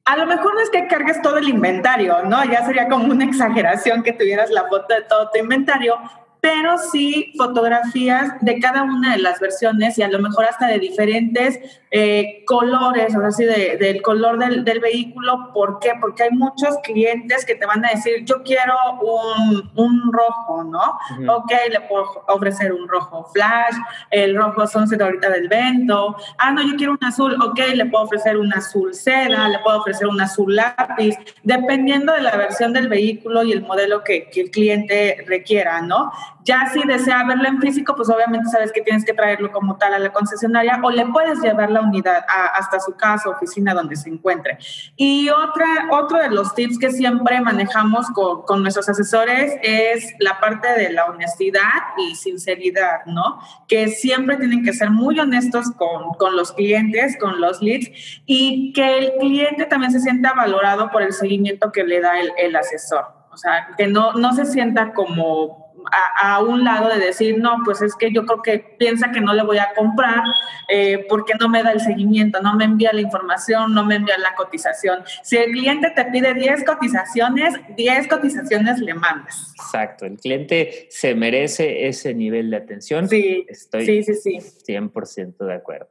a 0.05 0.17
lo 0.17 0.27
mejor 0.27 0.53
no 0.55 0.61
es 0.63 0.71
que 0.71 0.89
cargues 0.89 1.23
todo 1.23 1.39
el 1.39 1.49
inventario, 1.49 2.25
¿no? 2.25 2.45
Ya 2.45 2.67
sería 2.67 2.89
como 2.89 3.05
una 3.05 3.25
exageración 3.31 4.03
que 4.03 4.15
tuvieras 4.15 4.51
la 4.51 4.65
foto 4.65 4.93
de 4.93 5.03
todo 5.03 5.31
tu 5.33 5.39
inventario, 5.39 5.97
pero 6.45 6.77
sí 6.77 7.33
fotografías 7.39 8.35
de 8.43 8.61
cada 8.61 8.83
una 8.83 9.13
de 9.13 9.23
las 9.23 9.41
versiones 9.41 9.97
y 9.97 10.03
a 10.03 10.09
lo 10.09 10.19
mejor 10.19 10.45
hasta 10.45 10.67
de 10.67 10.79
diferentes 10.79 11.59
eh, 11.91 12.45
colores, 12.45 13.17
o 13.17 13.25
así 13.25 13.45
del 13.45 14.03
color 14.03 14.39
del, 14.39 14.63
del, 14.63 14.81
vehículo. 14.81 15.53
¿Por 15.55 15.79
qué? 15.79 15.93
Porque 15.99 16.25
hay 16.25 16.33
muchos 16.33 16.77
clientes 16.83 17.47
que 17.47 17.55
te 17.55 17.65
van 17.65 17.83
a 17.87 17.93
decir, 17.93 18.27
yo 18.27 18.43
quiero 18.43 18.75
un, 19.01 19.71
un 19.77 20.13
rojo, 20.13 20.65
¿no? 20.65 20.99
Ok, 21.35 21.53
le 21.71 21.81
puedo 21.83 22.05
ofrecer 22.29 22.75
un 22.75 22.89
rojo 22.89 23.25
flash, 23.33 23.77
el 24.11 24.37
rojo 24.37 24.67
sunset 24.67 25.01
ahorita 25.01 25.31
del 25.31 25.49
vento. 25.49 26.15
Ah, 26.37 26.51
no, 26.51 26.63
yo 26.63 26.77
quiero 26.77 26.93
un 26.93 27.05
azul, 27.07 27.41
ok, 27.41 27.61
le 27.75 27.87
puedo 27.87 28.05
ofrecer 28.05 28.37
un 28.37 28.53
azul 28.53 28.93
seda, 28.93 29.49
le 29.49 29.61
puedo 29.61 29.79
ofrecer 29.79 30.09
un 30.09 30.21
azul 30.21 30.55
lápiz, 30.55 31.17
dependiendo 31.43 32.13
de 32.13 32.21
la 32.21 32.37
versión 32.37 32.75
del 32.75 32.89
vehículo 32.89 33.45
y 33.45 33.53
el 33.53 33.63
modelo 33.63 34.05
que, 34.05 34.29
que 34.29 34.43
el 34.43 34.51
cliente 34.51 35.25
requiera, 35.27 35.81
¿no? 35.81 36.13
Ya 36.45 36.69
si 36.73 36.87
desea 36.87 37.25
verlo 37.25 37.49
en 37.49 37.59
físico, 37.61 37.97
pues 37.97 38.11
obviamente 38.11 38.51
sabes 38.51 38.71
que 38.71 38.83
tienes 38.83 39.05
que 39.05 39.15
traerlo 39.15 39.51
como 39.51 39.77
tal 39.77 39.95
a 39.95 39.99
la 39.99 40.13
concesionaria 40.13 40.79
o 40.83 40.91
le 40.91 41.07
puedes 41.07 41.41
llevar 41.41 41.71
la 41.71 41.81
unidad 41.81 42.25
hasta 42.55 42.81
su 42.81 42.95
casa, 42.97 43.31
oficina 43.31 43.73
donde 43.73 43.97
se 43.97 44.11
encuentre. 44.11 44.59
Y 44.97 45.31
otra, 45.31 45.67
otro 45.91 46.19
de 46.19 46.31
los 46.31 46.55
tips 46.55 46.79
que 46.79 46.91
siempre 46.91 47.41
manejamos 47.41 48.11
con, 48.11 48.43
con 48.43 48.63
nuestros 48.63 48.89
asesores 48.91 49.55
es 49.63 50.13
la 50.19 50.39
parte 50.39 50.69
de 50.69 50.93
la 50.93 51.07
honestidad 51.07 51.61
y 51.97 52.15
sinceridad, 52.15 53.07
¿no? 53.07 53.39
Que 53.67 53.89
siempre 53.89 54.37
tienen 54.37 54.65
que 54.65 54.75
ser 54.75 54.91
muy 54.91 55.19
honestos 55.19 55.71
con, 55.71 56.15
con 56.19 56.37
los 56.37 56.53
clientes, 56.53 57.17
con 57.19 57.41
los 57.41 57.63
leads 57.63 57.91
y 58.27 58.73
que 58.75 58.99
el 58.99 59.13
cliente 59.19 59.65
también 59.65 59.93
se 59.93 60.01
sienta 60.01 60.35
valorado 60.35 60.91
por 60.91 61.03
el 61.03 61.15
seguimiento 61.15 61.73
que 61.73 61.85
le 61.85 62.01
da 62.01 62.21
el, 62.21 62.33
el 62.37 62.55
asesor. 62.55 63.07
O 63.33 63.37
sea, 63.37 63.69
que 63.77 63.87
no, 63.87 64.13
no 64.13 64.33
se 64.33 64.45
sienta 64.45 64.93
como 64.93 65.64
a, 65.93 66.43
un 66.43 66.65
lado 66.65 66.89
de 66.89 66.99
decir, 66.99 67.39
no, 67.39 67.59
pues 67.65 67.83
es 67.83 67.95
que 67.95 68.13
yo 68.13 68.25
creo 68.27 68.43
que 68.43 68.59
piensa 68.79 69.11
que 69.13 69.21
no 69.21 69.33
le 69.35 69.43
voy 69.43 69.59
a 69.59 69.73
comprar 69.77 70.23
eh, 70.69 71.07
porque 71.09 71.35
no 71.39 71.49
me 71.49 71.63
da 71.63 71.73
el 71.73 71.81
seguimiento, 71.81 72.41
no 72.41 72.55
me 72.55 72.65
envía 72.65 72.93
la 72.93 73.01
información, 73.01 73.75
no 73.75 73.85
me 73.85 73.97
envía 73.97 74.19
la 74.19 74.35
cotización. 74.35 75.05
Si 75.23 75.37
el 75.37 75.53
cliente 75.53 75.91
te 75.91 76.05
pide 76.07 76.35
10 76.35 76.65
cotizaciones, 76.65 77.55
10 77.77 78.09
cotizaciones 78.09 78.79
le 78.79 78.95
mandas. 78.95 79.55
Exacto, 79.57 80.07
el 80.07 80.17
cliente 80.17 80.87
se 80.91 81.15
merece 81.15 81.87
ese 81.87 82.15
nivel 82.15 82.51
de 82.51 82.57
atención. 82.57 83.09
Sí, 83.09 83.47
Estoy 83.49 83.87
sí, 83.87 84.03
sí, 84.03 84.15
sí. 84.15 84.39
100% 84.67 85.37
de 85.39 85.55
acuerdo. 85.55 85.89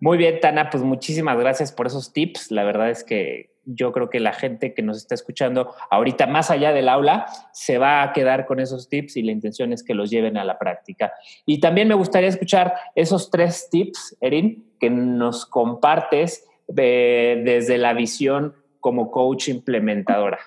Muy 0.00 0.18
bien, 0.18 0.40
Tana, 0.40 0.68
pues 0.68 0.82
muchísimas 0.82 1.38
gracias 1.38 1.70
por 1.70 1.86
esos 1.86 2.12
tips. 2.12 2.50
La 2.50 2.64
verdad 2.64 2.90
es 2.90 3.04
que 3.04 3.51
yo 3.64 3.92
creo 3.92 4.10
que 4.10 4.20
la 4.20 4.32
gente 4.32 4.74
que 4.74 4.82
nos 4.82 4.96
está 4.96 5.14
escuchando 5.14 5.74
ahorita 5.90 6.26
más 6.26 6.50
allá 6.50 6.72
del 6.72 6.88
aula 6.88 7.26
se 7.52 7.78
va 7.78 8.02
a 8.02 8.12
quedar 8.12 8.46
con 8.46 8.60
esos 8.60 8.88
tips 8.88 9.16
y 9.16 9.22
la 9.22 9.32
intención 9.32 9.72
es 9.72 9.82
que 9.82 9.94
los 9.94 10.10
lleven 10.10 10.36
a 10.36 10.44
la 10.44 10.58
práctica. 10.58 11.12
Y 11.46 11.60
también 11.60 11.88
me 11.88 11.94
gustaría 11.94 12.28
escuchar 12.28 12.74
esos 12.94 13.30
tres 13.30 13.68
tips, 13.70 14.16
Erin, 14.20 14.72
que 14.80 14.90
nos 14.90 15.46
compartes 15.46 16.46
desde 16.66 17.78
la 17.78 17.92
visión 17.92 18.54
como 18.80 19.10
coach 19.10 19.48
implementadora. 19.48 20.38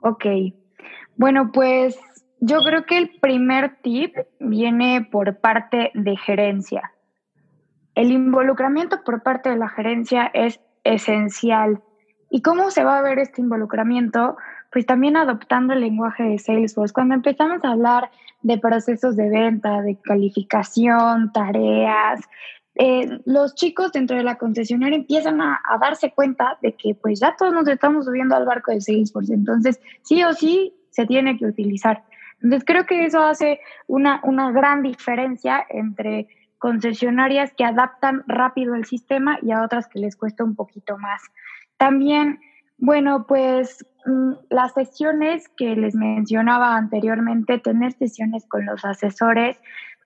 Ok. 0.00 0.26
Bueno, 1.16 1.50
pues 1.52 1.98
yo 2.40 2.60
creo 2.60 2.86
que 2.86 2.96
el 2.96 3.10
primer 3.20 3.76
tip 3.82 4.16
viene 4.38 5.06
por 5.10 5.38
parte 5.40 5.90
de 5.94 6.16
gerencia. 6.16 6.92
El 7.94 8.12
involucramiento 8.12 9.02
por 9.04 9.22
parte 9.22 9.50
de 9.50 9.56
la 9.56 9.68
gerencia 9.68 10.30
es 10.32 10.60
esencial. 10.84 11.82
¿Y 12.30 12.42
cómo 12.42 12.70
se 12.70 12.84
va 12.84 12.98
a 12.98 13.02
ver 13.02 13.18
este 13.18 13.40
involucramiento? 13.40 14.36
Pues 14.70 14.86
también 14.86 15.16
adoptando 15.16 15.72
el 15.72 15.80
lenguaje 15.80 16.22
de 16.22 16.38
Salesforce. 16.38 16.94
Cuando 16.94 17.14
empezamos 17.14 17.64
a 17.64 17.72
hablar 17.72 18.10
de 18.42 18.58
procesos 18.58 19.16
de 19.16 19.28
venta, 19.28 19.82
de 19.82 19.98
calificación, 20.00 21.32
tareas, 21.32 22.20
eh, 22.76 23.20
los 23.24 23.54
chicos 23.56 23.92
dentro 23.92 24.16
de 24.16 24.22
la 24.22 24.36
concesionaria 24.36 24.96
empiezan 24.96 25.40
a, 25.40 25.60
a, 25.68 25.78
darse 25.78 26.12
cuenta 26.12 26.56
de 26.62 26.72
que 26.74 26.94
pues 26.94 27.20
ya 27.20 27.34
todos 27.36 27.52
nos 27.52 27.66
estamos 27.68 28.06
subiendo 28.06 28.36
al 28.36 28.46
barco 28.46 28.70
de 28.70 28.80
Salesforce. 28.80 29.34
Entonces, 29.34 29.80
sí 30.02 30.22
o 30.22 30.32
sí, 30.32 30.72
se 30.90 31.06
tiene 31.06 31.36
que 31.36 31.46
utilizar. 31.46 32.04
Entonces, 32.42 32.64
creo 32.66 32.86
que 32.86 33.04
eso 33.04 33.20
hace 33.22 33.60
una, 33.86 34.20
una 34.22 34.50
gran 34.52 34.82
diferencia 34.82 35.66
entre 35.68 36.28
concesionarias 36.60 37.52
que 37.56 37.64
adaptan 37.64 38.22
rápido 38.28 38.74
el 38.74 38.84
sistema 38.84 39.38
y 39.42 39.50
a 39.50 39.62
otras 39.62 39.88
que 39.88 39.98
les 39.98 40.14
cuesta 40.14 40.44
un 40.44 40.54
poquito 40.54 40.98
más. 40.98 41.22
También, 41.78 42.38
bueno, 42.76 43.26
pues 43.26 43.84
mm, 44.06 44.32
las 44.50 44.74
sesiones 44.74 45.48
que 45.56 45.74
les 45.74 45.94
mencionaba 45.94 46.76
anteriormente, 46.76 47.58
tener 47.58 47.94
sesiones 47.94 48.46
con 48.46 48.66
los 48.66 48.84
asesores, 48.84 49.56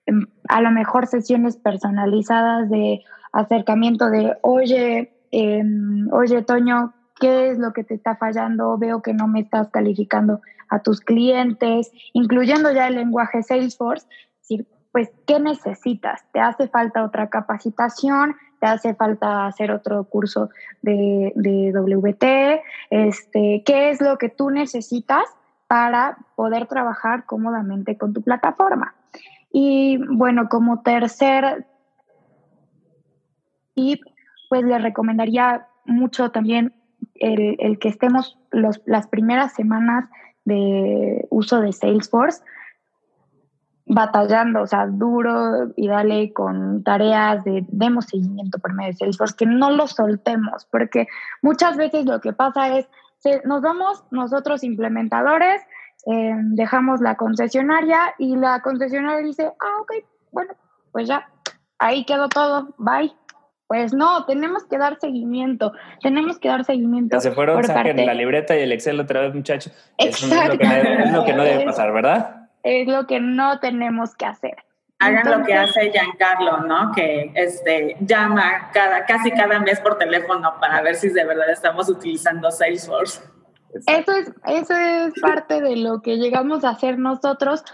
em, 0.07 0.29
a 0.49 0.63
lo 0.63 0.71
mejor 0.71 1.09
sesiones 1.09 1.57
personalizadas 1.57 2.71
de 2.71 3.03
acercamiento 3.33 4.09
de, 4.09 4.37
oye, 4.43 5.13
em, 5.33 6.09
oye, 6.13 6.43
Toño, 6.43 6.95
¿qué 7.19 7.51
es 7.51 7.59
lo 7.59 7.73
que 7.73 7.83
te 7.83 7.95
está 7.95 8.15
fallando? 8.15 8.79
Veo 8.79 9.03
que 9.03 9.13
no 9.13 9.27
me 9.27 9.41
estás 9.41 9.71
calificando 9.71 10.41
a 10.69 10.79
tus 10.79 11.01
clientes, 11.01 11.91
incluyendo 12.13 12.73
ya 12.73 12.87
el 12.87 12.95
lenguaje 12.95 13.43
Salesforce, 13.43 14.07
decir, 14.39 14.69
pues, 14.95 15.11
¿qué 15.27 15.41
necesitas? 15.41 16.25
¿Te 16.31 16.39
hace 16.39 16.69
falta 16.69 17.03
otra 17.03 17.29
capacitación? 17.29 18.37
¿Te 18.61 18.69
hace 18.69 18.95
falta 18.95 19.45
hacer 19.49 19.73
otro 19.73 20.05
curso 20.05 20.51
de, 20.83 21.33
de 21.35 21.73
WT? 21.73 22.63
Este, 22.91 23.65
¿Qué 23.67 23.91
es 23.91 24.01
lo 24.01 24.19
que 24.19 24.29
tú 24.29 24.51
necesitas 24.51 25.25
para 25.67 26.17
poder 26.37 26.69
trabajar 26.69 27.27
cómodamente 27.27 27.99
con 27.99 28.13
tu 28.13 28.23
plataforma? 28.23 28.95
Y 29.51 29.99
bueno, 30.11 30.49
como 30.49 30.83
tercer 30.83 31.67
tip, 33.75 34.01
pues 34.49 34.63
le 34.63 34.79
recomendaría 34.79 35.67
mucho 35.87 36.31
también 36.31 36.73
el, 37.17 37.57
el 37.59 37.81
que 37.81 37.89
estemos 37.89 38.39
los, 38.53 38.81
las 38.87 39.09
primeras 39.09 39.55
semanas 39.55 40.09
de 40.45 41.27
uso 41.31 41.61
de 41.61 41.73
Salesforce 41.73 42.45
batallando, 43.87 44.63
o 44.63 44.67
sea, 44.67 44.87
duro 44.87 45.73
y 45.77 45.89
dale 45.89 46.33
con 46.33 46.83
tareas 46.83 47.45
de 47.45 47.65
demos 47.69 48.07
seguimiento 48.07 48.59
por 48.59 48.73
medio 48.73 48.93
de 48.93 48.97
Salesforce, 48.97 49.37
que 49.37 49.47
no 49.47 49.71
lo 49.71 49.87
soltemos, 49.87 50.67
porque 50.71 51.07
muchas 51.43 51.77
veces 51.77 52.07
lo 52.07 52.21
que 52.21 52.33
pasa 52.33 52.79
es, 52.79 52.89
nos 53.45 53.63
vamos 53.63 54.05
nosotros 54.11 54.65
implementadores, 54.65 55.63
eh, 56.07 56.35
dejamos 56.53 57.01
la 57.01 57.17
concesionaria 57.17 58.15
y 58.19 58.37
la 58.37 58.61
concesionaria 58.61 59.25
dice, 59.25 59.45
ah, 59.45 59.81
ok, 59.81 59.93
bueno, 60.33 60.55
pues 60.93 61.09
ya, 61.09 61.29
ahí 61.79 62.05
quedó 62.05 62.29
todo, 62.29 62.75
bye. 62.79 63.13
Pues 63.67 63.95
no, 63.95 64.27
tenemos 64.27 64.65
que 64.67 64.77
dar 64.77 64.99
seguimiento, 65.01 65.73
tenemos 66.03 66.39
que 66.39 66.49
dar 66.49 66.65
seguimiento. 66.65 67.19
se 67.19 67.33
fueron, 67.33 67.65
saquen 67.65 68.05
la 68.05 68.13
libreta 68.13 68.57
y 68.57 68.61
el 68.61 68.73
Excel 68.73 69.01
otra 69.01 69.23
vez, 69.23 69.35
muchachos. 69.35 69.73
Exacto. 69.97 70.59
es 70.61 71.11
lo 71.11 71.25
que 71.25 71.33
no 71.33 71.43
debe 71.43 71.65
pasar, 71.65 71.91
¿verdad? 71.93 72.44
Es 72.65 72.89
lo 72.89 73.07
que 73.07 73.21
no 73.21 73.61
tenemos 73.61 74.17
que 74.17 74.27
hacer. 74.27 74.57
Hagan 74.99 75.41
lo 75.41 75.47
que 75.47 75.55
hace 75.55 75.91
Giancarlo, 75.91 76.63
¿no? 76.63 76.93
Que 76.93 77.31
este, 77.35 77.97
llama 78.01 78.71
cada, 78.73 79.05
casi 79.05 79.31
cada 79.33 79.61
mes 79.61 79.81
por 79.81 79.99
teléfono 79.99 80.55
para 80.61 80.81
ver 80.81 80.95
si 80.95 81.11
de 81.11 81.25
verdad 81.25 81.51
estamos 81.51 81.89
utilizando 81.89 82.51
Salesforce. 82.51 83.21
Eso 83.87 84.13
es, 84.13 84.33
eso 84.47 84.75
es 84.75 85.13
parte 85.21 85.61
de 85.61 85.77
lo 85.77 86.01
que 86.01 86.17
llegamos 86.17 86.65
a 86.65 86.71
hacer 86.71 86.99
nosotros, 86.99 87.65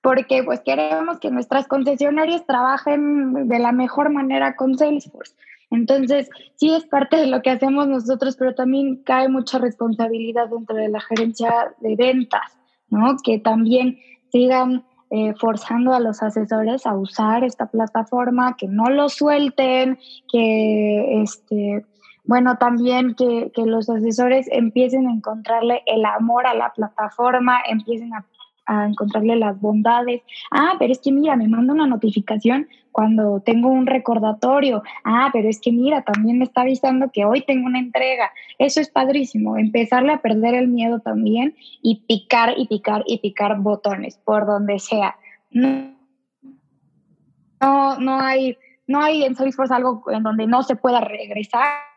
porque 0.00 0.42
pues 0.42 0.60
queremos 0.60 1.20
que 1.20 1.30
nuestras 1.30 1.68
concesionarias 1.68 2.46
trabajen 2.46 3.46
de 3.46 3.58
la 3.58 3.70
mejor 3.70 4.10
manera 4.10 4.56
con 4.56 4.76
Salesforce. 4.76 5.34
Entonces, 5.70 6.28
sí 6.56 6.74
es 6.74 6.84
parte 6.86 7.16
de 7.16 7.26
lo 7.26 7.42
que 7.42 7.50
hacemos 7.50 7.86
nosotros, 7.86 8.36
pero 8.36 8.54
también 8.54 9.02
cae 9.04 9.28
mucha 9.28 9.58
responsabilidad 9.58 10.48
dentro 10.48 10.74
de 10.74 10.88
la 10.88 11.00
gerencia 11.00 11.72
de 11.78 11.94
ventas, 11.94 12.58
¿no? 12.88 13.16
Que 13.22 13.38
también 13.38 13.98
sigan 14.30 14.84
eh, 15.10 15.34
forzando 15.34 15.92
a 15.92 16.00
los 16.00 16.22
asesores 16.22 16.86
a 16.86 16.94
usar 16.94 17.42
esta 17.42 17.66
plataforma, 17.66 18.56
que 18.56 18.68
no 18.68 18.84
lo 18.84 19.08
suelten, 19.08 19.98
que 20.30 21.22
este, 21.22 21.84
bueno, 22.24 22.56
también 22.58 23.14
que, 23.16 23.50
que, 23.52 23.66
los 23.66 23.90
asesores 23.90 24.46
empiecen 24.52 25.08
a 25.08 25.12
encontrarle 25.12 25.82
el 25.86 26.04
amor 26.04 26.46
a 26.46 26.54
la 26.54 26.72
plataforma, 26.72 27.60
empiecen 27.68 28.14
a 28.14 28.24
a 28.70 28.86
encontrarle 28.86 29.34
las 29.34 29.60
bondades. 29.60 30.22
Ah, 30.52 30.76
pero 30.78 30.92
es 30.92 31.00
que 31.00 31.10
mira, 31.10 31.34
me 31.34 31.48
manda 31.48 31.74
una 31.74 31.88
notificación 31.88 32.68
cuando 32.92 33.40
tengo 33.40 33.68
un 33.68 33.86
recordatorio. 33.86 34.82
Ah, 35.02 35.30
pero 35.32 35.48
es 35.48 35.60
que 35.60 35.72
mira, 35.72 36.02
también 36.02 36.38
me 36.38 36.44
está 36.44 36.60
avisando 36.60 37.10
que 37.10 37.24
hoy 37.24 37.44
tengo 37.44 37.66
una 37.66 37.80
entrega. 37.80 38.30
Eso 38.58 38.80
es 38.80 38.88
padrísimo, 38.88 39.56
empezarle 39.56 40.12
a 40.12 40.22
perder 40.22 40.54
el 40.54 40.68
miedo 40.68 41.00
también 41.00 41.56
y 41.82 42.04
picar 42.06 42.54
y 42.56 42.68
picar 42.68 43.02
y 43.06 43.18
picar 43.18 43.58
botones 43.58 44.18
por 44.18 44.46
donde 44.46 44.78
sea. 44.78 45.16
No, 45.50 45.96
no, 47.98 48.20
hay, 48.20 48.56
no 48.86 49.02
hay 49.02 49.24
en 49.24 49.34
Salesforce 49.34 49.74
algo 49.74 50.04
en 50.12 50.22
donde 50.22 50.46
no 50.46 50.62
se 50.62 50.76
pueda 50.76 51.00
regresar 51.00 51.89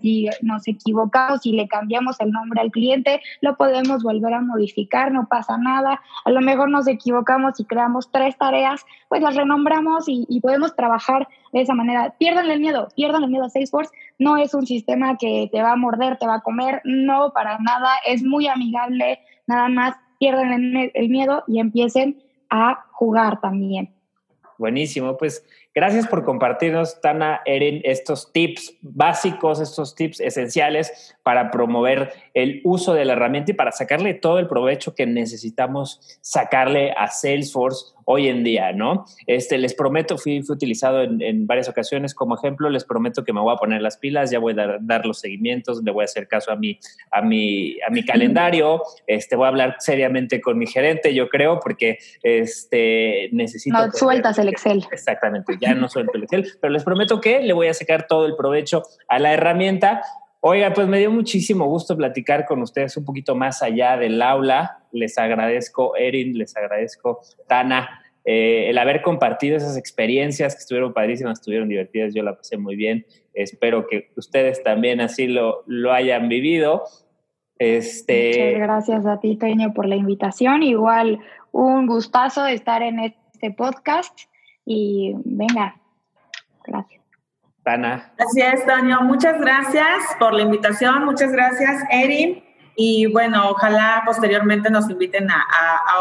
si 0.00 0.28
nos 0.42 0.66
equivocamos, 0.66 1.44
y 1.44 1.52
le 1.52 1.68
cambiamos 1.68 2.20
el 2.20 2.30
nombre 2.30 2.60
al 2.60 2.70
cliente, 2.70 3.20
lo 3.40 3.56
podemos 3.56 4.02
volver 4.02 4.34
a 4.34 4.40
modificar, 4.40 5.12
no 5.12 5.26
pasa 5.28 5.56
nada. 5.58 6.00
A 6.24 6.30
lo 6.30 6.40
mejor 6.40 6.70
nos 6.70 6.86
equivocamos 6.88 7.60
y 7.60 7.64
creamos 7.64 8.10
tres 8.10 8.36
tareas, 8.36 8.84
pues 9.08 9.22
las 9.22 9.36
renombramos 9.36 10.04
y, 10.08 10.40
podemos 10.40 10.74
trabajar 10.74 11.28
de 11.52 11.60
esa 11.60 11.74
manera. 11.74 12.14
Pierdan 12.18 12.50
el 12.50 12.60
miedo, 12.60 12.88
pierdan 12.96 13.24
el 13.24 13.30
miedo 13.30 13.44
a 13.44 13.50
Salesforce. 13.50 13.92
No 14.18 14.36
es 14.38 14.54
un 14.54 14.66
sistema 14.66 15.16
que 15.18 15.48
te 15.52 15.62
va 15.62 15.72
a 15.72 15.76
morder, 15.76 16.16
te 16.16 16.26
va 16.26 16.36
a 16.36 16.40
comer, 16.40 16.80
no, 16.84 17.32
para 17.32 17.58
nada. 17.58 17.90
Es 18.06 18.22
muy 18.22 18.46
amigable, 18.46 19.20
nada 19.46 19.68
más 19.68 19.96
pierdan 20.18 20.52
el, 20.52 20.90
el 20.94 21.08
miedo 21.08 21.44
y 21.46 21.60
empiecen 21.60 22.22
a 22.48 22.86
jugar 22.92 23.40
también. 23.40 23.94
Buenísimo, 24.58 25.16
pues 25.16 25.44
Gracias 25.80 26.06
por 26.06 26.26
compartirnos, 26.26 27.00
Tana, 27.00 27.40
Erin, 27.46 27.80
estos 27.84 28.34
tips 28.34 28.76
básicos, 28.82 29.60
estos 29.60 29.94
tips 29.94 30.20
esenciales 30.20 31.16
para 31.22 31.50
promover 31.50 32.12
el 32.34 32.60
uso 32.64 32.94
de 32.94 33.04
la 33.04 33.14
herramienta 33.14 33.52
y 33.52 33.54
para 33.54 33.72
sacarle 33.72 34.14
todo 34.14 34.38
el 34.38 34.46
provecho 34.46 34.94
que 34.94 35.06
necesitamos 35.06 36.00
sacarle 36.20 36.92
a 36.96 37.08
Salesforce 37.08 37.94
hoy 38.04 38.28
en 38.28 38.42
día, 38.42 38.72
¿no? 38.72 39.04
Este, 39.26 39.56
les 39.56 39.72
prometo, 39.72 40.18
fui, 40.18 40.42
fui 40.42 40.56
utilizado 40.56 41.02
en, 41.02 41.46
varias 41.46 41.68
ocasiones 41.68 42.12
como 42.12 42.34
ejemplo, 42.34 42.68
les 42.68 42.84
prometo 42.84 43.22
que 43.24 43.32
me 43.32 43.40
voy 43.40 43.54
a 43.54 43.56
poner 43.56 43.82
las 43.82 43.98
pilas, 43.98 44.32
ya 44.32 44.40
voy 44.40 44.54
a 44.58 44.78
dar, 44.80 45.06
los 45.06 45.20
seguimientos, 45.20 45.82
le 45.84 45.92
voy 45.92 46.02
a 46.02 46.04
hacer 46.06 46.26
caso 46.26 46.50
a 46.50 46.56
mi, 46.56 46.78
a 47.12 47.22
mi, 47.22 47.76
a 47.86 47.90
mi 47.90 48.04
calendario, 48.04 48.82
este, 49.06 49.36
voy 49.36 49.44
a 49.44 49.48
hablar 49.48 49.76
seriamente 49.78 50.40
con 50.40 50.58
mi 50.58 50.66
gerente, 50.66 51.14
yo 51.14 51.28
creo, 51.28 51.60
porque 51.60 51.98
este, 52.22 53.28
necesito... 53.32 53.76
No 53.78 53.92
sueltas 53.92 54.38
el 54.38 54.48
Excel. 54.48 54.84
Exactamente, 54.90 55.56
ya 55.60 55.74
no 55.74 55.88
suelto 55.88 56.12
el 56.14 56.24
Excel, 56.24 56.48
pero 56.60 56.72
les 56.72 56.82
prometo 56.82 57.20
que 57.20 57.40
le 57.40 57.52
voy 57.52 57.68
a 57.68 57.74
sacar 57.74 58.08
todo 58.08 58.26
el 58.26 58.34
provecho 58.34 58.82
a 59.08 59.20
la 59.20 59.32
herramienta 59.32 60.02
Oiga, 60.42 60.72
pues 60.72 60.88
me 60.88 60.98
dio 60.98 61.10
muchísimo 61.10 61.66
gusto 61.66 61.96
platicar 61.96 62.46
con 62.46 62.62
ustedes 62.62 62.96
un 62.96 63.04
poquito 63.04 63.34
más 63.34 63.62
allá 63.62 63.98
del 63.98 64.22
aula. 64.22 64.84
Les 64.90 65.18
agradezco, 65.18 65.96
Erin, 65.96 66.38
les 66.38 66.56
agradezco, 66.56 67.20
Tana, 67.46 68.00
eh, 68.24 68.70
el 68.70 68.78
haber 68.78 69.02
compartido 69.02 69.56
esas 69.56 69.76
experiencias 69.76 70.54
que 70.54 70.60
estuvieron 70.60 70.94
padrísimas, 70.94 71.40
estuvieron 71.40 71.68
divertidas, 71.68 72.14
yo 72.14 72.22
la 72.22 72.36
pasé 72.36 72.56
muy 72.56 72.74
bien. 72.74 73.04
Espero 73.34 73.86
que 73.86 74.12
ustedes 74.16 74.62
también 74.62 75.02
así 75.02 75.26
lo, 75.26 75.62
lo 75.66 75.92
hayan 75.92 76.28
vivido. 76.28 76.84
Este... 77.58 78.54
Muchas 78.54 78.60
gracias 78.62 79.06
a 79.06 79.20
ti, 79.20 79.36
Toño, 79.36 79.74
por 79.74 79.86
la 79.86 79.96
invitación. 79.96 80.62
Igual 80.62 81.20
un 81.52 81.86
gustazo 81.86 82.46
estar 82.46 82.82
en 82.82 83.00
este 83.00 83.50
podcast 83.50 84.18
y 84.64 85.12
venga, 85.24 85.76
gracias. 86.64 86.99
Tana. 87.64 88.12
Así 88.18 88.40
es, 88.40 88.64
Toño. 88.66 89.02
Muchas 89.02 89.40
gracias 89.40 90.16
por 90.18 90.32
la 90.32 90.42
invitación. 90.42 91.04
Muchas 91.04 91.32
gracias, 91.32 91.82
Erin. 91.90 92.42
Y 92.74 93.06
bueno, 93.06 93.50
ojalá 93.50 94.02
posteriormente 94.06 94.70
nos 94.70 94.88
inviten 94.88 95.30
a, 95.30 95.44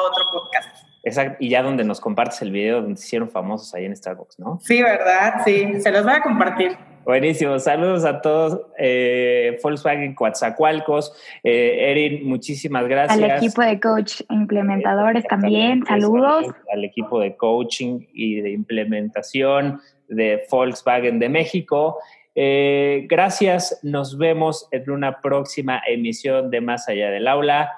otro 0.07 0.23
podcast. 0.31 0.85
Exacto, 1.03 1.37
y 1.39 1.49
ya 1.49 1.63
donde 1.63 1.83
nos 1.83 1.99
compartes 1.99 2.41
el 2.41 2.51
video 2.51 2.81
donde 2.81 2.97
se 2.97 3.07
hicieron 3.07 3.29
famosos 3.29 3.73
ahí 3.73 3.85
en 3.85 3.95
Starbucks, 3.95 4.39
¿no? 4.39 4.59
Sí, 4.61 4.81
¿verdad? 4.81 5.41
Sí, 5.45 5.81
se 5.81 5.91
los 5.91 6.03
voy 6.03 6.13
a 6.13 6.21
compartir. 6.21 6.77
Buenísimo. 7.05 7.57
Saludos 7.59 8.05
a 8.05 8.21
todos. 8.21 8.61
Eh, 8.77 9.57
Volkswagen 9.63 10.13
Coatzacoalcos. 10.13 11.13
Eh, 11.43 11.91
Erin, 11.91 12.27
muchísimas 12.27 12.87
gracias. 12.87 13.17
Al 13.17 13.31
equipo 13.31 13.61
de 13.61 13.79
coach 13.79 14.21
implementadores 14.29 15.25
también. 15.25 15.85
Saludos. 15.85 16.45
Al 16.71 16.85
equipo 16.85 17.19
de 17.19 17.35
coaching 17.35 18.05
y 18.13 18.41
de 18.41 18.51
implementación 18.51 19.81
de 20.09 20.43
Volkswagen 20.49 21.19
de 21.19 21.29
México. 21.29 21.99
Eh, 22.35 23.05
gracias. 23.09 23.79
Nos 23.83 24.17
vemos 24.17 24.67
en 24.71 24.89
una 24.89 25.21
próxima 25.21 25.81
emisión 25.87 26.49
de 26.49 26.61
Más 26.61 26.87
Allá 26.89 27.09
del 27.09 27.27
Aula. 27.27 27.71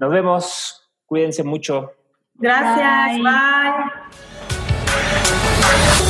Nos 0.00 0.10
vemos. 0.12 0.90
Cuídense 1.06 1.42
mucho. 1.42 1.92
Gracias. 2.34 3.18
bye. 5.98 6.07